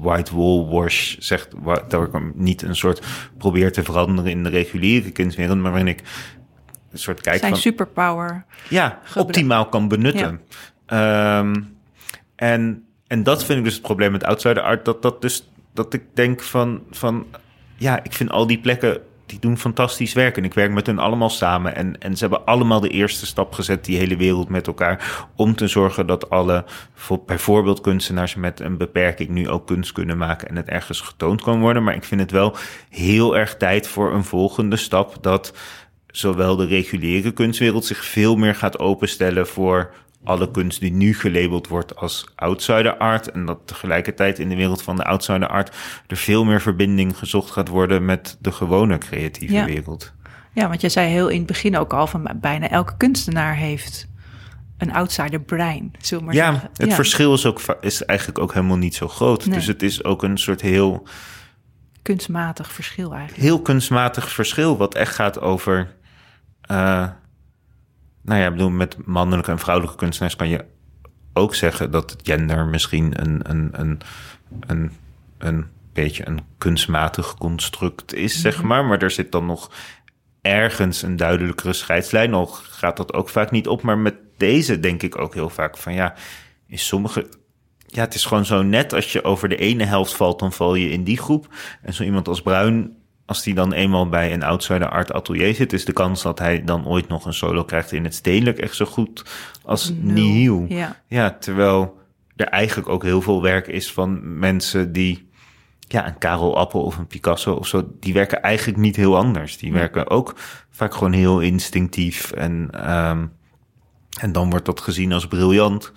white 0.00 0.36
wall 0.36 0.64
wash 0.64 1.16
zegt, 1.18 1.48
dat 1.88 2.06
ik 2.06 2.12
hem 2.12 2.32
niet 2.34 2.62
een 2.62 2.76
soort 2.76 3.06
probeer 3.38 3.72
te 3.72 3.82
veranderen 3.82 4.30
in 4.30 4.42
de 4.42 4.48
reguliere 4.48 5.10
kunstwereld, 5.10 5.58
maar 5.58 5.70
waarin 5.70 5.88
ik 5.88 6.02
een 6.90 6.98
soort 6.98 7.20
kijk 7.20 7.38
Zijn 7.38 7.52
van 7.52 7.60
superpower. 7.60 8.44
ja, 8.68 9.00
gebruik- 9.04 9.26
optimaal 9.28 9.68
kan 9.68 9.88
benutten. 9.88 10.40
Ehm, 10.86 11.54
en, 12.36 12.84
en 13.06 13.22
dat 13.22 13.44
vind 13.44 13.58
ik 13.58 13.64
dus 13.64 13.72
het 13.72 13.82
probleem 13.82 14.12
met 14.12 14.24
outsider 14.24 14.62
art. 14.62 14.84
Dat, 14.84 15.02
dat, 15.02 15.22
dus, 15.22 15.50
dat 15.74 15.94
ik 15.94 16.02
denk 16.14 16.42
van, 16.42 16.82
van, 16.90 17.26
ja, 17.76 18.02
ik 18.04 18.12
vind 18.12 18.30
al 18.30 18.46
die 18.46 18.58
plekken, 18.60 19.00
die 19.28 19.38
doen 19.38 19.58
fantastisch 19.58 20.12
werk. 20.12 20.36
En 20.36 20.44
ik 20.44 20.54
werk 20.54 20.72
met 20.72 20.86
hen 20.86 20.98
allemaal 20.98 21.30
samen. 21.30 21.76
En, 21.76 21.98
en 22.00 22.16
ze 22.16 22.20
hebben 22.20 22.44
allemaal 22.44 22.80
de 22.80 22.88
eerste 22.88 23.26
stap 23.26 23.52
gezet, 23.52 23.84
die 23.84 23.98
hele 23.98 24.16
wereld 24.16 24.48
met 24.48 24.66
elkaar. 24.66 25.26
Om 25.36 25.56
te 25.56 25.66
zorgen 25.66 26.06
dat 26.06 26.30
alle, 26.30 26.64
voor- 26.94 27.24
bijvoorbeeld 27.26 27.80
kunstenaars 27.80 28.34
met 28.34 28.60
een 28.60 28.76
beperking, 28.76 29.28
nu 29.28 29.48
ook 29.48 29.66
kunst 29.66 29.92
kunnen 29.92 30.18
maken. 30.18 30.48
En 30.48 30.56
het 30.56 30.68
ergens 30.68 31.00
getoond 31.00 31.42
kan 31.42 31.60
worden. 31.60 31.82
Maar 31.84 31.94
ik 31.94 32.04
vind 32.04 32.20
het 32.20 32.30
wel 32.30 32.56
heel 32.88 33.36
erg 33.36 33.56
tijd 33.56 33.88
voor 33.88 34.14
een 34.14 34.24
volgende 34.24 34.76
stap. 34.76 35.16
Dat 35.20 35.52
zowel 36.06 36.56
de 36.56 36.66
reguliere 36.66 37.32
kunstwereld 37.32 37.84
zich 37.84 38.04
veel 38.04 38.36
meer 38.36 38.54
gaat 38.54 38.78
openstellen 38.78 39.46
voor 39.46 39.90
alle 40.24 40.50
kunst 40.50 40.80
die 40.80 40.92
nu 40.92 41.14
gelabeld 41.14 41.68
wordt 41.68 41.96
als 41.96 42.26
outsider 42.34 42.96
art. 42.96 43.30
En 43.30 43.46
dat 43.46 43.58
tegelijkertijd 43.64 44.38
in 44.38 44.48
de 44.48 44.56
wereld 44.56 44.82
van 44.82 44.96
de 44.96 45.04
outsider 45.04 45.48
art 45.48 45.76
er 46.06 46.16
veel 46.16 46.44
meer 46.44 46.60
verbinding 46.60 47.18
gezocht 47.18 47.50
gaat 47.50 47.68
worden 47.68 48.04
met 48.04 48.36
de 48.40 48.52
gewone 48.52 48.98
creatieve 48.98 49.54
Ja. 49.54 49.64
wereld. 49.64 50.12
Ja, 50.52 50.68
want 50.68 50.80
jij 50.80 50.90
zei 50.90 51.08
heel 51.10 51.28
in 51.28 51.38
het 51.38 51.46
begin 51.46 51.76
ook 51.76 51.92
al 51.92 52.06
van 52.06 52.30
bijna 52.40 52.68
elke 52.68 52.96
kunstenaar 52.96 53.56
heeft 53.56 54.06
een 54.78 54.92
outsider 54.92 55.40
brein, 55.40 55.92
zullen 55.98 56.24
maar 56.24 56.34
Ja, 56.34 56.50
zeggen. 56.52 56.70
het 56.76 56.94
verschil 56.94 57.34
is, 57.34 57.46
ook, 57.46 57.60
is 57.80 58.04
eigenlijk 58.04 58.38
ook 58.38 58.54
helemaal 58.54 58.76
niet 58.76 58.94
zo 58.94 59.08
groot. 59.08 59.46
Nee. 59.46 59.54
Dus 59.54 59.66
het 59.66 59.82
is 59.82 60.04
ook 60.04 60.22
een 60.22 60.38
soort 60.38 60.60
heel, 60.60 61.06
Kunstmatig 62.02 62.72
verschil 62.72 63.12
eigenlijk. 63.12 63.42
heel 63.42 63.62
kunstmatig 63.62 64.30
verschil, 64.30 64.76
wat 64.76 64.94
echt 64.94 65.14
gaat 65.14 65.40
over. 65.40 65.96
eh, 66.60 67.08
nou 68.28 68.40
ja, 68.40 68.46
ik 68.46 68.52
bedoel, 68.52 68.70
met 68.70 68.96
mannelijke 69.06 69.50
en 69.50 69.58
vrouwelijke 69.58 69.98
kunstenaars 69.98 70.36
kan 70.36 70.48
je 70.48 70.64
ook 71.32 71.54
zeggen 71.54 71.90
dat 71.90 72.10
het 72.10 72.20
gender 72.22 72.66
misschien 72.66 73.20
een, 73.20 73.50
een, 73.50 73.68
een, 73.72 74.00
een, 74.66 74.92
een 75.38 75.66
beetje 75.92 76.26
een 76.26 76.40
kunstmatig 76.58 77.34
construct 77.34 78.14
is, 78.14 78.40
zeg 78.40 78.62
maar. 78.62 78.84
Maar 78.84 79.02
er 79.02 79.10
zit 79.10 79.32
dan 79.32 79.46
nog 79.46 79.70
ergens 80.42 81.02
een 81.02 81.16
duidelijkere 81.16 81.72
scheidslijn. 81.72 82.34
Al 82.34 82.46
gaat 82.46 82.96
dat 82.96 83.12
ook 83.12 83.28
vaak 83.28 83.50
niet 83.50 83.68
op. 83.68 83.82
Maar 83.82 83.98
met 83.98 84.14
deze 84.36 84.80
denk 84.80 85.02
ik 85.02 85.18
ook 85.18 85.34
heel 85.34 85.50
vaak 85.50 85.76
van 85.76 85.94
ja, 85.94 86.14
in 86.66 86.78
sommige. 86.78 87.28
Ja, 87.86 88.00
het 88.00 88.14
is 88.14 88.24
gewoon 88.24 88.46
zo 88.46 88.62
net 88.62 88.92
als 88.92 89.12
je 89.12 89.24
over 89.24 89.48
de 89.48 89.56
ene 89.56 89.84
helft 89.84 90.14
valt, 90.14 90.38
dan 90.38 90.52
val 90.52 90.74
je 90.74 90.90
in 90.90 91.04
die 91.04 91.18
groep. 91.18 91.54
En 91.82 91.94
zo 91.94 92.02
iemand 92.02 92.28
als 92.28 92.42
Bruin, 92.42 92.96
als 93.28 93.42
die 93.42 93.54
dan 93.54 93.72
eenmaal 93.72 94.08
bij 94.08 94.32
een 94.32 94.42
outsider 94.42 94.88
art 94.88 95.12
atelier 95.12 95.54
zit, 95.54 95.72
is 95.72 95.84
de 95.84 95.92
kans 95.92 96.22
dat 96.22 96.38
hij 96.38 96.64
dan 96.64 96.86
ooit 96.86 97.08
nog 97.08 97.24
een 97.24 97.34
solo 97.34 97.64
krijgt 97.64 97.92
in 97.92 98.04
het 98.04 98.14
stedelijk 98.14 98.58
echt 98.58 98.74
zo 98.74 98.84
goed 98.84 99.24
als 99.62 99.92
nihil. 100.00 100.64
Ja. 100.68 100.96
Ja, 101.06 101.30
terwijl 101.30 101.98
er 102.36 102.46
eigenlijk 102.46 102.88
ook 102.88 103.02
heel 103.02 103.22
veel 103.22 103.42
werk 103.42 103.66
is 103.66 103.92
van 103.92 104.38
mensen 104.38 104.92
die, 104.92 105.28
ja, 105.78 106.06
een 106.06 106.18
Karel 106.18 106.56
Appel 106.58 106.82
of 106.82 106.98
een 106.98 107.06
Picasso 107.06 107.52
of 107.52 107.66
zo, 107.66 107.88
die 108.00 108.12
werken 108.12 108.42
eigenlijk 108.42 108.78
niet 108.78 108.96
heel 108.96 109.16
anders. 109.16 109.58
Die 109.58 109.72
werken 109.72 110.10
ook 110.10 110.34
vaak 110.70 110.94
gewoon 110.94 111.12
heel 111.12 111.40
instinctief 111.40 112.30
en, 112.30 112.68
ehm, 112.70 113.26
en 114.20 114.32
dan 114.32 114.50
wordt 114.50 114.66
dat 114.66 114.80
gezien 114.80 115.12
als 115.12 115.26
briljant. 115.26 115.92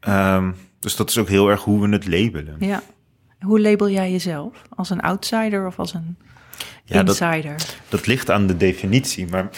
Ehm, 0.00 0.52
dus 0.78 0.96
dat 0.96 1.08
is 1.08 1.18
ook 1.18 1.28
heel 1.28 1.48
erg 1.50 1.62
hoe 1.62 1.80
we 1.80 1.88
het 1.88 2.06
labelen. 2.06 2.56
ja. 2.58 2.82
Hoe 3.40 3.60
label 3.60 3.90
jij 3.90 4.10
jezelf? 4.10 4.62
Als 4.68 4.90
een 4.90 5.00
outsider 5.00 5.66
of 5.66 5.78
als 5.78 5.94
een 5.94 6.16
Ja, 6.84 7.02
dat- 7.02 7.20
insider? 7.20 7.54
Dat 7.88 8.06
ligt 8.06 8.30
aan 8.30 8.46
de 8.46 8.56
definitie, 8.56 9.26
maar 9.26 9.48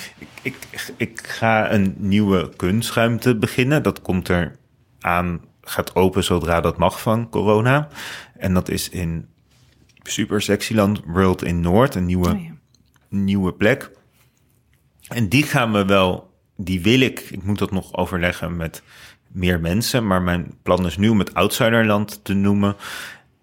ik, 0.43 0.57
ik, 0.71 0.93
ik 0.97 1.27
ga 1.27 1.73
een 1.73 1.95
nieuwe 1.99 2.51
kunstruimte 2.57 3.37
beginnen. 3.37 3.83
Dat 3.83 4.03
komt 4.03 4.29
er 4.29 4.57
aan, 5.01 5.41
gaat 5.62 5.95
open 5.95 6.25
zodra 6.25 6.61
dat 6.61 6.79
mag 6.79 7.01
van 7.01 7.29
corona. 7.31 7.89
En 8.37 8.55
dat 8.55 8.69
is 8.69 8.89
in 8.89 9.27
Super 10.03 10.43
Sexyland 10.43 11.01
World 11.05 11.45
in 11.45 11.61
Noord, 11.61 11.95
een 11.95 12.05
nieuwe, 12.07 12.31
Oh 12.31 12.43
ja. 12.43 12.51
nieuwe 13.09 13.53
plek. 13.53 13.91
En 15.09 15.29
die 15.29 15.43
gaan 15.43 15.73
we 15.73 15.85
wel, 15.85 16.35
die 16.57 16.81
wil 16.83 17.01
ik, 17.01 17.21
ik 17.21 17.43
moet 17.43 17.59
dat 17.59 17.71
nog 17.71 17.95
overleggen 17.97 18.57
met 18.57 18.83
meer 19.29 19.61
mensen, 19.61 20.07
maar 20.07 20.23
mijn 20.23 20.55
plan 20.62 20.87
is 20.87 20.97
nu 20.97 21.09
om 21.09 21.19
het 21.19 21.35
outsiderland 21.35 22.25
te 22.25 22.35
noemen. 22.35 22.77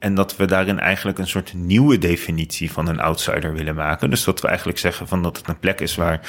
En 0.03 0.15
dat 0.15 0.35
we 0.35 0.45
daarin 0.45 0.79
eigenlijk 0.79 1.17
een 1.17 1.27
soort 1.27 1.53
nieuwe 1.53 1.97
definitie 1.97 2.71
van 2.71 2.87
een 2.87 2.99
outsider 2.99 3.53
willen 3.53 3.75
maken. 3.75 4.09
Dus 4.09 4.23
dat 4.23 4.41
we 4.41 4.47
eigenlijk 4.47 4.77
zeggen 4.77 5.07
van 5.07 5.23
dat 5.23 5.37
het 5.37 5.47
een 5.47 5.59
plek 5.59 5.79
is 5.81 5.95
waar 5.95 6.19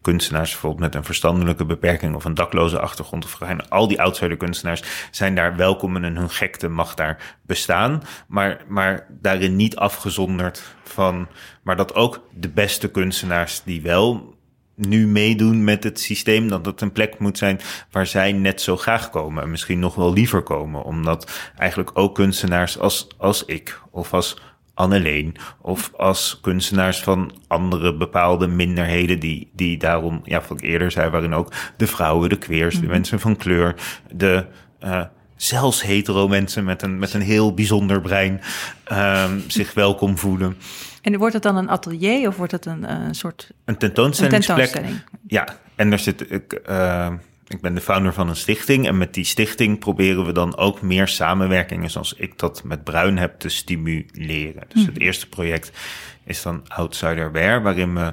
kunstenaars 0.00 0.50
bijvoorbeeld 0.50 0.82
met 0.82 0.94
een 0.94 1.04
verstandelijke 1.04 1.64
beperking 1.64 2.14
of 2.14 2.24
een 2.24 2.34
dakloze 2.34 2.80
achtergrond 2.80 3.24
of 3.24 3.38
al 3.68 3.88
die 3.88 4.00
outsider 4.00 4.36
kunstenaars 4.36 4.82
zijn 5.10 5.34
daar 5.34 5.56
welkom 5.56 5.96
en 5.96 6.16
hun 6.16 6.30
gekte 6.30 6.68
mag 6.68 6.94
daar 6.94 7.36
bestaan. 7.42 8.02
Maar, 8.26 8.64
maar 8.68 9.06
daarin 9.08 9.56
niet 9.56 9.76
afgezonderd 9.76 10.62
van, 10.82 11.28
maar 11.62 11.76
dat 11.76 11.94
ook 11.94 12.26
de 12.32 12.48
beste 12.48 12.88
kunstenaars 12.88 13.62
die 13.64 13.82
wel 13.82 14.33
nu 14.74 15.06
meedoen 15.06 15.64
met 15.64 15.84
het 15.84 16.00
systeem, 16.00 16.48
dat 16.48 16.66
het 16.66 16.80
een 16.80 16.92
plek 16.92 17.18
moet 17.18 17.38
zijn 17.38 17.60
waar 17.90 18.06
zij 18.06 18.32
net 18.32 18.60
zo 18.60 18.76
graag 18.76 19.10
komen 19.10 19.42
en 19.42 19.50
misschien 19.50 19.78
nog 19.78 19.94
wel 19.94 20.12
liever 20.12 20.42
komen. 20.42 20.82
Omdat 20.82 21.50
eigenlijk 21.56 21.90
ook 21.94 22.14
kunstenaars 22.14 22.78
als, 22.78 23.08
als 23.16 23.44
ik 23.44 23.80
of 23.90 24.14
als 24.14 24.42
Anneleen 24.74 25.34
of 25.60 25.90
als 25.96 26.38
kunstenaars 26.42 27.02
van 27.02 27.32
andere 27.46 27.96
bepaalde 27.96 28.46
minderheden 28.46 29.18
die, 29.18 29.50
die 29.52 29.78
daarom, 29.78 30.20
ja, 30.24 30.42
wat 30.48 30.58
ik 30.58 30.64
eerder 30.64 30.90
zei, 30.90 31.10
waarin 31.10 31.34
ook 31.34 31.52
de 31.76 31.86
vrouwen, 31.86 32.28
de 32.28 32.38
queers, 32.38 32.80
de 32.80 32.86
mensen 32.86 33.20
van 33.20 33.36
kleur, 33.36 33.74
de 34.12 34.46
eh, 34.78 35.04
zelfs 35.36 35.82
hetero 35.82 36.28
mensen 36.28 36.64
met 36.64 36.82
een, 36.82 36.98
met 36.98 37.14
een 37.14 37.22
heel 37.22 37.54
bijzonder 37.54 38.00
brein 38.00 38.40
ehm, 38.84 39.40
zich 39.46 39.74
welkom 39.74 40.18
voelen. 40.18 40.56
En 41.04 41.18
wordt 41.18 41.34
het 41.34 41.42
dan 41.42 41.56
een 41.56 41.68
atelier 41.70 42.28
of 42.28 42.36
wordt 42.36 42.52
het 42.52 42.66
een, 42.66 42.84
eh, 42.84 43.04
een 43.06 43.14
soort 43.14 43.46
Een 43.50 43.56
een 43.64 43.76
tentoonstellingsplek. 43.78 44.56
tentoonstelling? 44.56 45.02
Ja, 45.26 45.46
en 45.74 45.92
er 45.92 45.98
zit 45.98 46.30
ik. 46.32 46.52
eh, 46.52 47.12
ik 47.48 47.60
ben 47.60 47.74
de 47.74 47.80
founder 47.80 48.12
van 48.12 48.28
een 48.28 48.36
stichting 48.36 48.86
en 48.86 48.98
met 48.98 49.14
die 49.14 49.24
stichting 49.24 49.78
proberen 49.78 50.26
we 50.26 50.32
dan 50.32 50.56
ook 50.56 50.82
meer 50.82 51.08
samenwerkingen 51.08 51.90
zoals 51.90 52.12
ik 52.12 52.38
dat 52.38 52.64
met 52.64 52.84
Bruin 52.84 53.18
heb 53.18 53.38
te 53.38 53.48
stimuleren. 53.48 54.62
Dus 54.68 54.86
het 54.86 54.98
eerste 54.98 55.28
project 55.28 55.78
is 56.24 56.42
dan 56.42 56.62
Outsider 56.68 57.32
Wear, 57.32 57.62
waarin 57.62 57.94
we 57.94 58.12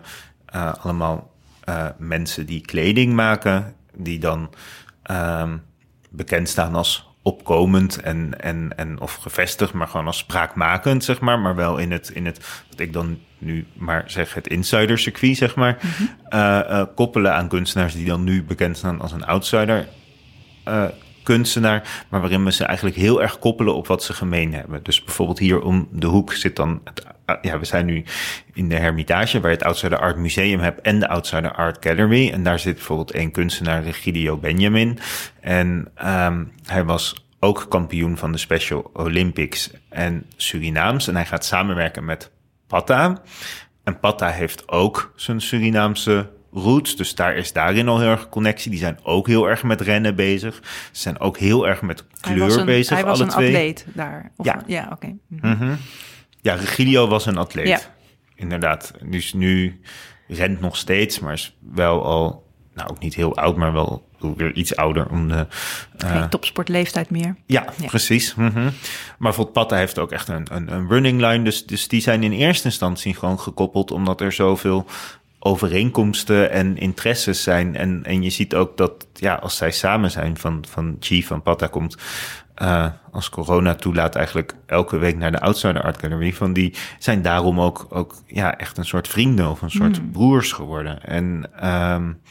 uh, 0.56 0.74
allemaal 0.74 1.34
uh, 1.70 1.86
mensen 1.98 2.46
die 2.46 2.62
kleding 2.62 3.14
maken, 3.14 3.76
die 3.96 4.20
dan 4.20 4.50
uh, 5.12 5.54
bekend 6.10 6.50
staan 6.50 6.76
als 6.76 7.10
opkomend 7.22 8.02
en, 8.02 8.42
en, 8.42 8.74
en 8.76 9.00
of 9.00 9.14
gevestigd, 9.14 9.74
maar 9.74 9.88
gewoon 9.88 10.06
als 10.06 10.18
spraakmakend, 10.18 11.04
zeg 11.04 11.20
maar. 11.20 11.40
Maar 11.40 11.56
wel 11.56 11.78
in 11.78 11.92
het, 11.92 12.10
in 12.10 12.26
het 12.26 12.64
wat 12.70 12.80
ik 12.80 12.94
dan 12.94 13.20
nu 13.38 13.66
maar 13.74 14.04
zeg, 14.06 14.34
het 14.34 14.48
insider-circuit, 14.48 15.38
zeg 15.38 15.56
maar. 15.56 15.78
Mm 15.82 15.90
-hmm. 15.90 16.10
uh, 16.30 16.60
uh, 16.70 16.84
koppelen 16.96 17.34
aan 17.34 17.48
kunstenaars 17.48 17.94
die 17.94 18.06
dan 18.06 18.24
nu 18.24 18.44
bekend 18.44 18.78
staan 18.78 19.02
als 19.02 19.12
een 19.12 19.26
outsider. 19.26 19.88
Uh, 20.68 20.86
kunstenaar, 21.24 22.06
maar 22.10 22.22
waarin 22.22 22.44
we 22.44 22.52
ze 22.52 22.66
eigenlijk 22.66 22.98
heel 22.98 23.22
erg 23.22 23.40
koppelen 23.40 23.76
op 23.76 23.88
wat 23.88 24.04
ze 24.04 24.14
gemeen 24.14 24.54
hebben. 24.54 24.84
Dus 24.84 25.04
bijvoorbeeld 25.04 25.40
hier 25.40 25.62
om 25.62 25.88
de 25.92 26.08
hoek 26.08 26.34
zit 26.34 26.56
dan, 26.56 26.82
het, 26.84 27.06
ja, 27.42 27.60
we 27.60 27.66
zijn 27.66 27.86
nu 27.86 28.04
in 28.54 28.70
de 28.70 28.76
Hermitage, 28.76 29.40
waar 29.40 29.52
je 29.52 29.58
het 29.58 29.66
Outsider 29.66 30.00
Art 30.00 30.18
Museum 30.18 30.60
hebt 30.60 30.82
en 30.82 31.00
de 31.00 31.08
Outsider 31.08 31.52
Art 31.52 31.78
Gallery. 31.80 32.32
En 32.32 32.44
daar 32.44 32.60
zit 32.60 32.76
bijvoorbeeld 32.76 33.12
één 33.12 33.32
kunstenaar, 33.32 33.84
Regidio 33.84 34.38
Benjamin. 34.38 35.00
En 35.40 35.92
um, 36.06 36.52
hij 36.66 36.84
was 36.84 37.26
ook 37.40 37.66
kampioen 37.70 38.18
van 38.18 38.32
de 38.32 38.38
Special 38.38 38.90
Olympics 38.94 39.72
en 39.90 40.26
Surinaams. 40.36 41.08
En 41.08 41.16
hij 41.16 41.26
gaat 41.26 41.46
samenwerken 41.46 42.06
met 42.06 42.32
Patta. 42.68 43.22
En 43.84 44.00
Patta 44.00 44.28
heeft 44.28 44.70
ook 44.70 45.14
zijn 45.16 45.42
Surinaamse 45.42 46.30
roots. 46.52 46.96
Dus 46.96 47.16
daar 47.16 47.36
is 47.36 47.54
daarin 47.54 47.88
al 47.88 48.00
heel 48.00 48.10
erg 48.10 48.30
connectie. 48.30 48.72
Die 48.72 48.80
zijn 48.80 49.00
ook 49.04 49.28
heel 49.28 49.50
erg 49.50 49.64
met 49.64 49.82
rennen 49.82 50.16
bezig. 50.16 50.60
Ze 50.92 51.02
zijn 51.02 51.20
ook 51.20 51.38
heel 51.38 51.68
erg 51.68 51.82
met 51.82 52.04
kleur 52.20 52.60
een, 52.60 52.66
bezig. 52.66 52.98
Hij 52.98 53.06
was 53.06 53.20
alle 53.20 53.24
een 53.24 53.30
twee. 53.30 53.48
atleet 53.48 53.86
daar. 53.94 54.32
Of 54.36 54.46
Ja. 54.46 54.64
ja 54.68 54.90
oké. 54.92 55.08
Mm 55.08 55.40
Mm 55.42 55.58
-hmm. 55.58 55.78
Ja, 56.42 56.54
Regilio 56.54 57.08
was 57.08 57.26
een 57.26 57.38
atleet. 57.38 57.68
Ja. 57.68 57.80
Inderdaad. 58.36 58.94
Dus 59.04 59.34
nu 59.34 59.82
rent 60.28 60.62
nog 60.62 60.78
steeds, 60.78 61.20
maar 61.20 61.34
is 61.34 61.58
wel 61.60 62.06
al, 62.06 62.48
nou 62.74 62.90
ook 62.90 63.00
niet 63.00 63.16
heel 63.16 63.36
oud, 63.36 63.56
maar 63.56 63.74
wel 63.74 64.10
weer 64.36 64.54
iets 64.54 64.76
ouder 64.76 65.10
om 65.10 65.28
de. 65.28 65.48
Uh, 66.04 66.12
Geen 66.12 66.30
topsportleeftijd 66.30 67.10
meer. 67.10 67.36
Ja, 67.46 67.66
ja. 67.78 67.88
precies. 67.88 68.36
Mm 68.36 68.48
-hmm. 68.48 68.64
Maar 68.64 68.74
bijvoorbeeld 69.18 69.54
Patta 69.54 69.76
heeft 69.76 70.00
ook 70.00 70.12
echt 70.12 70.28
een, 70.28 70.48
een, 70.52 70.74
een 70.74 70.88
running 70.88 71.22
line. 71.22 71.44
Dus, 71.44 71.66
dus 71.66 71.88
die 71.88 72.02
zijn 72.02 72.24
in 72.24 72.32
eerste 72.32 72.66
instantie 72.66 73.16
gewoon 73.16 73.40
gekoppeld, 73.40 73.92
omdat 73.92 74.22
er 74.22 74.32
zoveel 74.32 74.86
overeenkomsten 75.40 76.52
en 76.52 76.78
interesses 76.78 77.44
zijn. 77.44 77.76
En, 77.76 78.04
en 78.04 78.24
je 78.24 78.30
ziet 78.30 78.56
ook 78.56 78.78
dat 78.78 79.08
ja, 79.14 79.36
als 79.36 79.58
zij 79.58 79.72
samen 79.72 80.12
zijn, 80.12 80.38
van, 80.38 80.66
van 80.70 80.98
Chief 81.00 81.28
van 81.28 81.42
Patta 81.42 81.68
komt, 81.68 81.98
uh, 82.62 82.88
als 83.12 83.30
corona 83.30 83.76
toelaat, 83.76 84.16
eigenlijk 84.16 84.56
elke 84.66 84.98
week 84.98 85.18
naar 85.18 85.32
de 85.32 85.40
Outsider 85.40 85.84
Art 85.84 86.00
Gallery. 86.00 86.34
Van 86.34 86.54
die 86.54 86.74
zijn 87.00 87.22
daarom 87.22 87.60
ook, 87.60 87.86
ook 87.90 88.16
ja, 88.26 88.58
echt 88.58 88.78
een 88.78 88.86
soort 88.86 89.08
vrienden 89.08 89.50
of 89.50 89.62
een 89.62 89.72
soort 89.72 90.02
mm. 90.02 90.12
broers 90.12 90.52
geworden. 90.52 91.04
En, 91.04 91.50
um, 91.94 92.22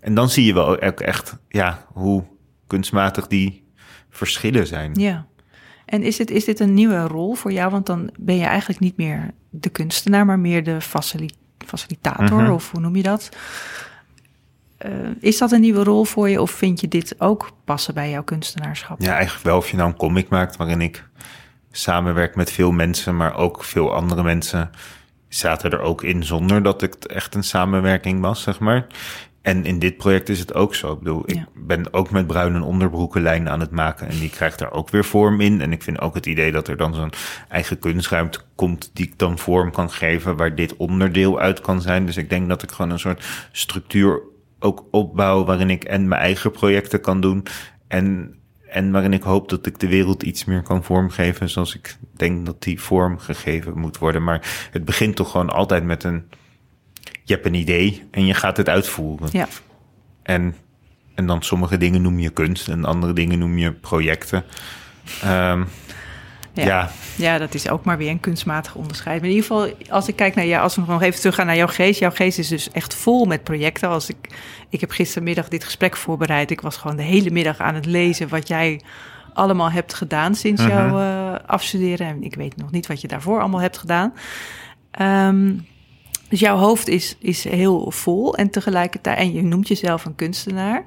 en 0.00 0.14
dan 0.14 0.28
zie 0.28 0.44
je 0.44 0.54
wel 0.54 0.80
ook 0.80 1.00
echt 1.00 1.38
ja, 1.48 1.86
hoe 1.92 2.24
kunstmatig 2.66 3.26
die 3.26 3.64
verschillen 4.10 4.66
zijn. 4.66 4.94
Ja. 4.94 5.26
En 5.84 6.02
is 6.02 6.16
dit, 6.16 6.30
is 6.30 6.44
dit 6.44 6.60
een 6.60 6.74
nieuwe 6.74 7.00
rol 7.06 7.34
voor 7.34 7.52
jou? 7.52 7.70
Want 7.70 7.86
dan 7.86 8.10
ben 8.18 8.36
je 8.36 8.44
eigenlijk 8.44 8.80
niet 8.80 8.96
meer 8.96 9.30
de 9.50 9.68
kunstenaar, 9.68 10.26
maar 10.26 10.38
meer 10.38 10.64
de 10.64 10.80
facilitator 10.80 12.40
-hmm. 12.40 12.52
of 12.52 12.70
hoe 12.70 12.80
noem 12.80 12.96
je 12.96 13.02
dat? 13.02 13.28
Uh, 14.86 14.90
is 15.20 15.38
dat 15.38 15.52
een 15.52 15.60
nieuwe 15.60 15.84
rol 15.84 16.04
voor 16.04 16.28
je 16.28 16.40
of 16.40 16.50
vind 16.50 16.80
je 16.80 16.88
dit 16.88 17.14
ook 17.18 17.50
passen 17.64 17.94
bij 17.94 18.10
jouw 18.10 18.22
kunstenaarschap? 18.22 19.00
Ja, 19.00 19.14
eigenlijk 19.14 19.44
wel. 19.44 19.56
Of 19.56 19.70
je 19.70 19.76
nou 19.76 19.88
een 19.88 19.96
comic 19.96 20.28
maakt 20.28 20.56
waarin 20.56 20.80
ik 20.80 21.08
samenwerk 21.70 22.36
met 22.36 22.50
veel 22.50 22.72
mensen, 22.72 23.16
maar 23.16 23.36
ook 23.36 23.64
veel 23.64 23.94
andere 23.94 24.22
mensen 24.22 24.70
zaten 25.28 25.70
er 25.70 25.80
ook 25.80 26.02
in 26.02 26.24
zonder 26.24 26.62
dat 26.62 26.80
het 26.80 27.06
echt 27.06 27.34
een 27.34 27.44
samenwerking 27.44 28.20
was, 28.20 28.42
zeg 28.42 28.58
maar. 28.58 28.86
En 29.42 29.64
in 29.64 29.78
dit 29.78 29.96
project 29.96 30.28
is 30.28 30.38
het 30.38 30.54
ook 30.54 30.74
zo. 30.74 30.92
Ik 30.92 30.98
bedoel, 30.98 31.22
ik 31.26 31.34
ja. 31.34 31.46
ben 31.54 31.92
ook 31.92 32.10
met 32.10 32.26
bruin 32.26 32.54
een 32.54 32.62
onderbroekenlijn 32.62 33.48
aan 33.48 33.60
het 33.60 33.70
maken. 33.70 34.08
En 34.08 34.18
die 34.18 34.30
krijgt 34.30 34.58
daar 34.58 34.72
ook 34.72 34.90
weer 34.90 35.04
vorm 35.04 35.40
in. 35.40 35.60
En 35.60 35.72
ik 35.72 35.82
vind 35.82 36.00
ook 36.00 36.14
het 36.14 36.26
idee 36.26 36.52
dat 36.52 36.68
er 36.68 36.76
dan 36.76 36.94
zo'n 36.94 37.12
eigen 37.48 37.78
kunstruimte 37.78 38.40
komt 38.54 38.90
die 38.92 39.06
ik 39.06 39.18
dan 39.18 39.38
vorm 39.38 39.70
kan 39.70 39.90
geven, 39.90 40.36
waar 40.36 40.54
dit 40.54 40.76
onderdeel 40.76 41.40
uit 41.40 41.60
kan 41.60 41.80
zijn. 41.80 42.06
Dus 42.06 42.16
ik 42.16 42.30
denk 42.30 42.48
dat 42.48 42.62
ik 42.62 42.70
gewoon 42.70 42.90
een 42.90 42.98
soort 42.98 43.24
structuur 43.52 44.20
ook 44.62 44.84
opbouw 44.90 45.44
waarin 45.44 45.70
ik 45.70 45.84
en 45.84 46.08
mijn 46.08 46.20
eigen 46.20 46.50
projecten 46.50 47.00
kan 47.00 47.20
doen. 47.20 47.42
En, 47.88 48.34
en 48.68 48.90
waarin 48.90 49.12
ik 49.12 49.22
hoop 49.22 49.48
dat 49.48 49.66
ik 49.66 49.78
de 49.78 49.88
wereld 49.88 50.22
iets 50.22 50.44
meer 50.44 50.62
kan 50.62 50.84
vormgeven 50.84 51.50
zoals 51.50 51.74
ik 51.74 51.96
denk 52.16 52.46
dat 52.46 52.62
die 52.62 52.80
vorm 52.80 53.18
gegeven 53.18 53.78
moet 53.78 53.98
worden. 53.98 54.24
Maar 54.24 54.68
het 54.70 54.84
begint 54.84 55.16
toch 55.16 55.30
gewoon 55.30 55.50
altijd 55.50 55.84
met 55.84 56.04
een 56.04 56.24
je 57.24 57.34
hebt 57.34 57.46
een 57.46 57.54
idee 57.54 58.02
en 58.10 58.26
je 58.26 58.34
gaat 58.34 58.56
het 58.56 58.68
uitvoeren. 58.68 59.28
Ja. 59.32 59.48
En, 60.22 60.56
en 61.14 61.26
dan 61.26 61.42
sommige 61.42 61.76
dingen 61.76 62.02
noem 62.02 62.18
je 62.18 62.30
kunst 62.30 62.68
en 62.68 62.84
andere 62.84 63.12
dingen 63.12 63.38
noem 63.38 63.58
je 63.58 63.72
projecten. 63.72 64.44
Um, 65.24 65.66
ja. 66.52 66.64
ja. 66.64 66.90
Ja. 67.16 67.38
dat 67.38 67.54
is 67.54 67.68
ook 67.68 67.84
maar 67.84 67.98
weer 67.98 68.10
een 68.10 68.20
kunstmatig 68.20 68.74
onderscheid. 68.74 69.20
Maar 69.20 69.30
in 69.30 69.34
ieder 69.34 69.46
geval, 69.48 69.72
als 69.88 70.08
ik 70.08 70.16
kijk 70.16 70.34
naar 70.34 70.46
jou, 70.46 70.62
als 70.62 70.76
we 70.76 70.82
nog 70.86 71.02
even 71.02 71.20
teruggaan 71.20 71.46
naar 71.46 71.56
jouw 71.56 71.66
geest. 71.66 72.00
Jouw 72.00 72.10
geest 72.10 72.38
is 72.38 72.48
dus 72.48 72.70
echt 72.70 72.94
vol 72.94 73.24
met 73.24 73.44
projecten. 73.44 73.88
Als 73.88 74.08
ik, 74.08 74.16
ik 74.68 74.80
heb 74.80 74.90
gistermiddag 74.90 75.48
dit 75.48 75.64
gesprek 75.64 75.96
voorbereid. 75.96 76.50
Ik 76.50 76.60
was 76.60 76.76
gewoon 76.76 76.96
de 76.96 77.02
hele 77.02 77.30
middag 77.30 77.58
aan 77.58 77.74
het 77.74 77.86
lezen 77.86 78.28
wat 78.28 78.48
jij 78.48 78.80
allemaal 79.34 79.70
hebt 79.70 79.94
gedaan 79.94 80.34
sinds 80.34 80.62
Mhm. 80.62 80.70
jouw 80.70 81.00
uh, 81.00 81.34
afstuderen. 81.46 82.06
En 82.06 82.22
ik 82.22 82.34
weet 82.34 82.56
nog 82.56 82.70
niet 82.70 82.86
wat 82.86 83.00
je 83.00 83.08
daarvoor 83.08 83.40
allemaal 83.40 83.60
hebt 83.60 83.78
gedaan. 83.78 84.12
Um, 85.00 85.66
dus 86.28 86.40
jouw 86.40 86.56
hoofd 86.56 86.88
is, 86.88 87.16
is 87.18 87.44
heel 87.44 87.90
vol 87.90 88.36
en 88.36 88.50
tegelijkertijd, 88.50 89.18
en 89.18 89.32
je 89.32 89.42
noemt 89.42 89.68
jezelf 89.68 90.04
een 90.04 90.14
kunstenaar. 90.14 90.84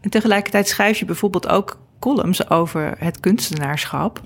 En 0.00 0.10
tegelijkertijd 0.10 0.68
schrijf 0.68 0.98
je 0.98 1.04
bijvoorbeeld 1.04 1.48
ook 1.48 1.78
columns 1.98 2.50
over 2.50 2.94
het 2.98 3.20
kunstenaarschap, 3.20 4.20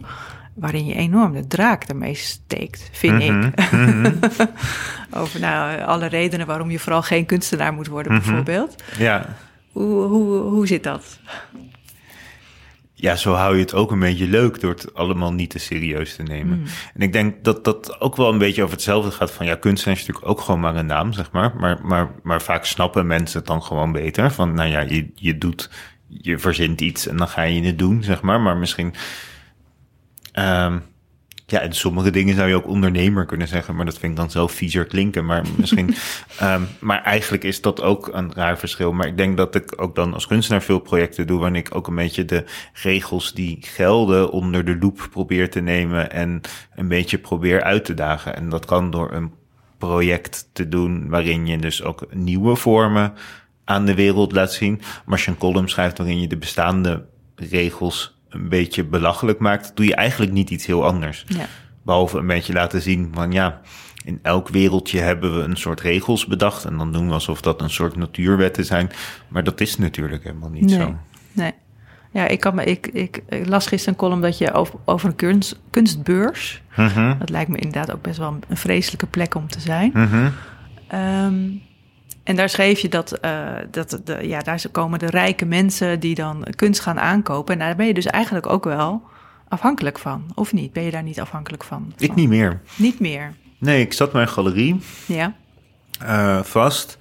waarin 0.54 0.86
je 0.86 0.94
enorm 0.94 1.32
de 1.32 1.46
draak 1.46 1.84
ermee 1.84 2.14
steekt, 2.14 2.88
vind 2.92 3.18
Mhm, 3.18 3.42
ik. 3.46 3.70
mhm. 3.72 4.12
over 5.20 5.40
nou, 5.40 5.80
alle 5.82 6.06
redenen 6.06 6.46
waarom 6.46 6.70
je 6.70 6.78
vooral 6.78 7.02
geen 7.02 7.26
kunstenaar 7.26 7.72
moet 7.72 7.86
worden, 7.86 8.12
Mhm. 8.12 8.22
bijvoorbeeld. 8.24 8.82
Ja. 8.98 9.36
Hoe, 9.72 10.02
hoe, 10.04 10.38
hoe 10.40 10.66
zit 10.66 10.82
dat? 10.82 11.18
ja, 12.94 13.16
zo 13.16 13.32
hou 13.32 13.54
je 13.54 13.60
het 13.60 13.74
ook 13.74 13.90
een 13.90 13.98
beetje 13.98 14.26
leuk 14.28 14.60
door 14.60 14.70
het 14.70 14.94
allemaal 14.94 15.32
niet 15.32 15.50
te 15.50 15.58
serieus 15.58 16.16
te 16.16 16.22
nemen. 16.22 16.58
Mm. 16.58 16.64
En 16.94 17.00
ik 17.02 17.12
denk 17.12 17.44
dat 17.44 17.64
dat 17.64 18.00
ook 18.00 18.16
wel 18.16 18.32
een 18.32 18.38
beetje 18.38 18.62
over 18.62 18.74
hetzelfde 18.74 19.10
gaat 19.10 19.30
van 19.32 19.46
ja, 19.46 19.54
kunstenaar 19.54 19.96
is 19.98 20.06
natuurlijk 20.06 20.28
ook 20.32 20.40
gewoon 20.40 20.60
maar 20.60 20.76
een 20.76 20.86
naam, 20.86 21.12
zeg 21.12 21.30
maar. 21.30 21.52
Maar, 21.56 21.78
maar, 21.82 22.10
maar 22.22 22.42
vaak 22.42 22.64
snappen 22.64 23.06
mensen 23.06 23.38
het 23.38 23.46
dan 23.46 23.62
gewoon 23.62 23.92
beter. 23.92 24.30
Van 24.30 24.54
nou 24.54 24.68
ja, 24.68 24.80
je, 24.80 25.10
je 25.14 25.38
doet, 25.38 25.70
je 26.08 26.38
verzint 26.38 26.80
iets 26.80 27.06
en 27.06 27.16
dan 27.16 27.28
ga 27.28 27.42
je 27.42 27.62
het 27.62 27.78
doen, 27.78 28.02
zeg 28.02 28.20
maar. 28.20 28.40
Maar 28.40 28.56
misschien, 28.56 28.94
um, 30.34 30.82
ja, 31.50 31.60
en 31.60 31.72
sommige 31.72 32.10
dingen 32.10 32.34
zou 32.34 32.48
je 32.48 32.54
ook 32.54 32.66
ondernemer 32.66 33.26
kunnen 33.26 33.48
zeggen, 33.48 33.76
maar 33.76 33.84
dat 33.84 33.98
vind 33.98 34.12
ik 34.12 34.18
dan 34.18 34.30
zo 34.30 34.46
viezer 34.46 34.84
klinken. 34.84 35.24
Maar 35.24 35.44
misschien, 35.56 35.94
um, 36.42 36.68
maar 36.88 37.02
eigenlijk 37.02 37.44
is 37.44 37.60
dat 37.60 37.82
ook 37.82 38.10
een 38.12 38.32
raar 38.34 38.58
verschil. 38.58 38.92
Maar 38.92 39.06
ik 39.06 39.16
denk 39.16 39.36
dat 39.36 39.54
ik 39.54 39.82
ook 39.82 39.94
dan 39.94 40.14
als 40.14 40.26
kunstenaar 40.26 40.62
veel 40.62 40.78
projecten 40.78 41.26
doe, 41.26 41.38
waarin 41.38 41.58
ik 41.58 41.74
ook 41.74 41.86
een 41.86 41.94
beetje 41.94 42.24
de 42.24 42.44
regels 42.72 43.32
die 43.32 43.58
gelden 43.60 44.30
onder 44.30 44.64
de 44.64 44.76
loep 44.78 45.08
probeer 45.10 45.50
te 45.50 45.60
nemen 45.60 46.10
en 46.10 46.40
een 46.74 46.88
beetje 46.88 47.18
probeer 47.18 47.62
uit 47.62 47.84
te 47.84 47.94
dagen. 47.94 48.36
En 48.36 48.48
dat 48.48 48.64
kan 48.64 48.90
door 48.90 49.12
een 49.12 49.32
project 49.78 50.48
te 50.52 50.68
doen 50.68 51.08
waarin 51.08 51.46
je 51.46 51.58
dus 51.58 51.82
ook 51.82 52.14
nieuwe 52.14 52.56
vormen 52.56 53.12
aan 53.64 53.84
de 53.84 53.94
wereld 53.94 54.32
laat 54.32 54.52
zien. 54.52 54.76
Maar 54.76 55.14
als 55.14 55.24
je 55.24 55.30
een 55.30 55.38
column 55.38 55.68
schrijft 55.68 55.98
waarin 55.98 56.20
je 56.20 56.26
de 56.26 56.36
bestaande 56.36 57.04
regels 57.36 58.19
een 58.30 58.48
beetje 58.48 58.84
belachelijk 58.84 59.38
maakt, 59.38 59.72
doe 59.74 59.86
je 59.86 59.94
eigenlijk 59.94 60.32
niet 60.32 60.50
iets 60.50 60.66
heel 60.66 60.84
anders. 60.86 61.24
Ja. 61.26 61.46
Behalve 61.82 62.18
een 62.18 62.26
beetje 62.26 62.52
laten 62.52 62.82
zien 62.82 63.10
van 63.14 63.32
ja, 63.32 63.60
in 64.04 64.18
elk 64.22 64.48
wereldje 64.48 65.00
hebben 65.00 65.36
we 65.36 65.42
een 65.42 65.56
soort 65.56 65.80
regels 65.80 66.26
bedacht. 66.26 66.64
En 66.64 66.76
dan 66.76 66.92
doen 66.92 67.06
we 67.06 67.12
alsof 67.12 67.40
dat 67.40 67.60
een 67.60 67.70
soort 67.70 67.96
natuurwetten 67.96 68.64
zijn. 68.64 68.90
Maar 69.28 69.44
dat 69.44 69.60
is 69.60 69.78
natuurlijk 69.78 70.24
helemaal 70.24 70.50
niet 70.50 70.64
nee. 70.64 70.78
zo. 70.78 70.94
Nee. 71.32 71.52
Ja, 72.12 72.28
ik, 72.28 72.40
kan 72.40 72.54
me, 72.54 72.64
ik, 72.64 72.86
ik, 72.86 73.22
ik 73.28 73.46
las 73.48 73.66
gisteren 73.66 73.94
een 73.94 74.00
column 74.00 74.20
dat 74.20 74.38
je 74.38 74.52
over, 74.52 74.74
over 74.84 75.08
een 75.08 75.16
kunst, 75.16 75.60
kunstbeurs. 75.70 76.62
Mhm, 76.76 77.18
Dat 77.18 77.30
lijkt 77.30 77.50
me 77.50 77.56
inderdaad 77.56 77.92
ook 77.92 78.02
best 78.02 78.18
wel 78.18 78.38
een 78.48 78.56
vreselijke 78.56 79.06
plek 79.06 79.34
om 79.34 79.48
te 79.48 79.60
zijn. 79.60 79.90
mhm. 79.94 80.28
Um, 80.94 81.62
en 82.22 82.36
daar 82.36 82.48
schreef 82.48 82.78
je 82.80 82.88
dat, 82.88 83.18
uh, 83.24 83.48
dat 83.70 84.00
de, 84.04 84.28
ja, 84.28 84.38
daar 84.40 84.62
komen 84.72 84.98
de 84.98 85.06
rijke 85.10 85.44
mensen 85.44 86.00
die 86.00 86.14
dan 86.14 86.46
kunst 86.56 86.80
gaan 86.80 87.00
aankopen. 87.00 87.54
En 87.54 87.60
daar 87.60 87.76
ben 87.76 87.86
je 87.86 87.94
dus 87.94 88.06
eigenlijk 88.06 88.46
ook 88.46 88.64
wel 88.64 89.02
afhankelijk 89.48 89.98
van, 89.98 90.24
of 90.34 90.52
niet? 90.52 90.72
Ben 90.72 90.82
je 90.82 90.90
daar 90.90 91.02
niet 91.02 91.20
afhankelijk 91.20 91.64
van? 91.64 91.92
Ik 91.98 92.14
niet 92.14 92.28
meer. 92.28 92.60
Niet 92.76 93.00
meer. 93.00 93.32
Nee, 93.58 93.80
ik 93.80 93.92
zat 93.92 94.12
mijn 94.12 94.28
galerie 94.28 94.80
Ja. 95.06 95.34
uh, 96.02 96.42
vast. 96.42 96.98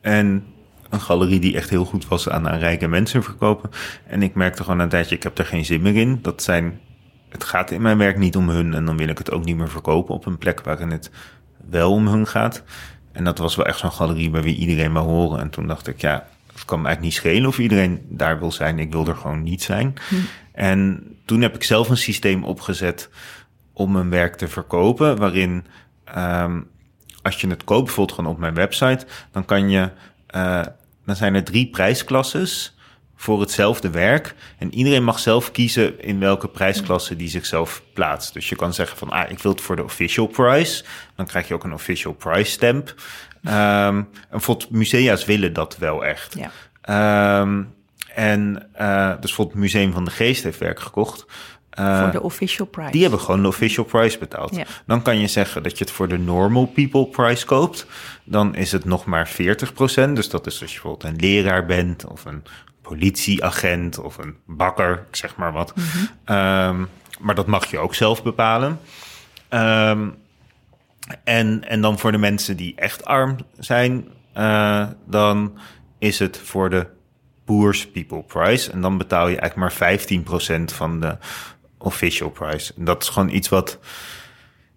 En 0.00 0.44
een 0.88 1.00
galerie 1.00 1.40
die 1.40 1.56
echt 1.56 1.70
heel 1.70 1.84
goed 1.84 2.08
was 2.08 2.28
aan, 2.28 2.48
aan 2.48 2.58
rijke 2.58 2.88
mensen 2.88 3.22
verkopen. 3.22 3.70
En 4.06 4.22
ik 4.22 4.34
merkte 4.34 4.62
gewoon 4.62 4.78
een 4.78 4.88
tijdje, 4.88 5.14
ik 5.16 5.22
heb 5.22 5.38
er 5.38 5.46
geen 5.46 5.64
zin 5.64 5.82
meer 5.82 5.96
in. 5.96 6.18
Dat 6.22 6.42
zijn, 6.42 6.80
het 7.28 7.44
gaat 7.44 7.70
in 7.70 7.82
mijn 7.82 7.98
werk 7.98 8.18
niet 8.18 8.36
om 8.36 8.48
hun 8.48 8.74
en 8.74 8.84
dan 8.84 8.96
wil 8.96 9.08
ik 9.08 9.18
het 9.18 9.30
ook 9.30 9.44
niet 9.44 9.56
meer 9.56 9.70
verkopen 9.70 10.14
op 10.14 10.26
een 10.26 10.38
plek 10.38 10.60
waarin 10.60 10.90
het 10.90 11.10
wel 11.70 11.92
om 11.92 12.06
hun 12.08 12.26
gaat. 12.26 12.62
En 13.20 13.26
dat 13.26 13.38
was 13.38 13.56
wel 13.56 13.66
echt 13.66 13.78
zo'n 13.78 13.92
galerie 13.92 14.30
bij 14.30 14.42
wie 14.42 14.56
iedereen 14.56 14.92
wou 14.92 15.06
horen. 15.06 15.40
En 15.40 15.50
toen 15.50 15.66
dacht 15.66 15.86
ik, 15.86 16.00
ja, 16.00 16.26
het 16.52 16.64
kan 16.64 16.80
me 16.80 16.86
eigenlijk 16.86 17.00
niet 17.00 17.24
schelen 17.24 17.48
of 17.48 17.58
iedereen 17.58 18.06
daar 18.08 18.38
wil 18.38 18.52
zijn. 18.52 18.78
Ik 18.78 18.92
wil 18.92 19.06
er 19.06 19.16
gewoon 19.16 19.42
niet 19.42 19.62
zijn. 19.62 19.94
En 20.52 21.02
toen 21.24 21.40
heb 21.40 21.54
ik 21.54 21.62
zelf 21.62 21.88
een 21.88 21.96
systeem 21.96 22.44
opgezet 22.44 23.10
om 23.72 23.92
mijn 23.92 24.10
werk 24.10 24.36
te 24.36 24.48
verkopen, 24.48 25.16
waarin 25.16 25.66
ehm, 26.04 26.60
als 27.22 27.40
je 27.40 27.48
het 27.48 27.64
koopt, 27.64 27.84
bijvoorbeeld 27.84 28.16
gewoon 28.16 28.32
op 28.32 28.38
mijn 28.38 28.54
website, 28.54 29.06
dan 29.32 29.44
kan 29.44 29.70
je, 29.70 29.90
eh, 30.26 30.62
dan 31.04 31.16
zijn 31.16 31.34
er 31.34 31.44
drie 31.44 31.70
prijsklasses 31.70 32.76
voor 33.20 33.40
hetzelfde 33.40 33.90
werk. 33.90 34.34
En 34.58 34.74
iedereen 34.74 35.04
mag 35.04 35.18
zelf 35.18 35.50
kiezen 35.50 36.02
in 36.02 36.20
welke 36.20 36.48
prijsklasse 36.48 37.16
die 37.16 37.28
zichzelf 37.28 37.82
plaatst. 37.92 38.32
Dus 38.32 38.48
je 38.48 38.56
kan 38.56 38.74
zeggen 38.74 38.98
van, 38.98 39.10
ah, 39.10 39.30
ik 39.30 39.38
wil 39.38 39.52
het 39.52 39.60
voor 39.60 39.76
de 39.76 39.84
official 39.84 40.26
price. 40.26 40.84
Dan 41.14 41.26
krijg 41.26 41.48
je 41.48 41.54
ook 41.54 41.64
een 41.64 41.72
official 41.72 42.12
price 42.12 42.50
stamp. 42.50 42.88
Um, 42.88 43.52
en 43.52 44.08
bijvoorbeeld 44.30 44.70
musea's 44.70 45.24
willen 45.24 45.52
dat 45.52 45.76
wel 45.78 46.04
echt. 46.04 46.36
Ja. 46.38 46.50
Ehm, 46.80 47.62
en 48.14 48.68
uh, 48.80 49.08
dus 49.08 49.18
bijvoorbeeld 49.20 49.50
het 49.50 49.54
Museum 49.54 49.92
van 49.92 50.04
de 50.04 50.10
Geest 50.10 50.42
heeft 50.42 50.58
werk 50.58 50.80
gekocht. 50.80 51.26
Uh, 51.78 52.02
voor 52.02 52.10
de 52.10 52.22
official 52.22 52.66
price. 52.66 52.90
die 52.90 53.02
hebben 53.02 53.20
gewoon 53.20 53.42
de 53.42 53.48
official 53.48 53.84
price 53.84 54.18
betaald. 54.18 54.56
Ja. 54.56 54.64
Dan 54.86 55.02
kan 55.02 55.18
je 55.18 55.26
zeggen 55.26 55.62
dat 55.62 55.78
je 55.78 55.84
het 55.84 55.92
voor 55.92 56.08
de 56.08 56.18
normal 56.18 56.66
people 56.66 57.06
price 57.06 57.46
koopt. 57.46 57.86
Dan 58.24 58.54
is 58.54 58.72
het 58.72 58.84
nog 58.84 59.04
maar 59.04 59.30
40%. 59.30 60.12
Dus 60.12 60.28
dat 60.28 60.46
is 60.46 60.60
als 60.60 60.74
je 60.74 60.80
bijvoorbeeld 60.80 61.04
een 61.04 61.20
leraar 61.20 61.66
bent 61.66 62.06
of 62.06 62.24
een 62.24 62.42
politieagent 62.90 63.98
of 63.98 64.18
een 64.18 64.36
bakker, 64.46 65.04
ik 65.08 65.16
zeg 65.16 65.36
maar 65.36 65.52
wat. 65.52 65.72
Um, 66.26 66.88
maar 67.20 67.34
dat 67.34 67.46
mag 67.46 67.66
je 67.66 67.78
ook 67.78 67.94
zelf 67.94 68.22
bepalen. 68.22 68.80
Um, 69.50 70.14
en, 71.24 71.68
en 71.68 71.80
dan 71.80 71.98
voor 71.98 72.12
de 72.12 72.18
mensen 72.18 72.56
die 72.56 72.74
echt 72.76 73.04
arm 73.04 73.36
zijn, 73.58 74.04
uh, 74.36 74.86
dan 75.06 75.58
is 75.98 76.18
het 76.18 76.38
voor 76.38 76.70
de 76.70 76.86
Boers 77.44 77.90
People 77.90 78.22
Price. 78.22 78.70
En 78.70 78.80
dan 78.80 78.98
betaal 78.98 79.28
je 79.28 79.38
eigenlijk 79.38 79.78
maar 79.78 79.98
15% 80.60 80.74
van 80.74 81.00
de 81.00 81.16
official 81.78 82.30
price. 82.30 82.72
En 82.76 82.84
dat 82.84 83.02
is 83.02 83.08
gewoon 83.08 83.28
iets 83.28 83.48
wat. 83.48 83.78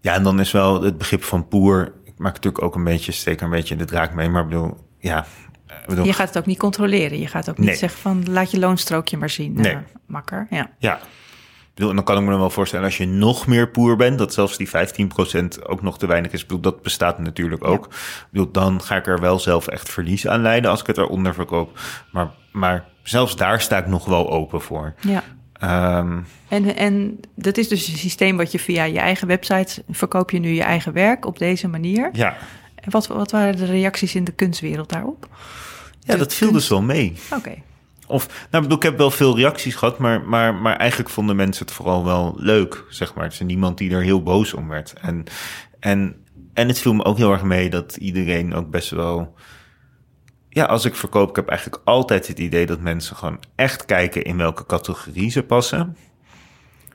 Ja, 0.02 0.14
en 0.14 0.24
dan 0.24 0.40
is 0.40 0.52
wel 0.52 0.82
het 0.82 0.98
begrip 0.98 1.24
van 1.24 1.48
poer. 1.48 1.94
Ik 2.04 2.18
maak 2.18 2.34
natuurlijk 2.34 2.64
ook 2.64 2.76
een 2.76 2.84
beetje, 2.84 3.12
steek 3.12 3.42
een 3.42 3.50
beetje 3.50 3.76
de 3.76 3.86
draak 3.86 4.14
mee, 4.14 4.30
maar 4.30 4.44
ik 4.44 4.50
bedoel, 4.50 4.88
ja. 5.00 5.26
Bedoel, 5.88 6.06
Je 6.06 6.14
gaat 6.14 6.28
het 6.28 6.38
ook 6.38 6.46
niet 6.46 6.58
controleren. 6.60 7.20
Je 7.20 7.28
gaat 7.28 7.50
ook 7.50 7.58
niet 7.58 7.68
Nee. 7.68 7.76
zeggen 7.78 8.00
van 8.02 8.24
laat 8.30 8.52
je 8.52 8.60
loonstrookje 8.60 9.18
maar 9.18 9.30
zien. 9.30 9.54
Nee. 9.54 9.72
eh, 9.72 9.78
makker. 10.08 10.48
Ja. 10.50 10.70
Ja. 10.78 10.96
Ik 10.96 11.80
bedoel, 11.80 11.90
en 11.90 11.96
dan 11.96 12.06
kan 12.06 12.18
ik 12.18 12.24
me 12.24 12.30
dan 12.30 12.40
wel 12.40 12.50
voorstellen, 12.50 12.86
als 12.86 12.98
je 12.98 13.06
nog 13.06 13.48
meer 13.48 13.70
poer 13.70 13.96
bent, 13.96 14.18
dat 14.18 14.34
zelfs 14.34 14.58
die 14.58 14.70
15% 14.70 15.64
ook 15.64 15.82
nog 15.82 15.98
te 15.98 16.06
weinig 16.08 16.32
is. 16.32 16.42
Ik 16.42 16.48
bedoel, 16.48 16.62
dat 16.62 16.82
bestaat 16.82 17.20
natuurlijk 17.20 17.64
ook. 17.66 17.86
Ik 17.86 18.26
bedoel, 18.32 18.52
dan 18.52 18.82
ga 18.82 18.96
ik 18.96 19.08
er 19.08 19.20
wel 19.20 19.40
zelf 19.40 19.68
echt 19.68 19.90
verlies 19.90 20.28
aan 20.28 20.42
leiden 20.42 20.72
als 20.72 20.80
ik 20.80 20.88
het 20.88 20.98
eronder 20.98 21.34
verkoop. 21.34 21.80
Maar, 22.12 22.32
maar 22.52 22.86
zelfs 23.04 23.36
daar 23.36 23.62
sta 23.62 23.78
ik 23.78 23.88
nog 23.88 24.06
wel 24.06 24.30
open 24.32 24.62
voor. 24.62 24.94
ja. 25.00 25.24
Ehm, 25.54 26.20
En, 26.48 26.76
en 26.76 27.20
dat 27.36 27.58
is 27.58 27.68
dus 27.68 27.88
een 27.88 27.98
systeem 27.98 28.38
wat 28.38 28.52
je 28.52 28.60
via 28.60 28.84
je 28.84 29.00
eigen 29.00 29.28
website 29.28 29.84
verkoop 29.90 30.32
je 30.32 30.40
nu 30.40 30.50
je 30.50 30.64
eigen 30.64 30.94
werk 30.94 31.26
op 31.26 31.38
deze 31.40 31.68
manier. 31.68 32.10
ja. 32.14 32.36
En 32.76 32.92
wat, 32.92 33.08
wat 33.08 33.32
waren 33.32 33.56
de 33.56 33.66
reacties 33.66 34.16
in 34.16 34.24
de 34.24 34.32
kunstwereld 34.32 34.90
daarop? 34.90 35.28
Ja, 36.04 36.16
dat 36.16 36.34
viel 36.34 36.52
dus 36.52 36.68
wel 36.68 36.82
mee. 36.82 37.14
Oké. 37.32 37.54
Of, 38.08 38.28
nou, 38.28 38.40
ik 38.44 38.52
bedoel, 38.62 38.78
ik 38.78 38.84
heb 38.84 38.98
wel 38.98 39.12
veel 39.12 39.36
reacties 39.36 39.76
gehad, 39.76 39.98
maar, 39.98 40.22
maar, 40.22 40.56
maar 40.56 40.76
eigenlijk 40.76 41.10
vonden 41.10 41.36
mensen 41.36 41.66
het 41.66 41.74
vooral 41.74 42.06
wel 42.06 42.34
leuk, 42.38 42.84
zeg 42.90 43.14
maar. 43.14 43.24
Het 43.24 43.34
is 43.34 43.40
niemand 43.40 43.78
die 43.78 43.92
er 43.92 44.02
heel 44.02 44.24
boos 44.24 44.54
om 44.54 44.68
werd. 44.68 44.94
En, 45.02 45.24
en, 45.80 46.16
en 46.54 46.68
het 46.68 46.80
viel 46.80 46.94
me 46.94 47.04
ook 47.04 47.18
heel 47.18 47.32
erg 47.32 47.44
mee 47.44 47.70
dat 47.70 47.96
iedereen 47.96 48.54
ook 48.54 48.70
best 48.70 48.90
wel... 48.90 49.36
Ja, 50.50 50.66
als 50.66 50.86
ik 50.86 50.96
verkoop, 50.96 51.30
ik 51.30 51.36
heb 51.36 51.48
eigenlijk 51.48 51.82
altijd 51.86 52.28
het 52.28 52.40
idee 52.40 52.66
dat 52.66 52.80
mensen 52.80 53.16
gewoon 53.16 53.40
echt 53.56 53.86
kijken 53.86 54.24
in 54.24 54.38
welke 54.38 54.66
categorie 54.66 55.32
ze 55.32 55.44
passen. 55.44 55.98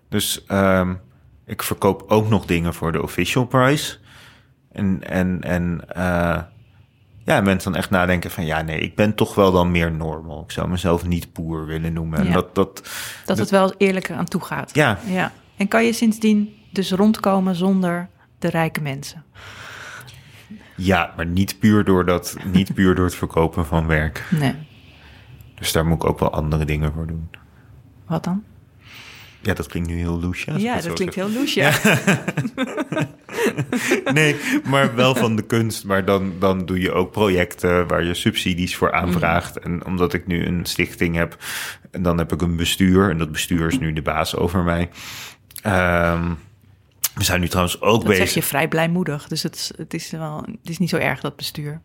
Dus 0.09 0.44
um, 0.48 1.00
ik 1.46 1.62
verkoop 1.62 2.04
ook 2.06 2.28
nog 2.28 2.46
dingen 2.46 2.74
voor 2.74 2.92
de 2.92 3.02
official 3.02 3.46
price. 3.46 3.98
En, 4.72 5.02
en, 5.02 5.42
en 5.42 5.80
uh, 5.96 6.42
ja, 7.29 7.41
mensen 7.41 7.72
dan 7.72 7.81
echt 7.81 7.91
nadenken 7.91 8.31
van 8.31 8.45
ja, 8.47 8.62
nee, 8.62 8.79
ik 8.81 8.95
ben 8.95 9.14
toch 9.14 9.35
wel 9.35 9.53
dan 9.53 9.70
meer 9.70 9.93
normal. 9.93 10.43
Ik 10.43 10.51
zou 10.51 10.68
mezelf 10.68 11.07
niet 11.07 11.33
poer 11.33 11.66
willen 11.66 11.93
noemen. 11.93 12.18
En 12.18 12.26
Ja. 12.26 12.33
dat, 12.33 12.55
dat, 12.55 12.89
Dat 13.24 13.39
het 13.39 13.51
wel 13.51 13.74
eerlijker 13.76 14.16
aan 14.16 14.24
toe 14.29 14.41
gaat. 14.45 14.74
ja, 14.74 14.99
ja. 15.07 15.33
En 15.57 15.68
kan 15.68 15.85
je 15.85 15.93
sindsdien 15.93 16.55
dus 16.70 16.91
rondkomen 16.93 17.55
zonder 17.55 18.09
de 18.39 18.49
rijke 18.49 18.81
mensen? 18.81 19.24
ja, 20.76 21.12
maar 21.16 21.26
niet 21.26 21.59
puur, 21.59 21.85
door 21.85 22.05
dat, 22.07 22.37
niet 22.53 22.74
puur 22.74 22.95
door 22.95 23.05
het 23.05 23.14
verkopen 23.14 23.66
van 23.66 23.87
werk. 23.87 24.24
Nee. 24.31 24.55
Dus 25.55 25.72
daar 25.72 25.87
moet 25.87 26.03
ik 26.03 26.09
ook 26.09 26.18
wel 26.18 26.33
andere 26.33 26.64
dingen 26.64 26.93
voor 26.93 27.07
doen. 27.07 27.31
Wat 28.07 28.24
dan? 28.24 28.43
Ja, 29.41 29.55
dat 29.55 29.66
klinkt 29.66 29.89
nu 29.89 29.97
heel 29.97 30.20
loesje. 30.20 30.59
Ja, 30.59 30.80
dat 30.80 30.93
klinkt 30.93 31.14
heel 31.14 31.30
loes, 31.30 31.55
ja. 31.55 31.72
Nee, 34.12 34.36
maar 34.64 34.95
wel 34.95 35.14
van 35.14 35.36
de 35.36 35.43
kunst. 35.43 35.84
Maar 35.84 36.05
dan, 36.05 36.32
dan 36.39 36.66
doe 36.66 36.80
je 36.80 36.93
ook 36.93 37.12
projecten 37.12 37.86
waar 37.86 38.05
je 38.05 38.14
subsidies 38.14 38.76
voor 38.76 38.93
aanvraagt. 38.93 39.59
En 39.59 39.84
omdat 39.84 40.12
ik 40.12 40.26
nu 40.26 40.47
een 40.47 40.64
stichting 40.64 41.16
heb, 41.16 41.36
en 41.91 42.03
dan 42.03 42.18
heb 42.18 42.32
ik 42.32 42.43
een 42.43 42.57
bestuur. 42.57 43.11
En 43.11 43.18
dat 43.18 43.32
bestuur 43.32 43.66
is 43.66 43.78
nu 43.78 43.93
de 43.93 44.03
baas 44.03 44.36
over 44.36 44.62
mij. 44.62 44.89
Ehm, 45.62 46.30
we 47.19 47.25
zijn 47.25 47.41
nu 47.41 47.49
trouwens 47.49 47.81
ook 47.81 47.99
Dat 48.01 48.05
bezig. 48.09 48.25
zeg 48.25 48.35
je 48.35 48.43
vrij 48.43 48.69
blijmoedig. 48.69 49.29
Dus 49.29 49.43
het, 49.43 49.55
is- 49.55 49.73
het, 49.77 49.95
is 49.95 50.11
wel, 50.11 50.37
het 50.62 50.71
is 50.71 50.79
niet 50.79 50.89
zo 50.91 50.97
erg, 50.97 51.21
dat 51.21 51.37
bestuur. 51.37 51.81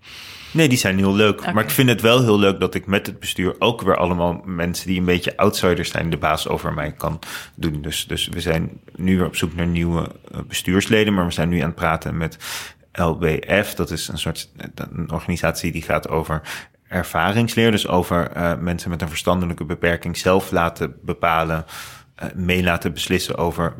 Nee, 0.51 0.69
die 0.69 0.77
zijn 0.77 0.97
heel 0.97 1.13
leuk. 1.15 1.53
Maar 1.53 1.63
ik 1.63 1.69
vind 1.69 1.89
het 1.89 2.01
wel 2.01 2.21
heel 2.21 2.39
leuk 2.39 2.59
dat 2.59 2.75
ik 2.75 2.85
met 2.85 3.05
het 3.07 3.19
bestuur 3.19 3.55
ook 3.59 3.81
weer 3.81 3.97
allemaal 3.97 4.41
mensen 4.45 4.87
die 4.87 4.99
een 4.99 5.05
beetje 5.05 5.37
outsiders 5.37 5.91
zijn, 5.91 6.09
de 6.09 6.17
baas 6.17 6.47
over 6.47 6.73
mij 6.73 6.91
kan 6.91 7.19
doen. 7.55 7.81
Dus, 7.81 8.07
dus 8.07 8.27
we 8.27 8.41
zijn 8.41 8.69
nu 8.95 9.17
weer 9.17 9.25
op 9.25 9.35
zoek 9.35 9.55
naar 9.55 9.67
nieuwe 9.67 10.11
eh, 10.31 10.39
bestuursleden, 10.47 11.13
maar 11.13 11.25
we 11.25 11.31
zijn 11.31 11.49
nu 11.49 11.59
aan 11.59 11.65
het 11.65 11.75
praten 11.75 12.17
met 12.17 12.37
LBF. 12.91 13.73
Dat 13.75 13.91
is 13.91 14.07
een 14.07 14.17
soort 14.17 14.49
een 14.75 15.11
organisatie 15.11 15.71
die 15.71 15.81
gaat 15.81 16.09
over 16.09 16.41
ervaringsleer. 16.87 17.71
Dus 17.71 17.87
over 17.87 18.31
eh, 18.31 18.57
mensen 18.57 18.89
met 18.89 19.01
een 19.01 19.09
verstandelijke 19.09 19.65
beperking 19.65 20.17
zelf 20.17 20.51
laten 20.51 20.95
bepalen, 21.01 21.65
eh, 22.15 22.27
mee 22.35 22.63
laten 22.63 22.93
beslissen 22.93 23.37
over 23.37 23.73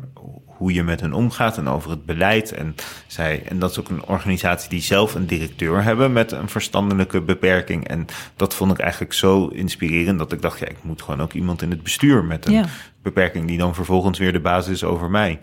hoe 0.56 0.72
je 0.72 0.82
met 0.82 1.00
hen 1.00 1.12
omgaat 1.12 1.58
en 1.58 1.68
over 1.68 1.90
het 1.90 2.04
beleid. 2.06 2.52
En, 2.52 2.74
zij, 3.06 3.42
en 3.48 3.58
dat 3.58 3.70
is 3.70 3.78
ook 3.80 3.88
een 3.88 4.04
organisatie 4.06 4.68
die 4.70 4.80
zelf 4.82 5.14
een 5.14 5.26
directeur 5.26 5.82
hebben 5.82 6.12
met 6.12 6.32
een 6.32 6.48
verstandelijke 6.48 7.20
beperking. 7.20 7.88
En 7.88 8.06
dat 8.36 8.54
vond 8.54 8.72
ik 8.72 8.78
eigenlijk 8.78 9.12
zo 9.12 9.46
inspirerend 9.46 10.18
dat 10.18 10.32
ik 10.32 10.42
dacht, 10.42 10.58
ja, 10.58 10.66
ik 10.66 10.82
moet 10.82 11.02
gewoon 11.02 11.22
ook 11.22 11.32
iemand 11.32 11.62
in 11.62 11.70
het 11.70 11.82
bestuur 11.82 12.24
met 12.24 12.46
een 12.46 12.52
Ja. 12.52 12.64
beperking 13.02 13.46
die 13.46 13.58
dan 13.58 13.74
vervolgens 13.74 14.18
weer 14.18 14.32
de 14.32 14.40
basis 14.40 14.72
is 14.72 14.84
over 14.84 15.10
mij. 15.10 15.40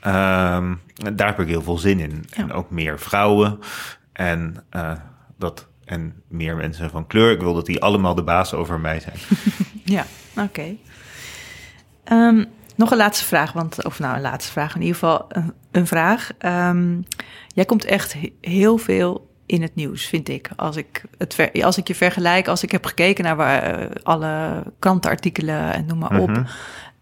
Ehm, 0.00 0.74
daar 1.14 1.26
heb 1.26 1.40
ik 1.40 1.48
heel 1.48 1.62
veel 1.62 1.78
zin 1.78 2.00
in. 2.00 2.24
En 2.30 2.52
ook 2.52 2.70
meer 2.70 3.00
vrouwen 3.00 3.58
en, 4.12 4.64
eh, 4.70 4.92
dat, 5.38 5.66
en 5.84 6.22
meer 6.28 6.56
mensen 6.56 6.90
van 6.90 7.06
kleur. 7.06 7.30
Ik 7.32 7.40
wil 7.40 7.54
dat 7.54 7.66
die 7.66 7.82
allemaal 7.82 8.14
de 8.14 8.22
baas 8.22 8.54
over 8.54 8.80
mij 8.80 9.00
zijn. 9.00 9.16
Ja, 9.84 10.06
oké. 10.36 10.76
Ehm, 12.04 12.44
nog 12.76 12.90
een 12.90 12.96
laatste 12.96 13.24
vraag, 13.24 13.52
want, 13.52 13.84
of 13.84 13.98
nou 13.98 14.14
een 14.14 14.20
laatste 14.20 14.52
vraag, 14.52 14.74
in 14.74 14.80
ieder 14.80 14.94
geval 14.94 15.24
een, 15.28 15.52
een 15.70 15.86
vraag. 15.86 16.30
Ehm, 16.38 17.00
jij 17.48 17.64
komt 17.64 17.84
echt 17.84 18.12
he- 18.12 18.32
heel 18.40 18.78
veel 18.78 19.34
in 19.46 19.62
het 19.62 19.74
nieuws, 19.74 20.04
vind 20.06 20.28
ik. 20.28 20.50
Als 20.56 20.76
ik, 20.76 21.04
het 21.18 21.34
ver- 21.34 21.64
als 21.64 21.76
ik 21.76 21.88
je 21.88 21.94
vergelijk, 21.94 22.48
als 22.48 22.62
ik 22.62 22.70
heb 22.70 22.84
gekeken 22.84 23.24
naar 23.24 23.36
waar, 23.36 23.62
eh, 23.62 23.90
alle 24.02 24.62
krantenartikelen 24.78 25.72
en 25.72 25.86
noem 25.86 25.98
maar 25.98 26.18
op. 26.20 26.28
Mhm. 26.28 26.44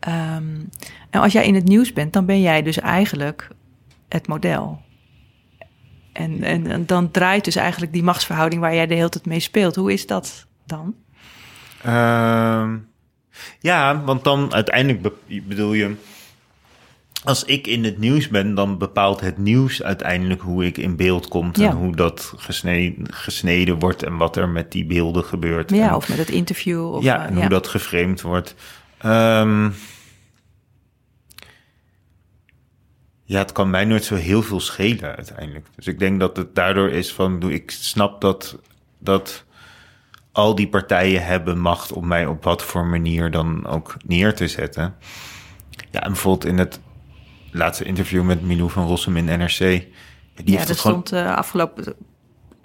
Ehm, 0.01 0.61
en 1.11 1.20
als 1.20 1.33
jij 1.33 1.47
in 1.47 1.55
het 1.55 1.64
nieuws 1.64 1.93
bent, 1.93 2.12
dan 2.12 2.27
ben 2.27 2.41
jij 2.41 2.62
dus 2.62 2.79
eigenlijk 2.81 3.49
het 4.09 4.29
model. 4.29 4.83
En, 6.12 6.43
en, 6.43 6.66
en 6.66 6.87
dan 6.87 7.11
draait 7.11 7.45
dus 7.45 7.57
eigenlijk 7.57 7.93
die 7.93 8.03
machtsverhouding 8.03 8.61
waar 8.61 8.75
jij 8.75 8.87
de 8.87 8.95
hele 8.95 9.09
tijd 9.09 9.27
mee 9.27 9.41
speelt. 9.41 9.75
Hoe 9.75 9.93
is 9.93 10.07
dat 10.07 10.47
dan? 10.66 10.95
Ehm, 11.83 12.77
ja, 13.61 14.03
want 14.05 14.24
dan 14.24 14.53
uiteindelijk 14.55 15.03
be- 15.03 15.41
bedoel 15.43 15.72
je. 15.72 15.95
Als 17.24 17.45
ik 17.45 17.66
in 17.66 17.85
het 17.85 17.99
nieuws 17.99 18.28
ben, 18.28 18.55
dan 18.55 18.78
bepaalt 18.78 19.20
het 19.20 19.39
nieuws 19.39 19.82
uiteindelijk 19.82 20.41
hoe 20.41 20.64
ik 20.64 20.78
in 20.78 20.97
beeld 20.97 21.28
kom 21.28 21.51
Ja. 21.53 21.68
en 21.70 21.76
hoe 21.76 21.97
dat 21.97 22.32
gesneden, 22.37 23.12
gesneden 23.14 23.78
wordt 23.78 24.03
en 24.03 24.16
wat 24.16 24.37
er 24.37 24.49
met 24.49 24.72
die 24.72 24.85
beelden 24.85 25.24
gebeurt. 25.24 25.70
Ja, 25.70 25.89
En- 25.89 25.95
of 25.95 26.09
met 26.09 26.18
het 26.18 26.28
interview. 26.30 26.93
Of, 26.95 27.03
ja, 27.05 27.22
eh, 27.22 27.26
en 27.30 27.37
hoe 27.37 27.49
dat 27.49 27.66
geframed 27.68 28.20
wordt. 28.20 28.55
Ehm, 28.99 29.70
ja, 33.24 33.39
het 33.39 33.53
kan 33.53 33.70
mij 33.70 33.85
nooit 33.85 34.05
zo 34.05 34.14
heel 34.14 34.43
veel 34.43 34.61
schelen 34.61 35.16
uiteindelijk. 35.16 35.66
Dus 35.76 35.87
ik 35.87 35.99
denk 35.99 36.20
dat 36.20 36.37
het 36.37 36.55
daardoor 36.55 36.91
is 36.91 37.12
van, 37.12 37.51
ik 37.51 37.70
snap 37.70 38.20
dat, 38.20 38.59
dat 38.99 39.45
al 40.35 40.55
die 40.55 40.68
partijen 40.68 41.24
hebben 41.26 41.59
macht 41.59 41.93
om 41.93 42.07
mij 42.07 42.26
op 42.26 42.45
wat 42.45 42.62
voor 42.62 42.85
manier 42.87 43.30
dan 43.30 43.66
ook 43.66 43.97
neer 44.07 44.35
te 44.35 44.49
zetten. 44.49 44.95
Ja, 45.91 46.01
en 46.03 46.09
bijvoorbeeld 46.12 46.45
in 46.53 46.59
het 46.59 46.80
laatste 47.51 47.85
interview 47.85 48.22
met 48.22 48.43
Milou 48.43 48.70
van 48.70 48.87
Rossum 48.87 49.16
in 49.16 49.24
NRC. 49.24 49.59
Die 49.59 49.87
ja, 50.45 50.57
heeft 50.57 50.68
dat 50.68 50.78
gewoon. 50.80 51.03
stond 51.07 51.12
eh, 51.24 51.37
afgelopen, 51.37 51.95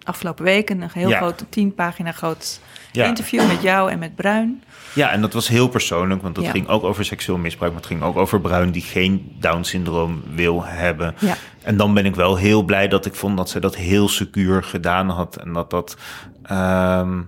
afgelopen 0.04 0.44
week 0.44 0.70
een 0.70 0.84
heel 0.92 1.10
Ja. 1.10 1.18
groot, 1.18 1.46
tien 1.50 1.74
pagina 1.76 2.12
groot 2.12 2.60
Ja. 2.92 3.06
interview 3.06 3.48
met 3.48 3.62
jou 3.62 3.92
en 3.92 4.00
met 4.00 4.16
Bruin. 4.16 4.64
Ja, 4.96 5.12
en 5.12 5.22
dat 5.22 5.34
was 5.34 5.48
heel 5.48 5.68
persoonlijk, 5.68 6.22
want 6.22 6.36
dat 6.36 6.44
Ja. 6.44 6.52
ging 6.52 6.68
ook 6.68 6.84
over 6.84 7.06
seksueel 7.06 7.38
misbruik, 7.38 7.72
maar 7.72 7.82
het 7.82 7.90
ging 7.92 8.02
ook 8.04 8.18
over 8.18 8.42
Bruin 8.42 8.72
die 8.72 8.82
geen 8.82 9.36
Down-syndroom 9.40 10.24
wil 10.36 10.64
hebben. 10.66 11.16
Ja. 11.20 11.36
En 11.64 11.78
dan 11.78 11.94
ben 11.94 12.06
ik 12.06 12.16
wel 12.16 12.36
heel 12.36 12.64
blij 12.64 12.88
dat 12.88 13.06
ik 13.06 13.16
vond 13.16 13.38
dat 13.38 13.50
ze 13.50 13.60
dat 13.60 13.76
heel 13.76 14.08
secuur 14.10 14.64
gedaan 14.64 15.10
had. 15.10 15.36
En 15.36 15.54
dat 15.54 15.70
dat. 15.70 15.98
ehm, 16.44 17.22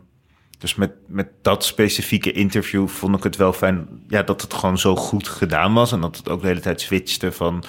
dus 0.62 0.76
met, 0.76 0.92
met 1.08 1.28
dat 1.42 1.66
specifieke 1.66 2.32
interview 2.32 2.88
vond 2.88 3.18
ik 3.18 3.24
het 3.24 3.36
wel 3.36 3.54
fijn 3.54 3.88
ja, 4.08 4.24
dat 4.24 4.42
het 4.42 4.54
gewoon 4.54 4.78
zo 4.78 4.96
goed 4.96 5.28
gedaan 5.28 5.74
was. 5.74 5.92
En 5.92 6.02
dat 6.02 6.18
het 6.18 6.30
ook 6.30 6.42
de 6.42 6.48
hele 6.48 6.60
tijd 6.60 6.82
switchte 6.82 7.32
van 7.32 7.64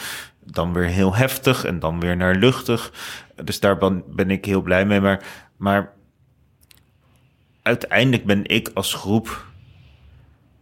dan 0.44 0.72
weer 0.72 0.86
heel 0.86 1.14
heftig 1.14 1.64
en 1.64 1.78
dan 1.78 2.00
weer 2.00 2.16
naar 2.16 2.34
luchtig. 2.34 2.92
Dus 3.44 3.60
daar 3.60 3.76
ben, 3.76 4.02
ben 4.06 4.30
ik 4.30 4.44
heel 4.44 4.62
blij 4.62 4.86
mee. 4.86 5.00
Maar, 5.00 5.24
maar 5.56 5.92
uiteindelijk 7.62 8.24
ben 8.24 8.46
ik 8.46 8.70
als 8.74 8.94
groep 8.94 9.46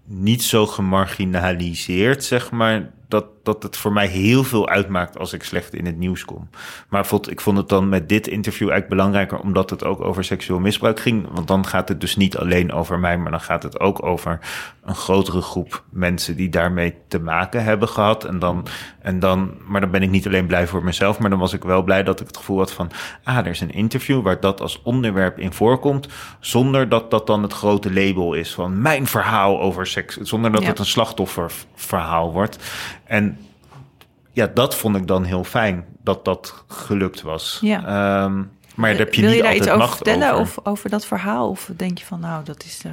niet 0.04 0.42
zo 0.42 0.66
gemarginaliseerd, 0.66 2.24
zeg 2.24 2.50
maar, 2.50 2.90
dat, 3.10 3.24
dat 3.42 3.62
het 3.62 3.76
voor 3.76 3.92
mij 3.92 4.06
heel 4.06 4.44
veel 4.44 4.68
uitmaakt 4.68 5.18
als 5.18 5.32
ik 5.32 5.42
slecht 5.42 5.74
in 5.74 5.86
het 5.86 5.96
nieuws 5.96 6.24
kom. 6.24 6.48
Maar 6.88 7.06
vond, 7.06 7.30
ik 7.30 7.40
vond 7.40 7.56
het 7.56 7.68
dan 7.68 7.88
met 7.88 8.08
dit 8.08 8.26
interview 8.26 8.70
eigenlijk 8.70 9.00
belangrijker, 9.00 9.38
omdat 9.38 9.70
het 9.70 9.84
ook 9.84 10.00
over 10.00 10.24
seksueel 10.24 10.60
misbruik 10.60 11.00
ging. 11.00 11.26
Want 11.32 11.48
dan 11.48 11.66
gaat 11.66 11.88
het 11.88 12.00
dus 12.00 12.16
niet 12.16 12.36
alleen 12.36 12.72
over 12.72 12.98
mij, 12.98 13.18
maar 13.18 13.30
dan 13.30 13.40
gaat 13.40 13.62
het 13.62 13.80
ook 13.80 14.02
over 14.02 14.38
een 14.84 14.94
grotere 14.94 15.40
groep 15.42 15.84
mensen 15.90 16.36
die 16.36 16.48
daarmee 16.48 16.94
te 17.08 17.18
maken 17.20 17.64
hebben 17.64 17.88
gehad. 17.88 18.24
En 18.24 18.38
dan, 18.38 18.66
en 19.00 19.18
dan, 19.18 19.54
maar 19.66 19.80
dan 19.80 19.90
ben 19.90 20.02
ik 20.02 20.10
niet 20.10 20.26
alleen 20.26 20.46
blij 20.46 20.66
voor 20.66 20.84
mezelf, 20.84 21.18
maar 21.18 21.30
dan 21.30 21.38
was 21.38 21.52
ik 21.52 21.64
wel 21.64 21.82
blij 21.82 22.02
dat 22.02 22.20
ik 22.20 22.26
het 22.26 22.36
gevoel 22.36 22.58
had 22.58 22.72
van, 22.72 22.90
ah, 23.24 23.36
er 23.36 23.46
is 23.46 23.60
een 23.60 23.72
interview 23.72 24.22
waar 24.22 24.40
dat 24.40 24.60
als 24.60 24.82
onderwerp 24.82 25.38
in 25.38 25.52
voorkomt, 25.52 26.08
zonder 26.40 26.88
dat 26.88 27.10
dat 27.10 27.26
dan 27.26 27.42
het 27.42 27.52
grote 27.52 27.92
label 27.92 28.34
is 28.34 28.54
van 28.54 28.82
mijn 28.82 29.06
verhaal 29.06 29.60
over 29.60 29.86
seks, 29.86 30.16
zonder 30.16 30.52
dat 30.52 30.62
Ja. 30.62 30.68
het 30.68 30.78
een 30.78 30.84
slachtofferverhaal 30.84 32.32
wordt. 32.32 32.58
En 33.10 33.38
ja, 34.32 34.46
dat 34.54 34.74
vond 34.74 34.96
ik 34.96 35.06
dan 35.06 35.24
heel 35.24 35.44
fijn 35.44 35.84
dat 36.02 36.24
dat 36.24 36.64
gelukt 36.68 37.22
was. 37.22 37.58
Ja. 37.60 37.78
Ehm, 37.78 38.42
maar 38.74 38.90
daar 38.90 38.98
heb 38.98 39.14
je 39.14 39.20
Wil 39.20 39.30
niet 39.30 39.38
je 39.38 39.42
daar 39.42 39.52
altijd 39.52 39.56
iets 39.56 39.66
over 39.66 39.78
macht 39.78 39.96
vertellen 39.96 40.32
over. 40.32 40.58
Of, 40.58 40.66
over 40.66 40.90
dat 40.90 41.06
verhaal? 41.06 41.48
Of 41.48 41.70
denk 41.76 41.98
je 41.98 42.04
van, 42.04 42.20
nou, 42.20 42.44
dat 42.44 42.64
is... 42.64 42.82
eh, 42.84 42.92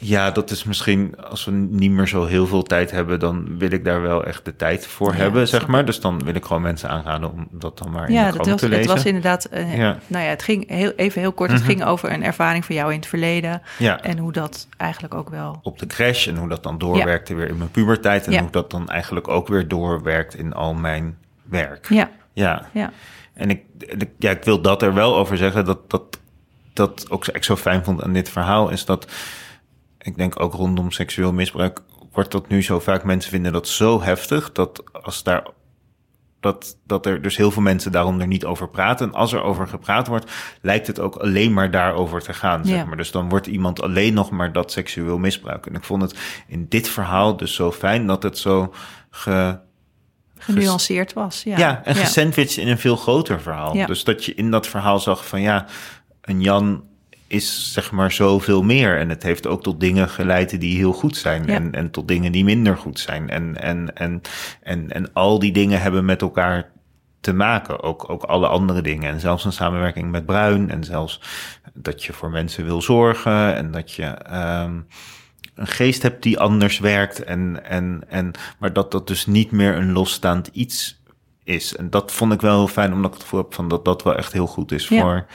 Ja, 0.00 0.30
dat 0.30 0.50
is 0.50 0.64
misschien 0.64 1.14
als 1.30 1.44
we 1.44 1.50
niet 1.50 1.90
meer 1.90 2.08
zo 2.08 2.24
heel 2.24 2.46
veel 2.46 2.62
tijd 2.62 2.90
hebben, 2.90 3.20
dan 3.20 3.58
wil 3.58 3.70
ik 3.72 3.84
daar 3.84 4.02
wel 4.02 4.24
echt 4.24 4.44
de 4.44 4.56
tijd 4.56 4.86
voor 4.86 5.10
Ja, 5.12 5.18
hebben, 5.18 5.40
dat 5.40 5.48
zeg 5.48 5.66
maar. 5.66 5.84
Dus 5.84 6.00
dan 6.00 6.24
wil 6.24 6.34
ik 6.34 6.44
gewoon 6.44 6.62
mensen 6.62 6.88
aanraden 6.88 7.32
om 7.32 7.48
dat 7.50 7.78
dan 7.78 7.90
maar 7.90 8.08
in 8.08 8.14
ja, 8.14 8.18
de 8.20 8.24
dat 8.26 8.32
krant 8.40 8.50
was, 8.50 8.60
te 8.60 8.66
het 8.66 8.74
lezen. 8.76 8.94
was 8.94 9.04
inderdaad... 9.04 9.44
eh, 9.44 9.76
Ja. 9.76 9.90
Mhm. 9.90 9.98
Nou 10.06 10.24
ja, 10.24 10.30
het 10.30 10.42
ging 10.42 10.68
heel, 10.70 10.90
even 10.96 11.20
heel 11.20 11.32
kort. 11.32 11.50
Het 11.52 11.62
ging 11.62 11.84
over 11.84 12.12
een 12.12 12.22
ervaring 12.24 12.64
van 12.64 12.74
jou 12.74 12.90
in 12.92 12.98
het 12.98 13.08
verleden. 13.08 13.62
Ja. 13.78 14.00
En 14.02 14.18
hoe 14.18 14.32
dat 14.32 14.68
eigenlijk 14.76 15.14
ook 15.14 15.28
wel... 15.30 15.60
op 15.62 15.78
de 15.78 15.86
crash 15.86 16.26
en 16.26 16.36
hoe 16.36 16.48
dat 16.48 16.62
dan 16.62 16.78
doorwerkte 16.78 17.34
weer 17.34 17.48
in 17.48 17.58
mijn 17.58 17.70
puberteit 17.70 18.26
en 18.26 18.32
Ja. 18.32 18.40
hoe 18.40 18.50
dat 18.50 18.70
dan 18.70 18.88
eigenlijk 18.88 19.28
ook 19.28 19.48
weer 19.48 19.68
doorwerkt 19.68 20.34
in 20.34 20.52
al 20.52 20.74
mijn 20.74 21.16
werk. 21.42 21.86
Ja, 21.88 22.10
Ja. 22.32 22.68
ja. 22.72 22.92
En 23.34 23.50
ik, 23.50 23.60
en 23.88 24.00
ik- 24.00 24.10
ja, 24.18 24.30
ik 24.30 24.44
wil 24.44 24.60
dat 24.60 24.82
er 24.82 24.94
wel 24.94 25.16
over 25.16 25.36
zeggen. 25.36 25.64
Dat, 25.64 25.90
dat, 25.90 26.18
dat 26.72 27.06
ook 27.10 27.26
ik 27.26 27.44
zo 27.44 27.56
fijn 27.56 27.84
vond 27.84 28.02
aan 28.02 28.12
dit 28.12 28.28
verhaal 28.28 28.68
is 28.70 28.84
dat. 28.84 29.06
Ik 30.08 30.16
denk 30.16 30.40
ook 30.40 30.52
rondom 30.54 30.90
seksueel 30.90 31.32
misbruik. 31.32 31.80
wordt 32.12 32.30
dat 32.32 32.48
nu 32.48 32.62
zo 32.62 32.80
vaak. 32.80 33.04
Mensen 33.04 33.30
vinden 33.30 33.52
dat 33.52 33.68
zo 33.68 34.02
heftig. 34.02 34.52
dat 34.52 34.82
als 35.02 35.22
daar. 35.22 35.46
Dat, 36.40 36.76
dat 36.86 37.06
er 37.06 37.22
dus 37.22 37.36
heel 37.36 37.50
veel 37.50 37.62
mensen 37.62 37.92
daarom 37.92 38.20
er 38.20 38.26
niet 38.26 38.44
over 38.44 38.68
praten. 38.68 39.06
En 39.08 39.14
als 39.14 39.32
er 39.32 39.42
over 39.42 39.68
gepraat 39.68 40.06
wordt, 40.06 40.30
lijkt 40.62 40.86
het 40.86 41.00
ook 41.00 41.16
alleen 41.16 41.52
maar 41.52 41.70
daarover 41.70 42.22
te 42.22 42.32
gaan. 42.32 42.64
Zeg 42.64 42.76
Ja. 42.76 42.84
maar. 42.84 42.96
Dus 42.96 43.10
dan 43.10 43.28
wordt 43.28 43.46
iemand 43.46 43.82
alleen 43.82 44.14
nog 44.14 44.30
maar 44.30 44.52
dat 44.52 44.72
seksueel 44.72 45.18
misbruik. 45.18 45.66
En 45.66 45.74
ik 45.74 45.84
vond 45.84 46.02
het 46.02 46.18
in 46.46 46.66
dit 46.68 46.88
verhaal 46.88 47.36
dus 47.36 47.54
zo 47.54 47.72
fijn 47.72 48.06
dat 48.06 48.22
het 48.22 48.38
zo 48.38 48.74
ge, 49.10 49.58
Genuanceerd 50.38 51.12
was. 51.12 51.42
Ja, 51.42 51.58
ja, 51.58 51.84
en 51.84 51.94
gesandwiched 51.94 52.56
in 52.56 52.68
een 52.68 52.78
veel 52.78 52.96
groter 52.96 53.40
verhaal. 53.40 53.74
Ja. 53.76 53.86
Dus 53.86 54.04
dat 54.04 54.24
je 54.24 54.34
in 54.34 54.50
dat 54.50 54.66
verhaal 54.66 54.98
zag 54.98 55.26
van 55.26 55.40
ja, 55.40 55.66
een 56.20 56.40
Jan 56.40 56.84
is 57.28 57.72
zeg 57.72 57.90
maar 57.92 58.12
zoveel 58.12 58.62
meer. 58.62 58.98
En 58.98 59.08
het 59.08 59.22
heeft 59.22 59.46
ook 59.46 59.62
tot 59.62 59.80
dingen 59.80 60.08
geleid 60.08 60.60
die 60.60 60.76
heel 60.76 60.92
goed 60.92 61.16
zijn. 61.16 61.44
Ja. 61.46 61.54
En, 61.54 61.72
en 61.72 61.90
tot 61.90 62.08
dingen 62.08 62.32
die 62.32 62.44
minder 62.44 62.76
goed 62.76 63.00
zijn. 63.00 63.30
En, 63.30 63.62
en, 63.62 63.94
en, 63.96 64.20
en, 64.62 64.92
en 64.92 65.12
al 65.12 65.38
die 65.38 65.52
dingen 65.52 65.80
hebben 65.80 66.04
met 66.04 66.22
elkaar 66.22 66.70
te 67.20 67.32
maken. 67.32 67.82
Ook, 67.82 68.10
ook 68.10 68.22
alle 68.22 68.46
andere 68.46 68.82
dingen. 68.82 69.10
En 69.10 69.20
zelfs 69.20 69.44
een 69.44 69.52
samenwerking 69.52 70.10
met 70.10 70.26
Bruin. 70.26 70.70
En 70.70 70.84
zelfs 70.84 71.20
dat 71.74 72.04
je 72.04 72.12
voor 72.12 72.30
mensen 72.30 72.64
wil 72.64 72.82
zorgen. 72.82 73.54
En 73.54 73.70
dat 73.70 73.92
je 73.92 74.04
ehm, 74.04 74.80
een 75.54 75.66
geest 75.66 76.02
hebt 76.02 76.22
die 76.22 76.38
anders 76.38 76.78
werkt. 76.78 77.24
En, 77.24 77.64
en, 77.64 78.00
en, 78.08 78.32
maar 78.58 78.72
dat 78.72 78.90
dat 78.90 79.06
dus 79.06 79.26
niet 79.26 79.50
meer 79.50 79.74
een 79.74 79.92
losstaand 79.92 80.46
iets 80.52 81.02
is. 81.44 81.76
En 81.76 81.90
dat 81.90 82.12
vond 82.12 82.32
ik 82.32 82.40
wel 82.40 82.56
heel 82.56 82.68
fijn, 82.68 82.92
omdat 82.92 83.10
ik 83.10 83.12
het 83.12 83.22
gevoel 83.22 83.40
heb 83.42 83.54
van 83.54 83.68
dat 83.68 83.84
dat 83.84 84.02
wel 84.02 84.16
echt 84.16 84.32
heel 84.32 84.46
goed 84.46 84.72
is 84.72 84.88
Ja. 84.88 85.00
voor 85.00 85.26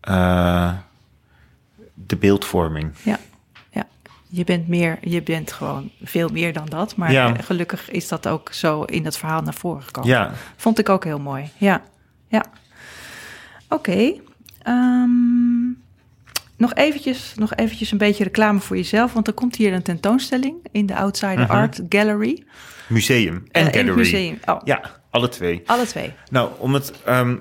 eh, 0.00 0.72
de 2.06 2.16
beeldvorming. 2.16 2.92
Ja, 3.02 3.18
ja. 3.70 3.86
Je 4.28 4.44
bent 4.44 4.68
meer, 4.68 4.98
je 5.00 5.22
bent 5.22 5.52
gewoon 5.52 5.90
veel 6.02 6.28
meer 6.28 6.52
dan 6.52 6.66
dat. 6.66 6.96
Maar 6.96 7.12
Ja. 7.12 7.34
gelukkig 7.40 7.90
is 7.90 8.08
dat 8.08 8.26
ook 8.28 8.52
zo 8.52 8.82
in 8.82 9.02
dat 9.02 9.16
verhaal 9.18 9.42
naar 9.42 9.54
voren 9.54 9.82
gekomen. 9.82 10.10
Ja, 10.10 10.32
Vond 10.56 10.78
ik 10.78 10.88
ook 10.88 11.04
heel 11.04 11.20
mooi. 11.20 11.50
Ja, 11.58 11.82
ja. 12.28 12.44
Oké. 13.68 14.12
ehm, 14.62 15.66
nog, 16.56 16.74
eventjes, 16.74 17.32
nog 17.36 17.54
eventjes 17.54 17.90
een 17.92 17.98
beetje 17.98 18.24
reclame 18.24 18.60
voor 18.60 18.76
jezelf. 18.76 19.12
Want 19.12 19.26
er 19.26 19.32
komt 19.32 19.56
hier 19.56 19.72
een 19.72 19.82
tentoonstelling 19.82 20.54
in 20.72 20.86
de 20.86 20.96
Outsider 20.96 21.38
Mhm. 21.38 21.50
Art 21.52 21.80
Gallery. 21.88 22.44
museum 22.88 23.44
en 23.50 23.66
Eh, 23.66 23.72
gallery. 23.72 23.96
museum. 23.96 24.38
Oh, 24.44 24.60
Ja, 24.64 24.80
alle 25.10 25.28
twee. 25.28 25.62
alle 25.66 25.86
twee. 25.86 26.12
Nou, 26.30 26.50
om 26.58 26.74
het. 26.74 26.92
ehm, 27.04 27.36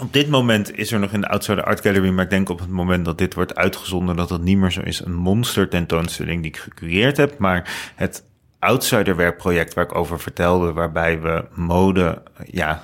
op 0.00 0.12
dit 0.12 0.28
moment 0.28 0.78
is 0.78 0.92
er 0.92 0.98
nog 0.98 1.12
in 1.12 1.20
de 1.20 1.28
Outsider 1.28 1.64
Art 1.64 1.80
Gallery, 1.80 2.10
maar 2.10 2.24
ik 2.24 2.30
denk 2.30 2.48
op 2.48 2.58
het 2.58 2.68
moment 2.68 3.04
dat 3.04 3.18
dit 3.18 3.34
wordt 3.34 3.54
uitgezonden, 3.54 4.16
dat 4.16 4.30
het 4.30 4.42
niet 4.42 4.58
meer 4.58 4.72
zo 4.72 4.80
is. 4.80 5.00
Een 5.00 5.14
monster 5.14 5.68
tentoonstelling 5.68 6.42
die 6.42 6.50
ik 6.50 6.56
gecreëerd 6.56 7.16
heb. 7.16 7.38
Maar 7.38 7.92
het 7.96 8.24
Outsiderwerk-project 8.58 9.74
waar 9.74 9.84
ik 9.84 9.94
over 9.94 10.20
vertelde, 10.20 10.72
waarbij 10.72 11.20
we 11.20 11.44
mode, 11.54 12.22
ja, 12.46 12.82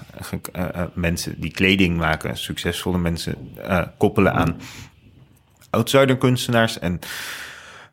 eh, 0.52 0.82
mensen 0.92 1.40
die 1.40 1.50
kleding 1.50 1.96
maken, 1.96 2.36
succesvolle 2.36 2.98
mensen, 2.98 3.52
eh, 3.57 3.82
koppelen 3.98 4.32
aan 4.32 4.57
outsider 5.70 6.16
kunstenaars. 6.16 6.78
En 6.78 6.98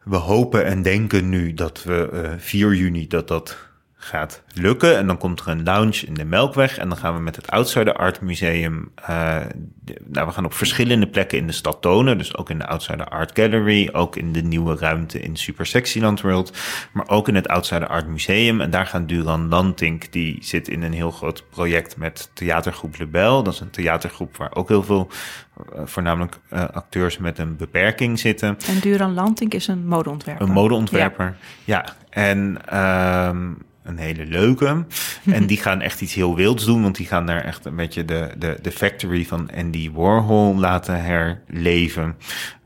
we 0.03 0.15
hopen 0.15 0.65
en 0.65 0.81
denken 0.81 1.29
nu 1.29 1.53
dat 1.53 1.83
we 1.83 2.09
eh 2.11 2.31
4 2.37 2.73
juni 2.73 3.07
dat 3.07 3.27
dat 3.27 3.57
gaat 4.03 4.43
lukken. 4.53 4.97
En 4.97 5.07
dan 5.07 5.17
komt 5.17 5.39
er 5.39 5.47
een 5.47 5.63
lounge 5.63 6.05
in 6.05 6.13
de 6.13 6.25
Melkweg. 6.25 6.77
En 6.77 6.89
dan 6.89 6.97
gaan 6.97 7.13
we 7.15 7.19
met 7.21 7.35
het 7.35 7.51
Outsider 7.51 7.93
Art 7.93 8.21
Museum... 8.21 8.91
eh, 8.95 9.37
de- 9.79 10.01
nou, 10.07 10.27
we 10.27 10.33
gaan 10.33 10.45
op 10.45 10.53
verschillende 10.53 11.07
plekken 11.07 11.37
in 11.37 11.47
de 11.47 11.53
stad 11.53 11.81
tonen. 11.81 12.17
Dus 12.17 12.37
ook 12.37 12.49
in 12.49 12.57
de 12.57 12.67
Outsider 12.67 13.05
Art 13.05 13.31
Gallery. 13.33 13.89
Ook 13.91 14.15
in 14.15 14.31
de 14.33 14.41
nieuwe 14.41 14.75
ruimte 14.75 15.19
in 15.19 15.35
Super 15.35 15.65
Sexyland 15.65 16.21
World. 16.21 16.57
Maar 16.91 17.07
ook 17.07 17.27
in 17.27 17.35
het 17.35 17.47
Outsider 17.47 17.87
Art 17.87 18.07
Museum. 18.07 18.61
En 18.61 18.69
daar 18.69 18.85
gaan 18.85 19.05
Duran 19.05 19.47
Lantink... 19.47 20.11
die 20.11 20.37
zit 20.41 20.67
in 20.67 20.81
een 20.83 20.93
heel 20.93 21.11
groot 21.11 21.43
project 21.49 21.97
met 21.97 22.31
theatergroep 22.33 22.97
Lebel. 22.97 23.43
Dat 23.43 23.53
is 23.53 23.59
een 23.59 23.69
theatergroep 23.69 24.37
waar 24.37 24.55
ook 24.55 24.67
heel 24.67 24.83
veel... 24.83 25.07
eh, 25.75 25.81
voornamelijk 25.85 26.39
eh, 26.49 26.63
acteurs 26.63 27.17
met 27.17 27.39
een 27.39 27.55
beperking 27.57 28.19
zitten. 28.19 28.57
En 28.67 28.79
Duran 28.81 29.13
Lantink 29.13 29.53
is 29.53 29.67
een 29.67 29.87
modeontwerper. 29.87 30.45
Een 30.47 30.53
modeontwerper. 30.53 31.37
Ja, 31.63 31.85
en 32.09 32.57
ehm, 32.65 33.49
een 33.83 33.97
hele 33.97 34.25
leuke. 34.25 34.85
En 35.25 35.45
die 35.45 35.57
gaan 35.57 35.81
echt 35.81 36.01
iets 36.01 36.13
heel 36.13 36.35
wilds 36.35 36.65
doen, 36.65 36.81
want 36.81 36.95
die 36.95 37.05
gaan 37.05 37.25
daar 37.25 37.43
echt 37.43 37.65
een 37.65 37.75
beetje 37.75 38.05
de, 38.05 38.29
de, 38.37 38.57
de 38.61 38.71
factory 38.71 39.25
van 39.25 39.49
Andy 39.55 39.91
Warhol 39.91 40.57
laten 40.57 41.03
herleven. 41.03 42.15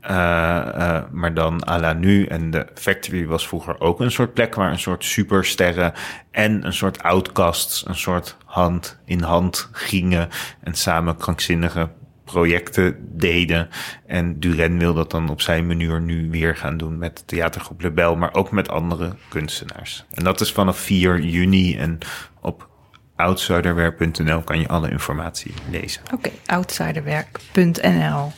Eh, 0.00 0.96
eh, 0.96 1.02
maar 1.10 1.34
dan 1.34 1.68
à 1.68 1.78
la 1.78 1.92
nu. 1.92 2.24
En 2.24 2.50
de 2.50 2.66
factory 2.74 3.26
was 3.26 3.48
vroeger 3.48 3.80
ook 3.80 4.00
een 4.00 4.10
soort 4.10 4.34
plek 4.34 4.54
waar 4.54 4.70
een 4.70 4.78
soort 4.78 5.04
supersterren 5.04 5.92
en 6.30 6.66
een 6.66 6.72
soort 6.72 7.02
outcasts, 7.02 7.86
een 7.86 7.94
soort 7.94 8.36
hand 8.44 8.98
in 9.04 9.22
hand 9.22 9.68
gingen 9.72 10.28
en 10.60 10.74
samen 10.74 11.16
krankzinnige 11.16 11.88
projecten 12.26 12.96
deden. 13.18 13.68
En 14.06 14.40
Duren 14.40 14.78
wil 14.78 14.94
dat 14.94 15.10
dan 15.10 15.28
op 15.28 15.40
zijn 15.40 15.66
manier 15.66 16.00
nu 16.00 16.30
weer 16.30 16.56
gaan 16.56 16.76
doen 16.76 16.98
met 16.98 17.22
theatergroep 17.26 17.80
Lebel, 17.80 18.16
maar 18.16 18.34
ook 18.34 18.50
met 18.50 18.68
andere 18.68 19.16
kunstenaars. 19.28 20.04
En 20.10 20.24
dat 20.24 20.40
is 20.40 20.52
vanaf 20.52 20.78
4 20.78 21.20
juni 21.20 21.76
en 21.76 21.98
op 22.40 22.68
outsiderware.nl 23.16 24.42
kan 24.42 24.60
je 24.60 24.68
alle 24.68 24.90
informatie 24.90 25.54
lezen. 25.70 26.02
Oké, 26.12 26.30
outsiderwerk.nl. 26.46 28.32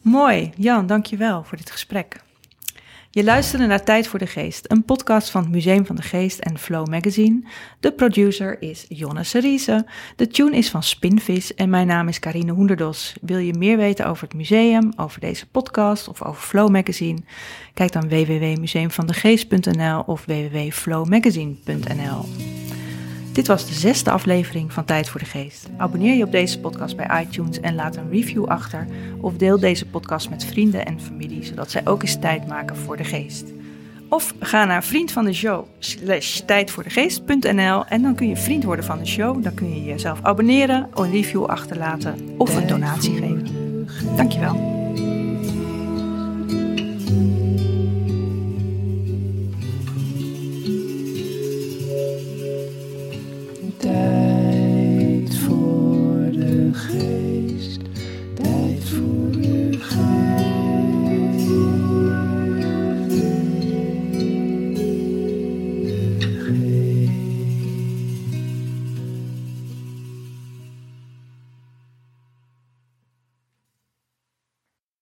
Mooi, 0.00 0.52
Jan, 0.56 0.86
dankjewel 0.86 1.44
voor 1.44 1.56
dit 1.56 1.70
gesprek. 1.70 2.16
Je 3.12 3.24
luisterde 3.24 3.66
naar 3.66 3.84
Tijd 3.84 4.06
voor 4.06 4.18
de 4.18 4.26
Geest, 4.26 4.64
een 4.68 4.84
podcast 4.84 5.30
van 5.30 5.42
het 5.42 5.50
Museum 5.50 5.86
van 5.86 5.96
de 5.96 6.02
Geest 6.02 6.38
en 6.38 6.58
Flow 6.58 6.88
Magazine. 6.88 7.42
De 7.80 7.92
producer 7.92 8.62
is 8.62 8.84
Jonne 8.88 9.24
Seriese, 9.24 9.86
de 10.16 10.26
tune 10.26 10.56
is 10.56 10.70
van 10.70 10.82
Spinvis 10.82 11.54
en 11.54 11.70
mijn 11.70 11.86
naam 11.86 12.08
is 12.08 12.18
Karine 12.18 12.52
Hoenderdos. 12.52 13.14
Wil 13.20 13.38
je 13.38 13.54
meer 13.54 13.76
weten 13.76 14.06
over 14.06 14.22
het 14.22 14.34
museum, 14.34 14.92
over 14.96 15.20
deze 15.20 15.46
podcast 15.46 16.08
of 16.08 16.22
over 16.22 16.42
Flow 16.42 16.70
Magazine? 16.70 17.18
Kijk 17.74 17.92
dan 17.92 18.08
www.museumvandegeest.nl 18.08 20.02
of 20.06 20.24
www.flowmagazine.nl. 20.24 22.24
Dit 23.32 23.46
was 23.46 23.66
de 23.66 23.74
zesde 23.74 24.10
aflevering 24.10 24.72
van 24.72 24.84
Tijd 24.84 25.08
voor 25.08 25.20
de 25.20 25.26
Geest. 25.26 25.68
Abonneer 25.76 26.16
je 26.16 26.24
op 26.24 26.32
deze 26.32 26.60
podcast 26.60 26.96
bij 26.96 27.22
iTunes 27.22 27.60
en 27.60 27.74
laat 27.74 27.96
een 27.96 28.10
review 28.10 28.44
achter. 28.44 28.86
Of 29.20 29.36
deel 29.36 29.58
deze 29.60 29.86
podcast 29.86 30.30
met 30.30 30.44
vrienden 30.44 30.86
en 30.86 31.00
familie, 31.00 31.44
zodat 31.44 31.70
zij 31.70 31.86
ook 31.86 32.02
eens 32.02 32.18
tijd 32.18 32.46
maken 32.46 32.76
voor 32.76 32.96
de 32.96 33.04
geest. 33.04 33.44
Of 34.08 34.34
ga 34.40 34.64
naar 34.64 34.84
vriend 34.84 35.12
van 35.12 35.24
de 35.24 35.32
show 35.32 35.66
slash 35.78 36.40
tijdvoordegeest.nl 36.40 37.84
en 37.86 38.02
dan 38.02 38.14
kun 38.14 38.28
je 38.28 38.36
vriend 38.36 38.64
worden 38.64 38.84
van 38.84 38.98
de 38.98 39.06
show. 39.06 39.42
Dan 39.42 39.54
kun 39.54 39.74
je 39.74 39.84
jezelf 39.84 40.18
abonneren, 40.22 40.88
een 40.94 41.10
review 41.10 41.44
achterlaten 41.44 42.14
of 42.36 42.56
een 42.56 42.66
donatie 42.66 43.16
geven. 43.16 43.86
Dankjewel. 44.16 44.79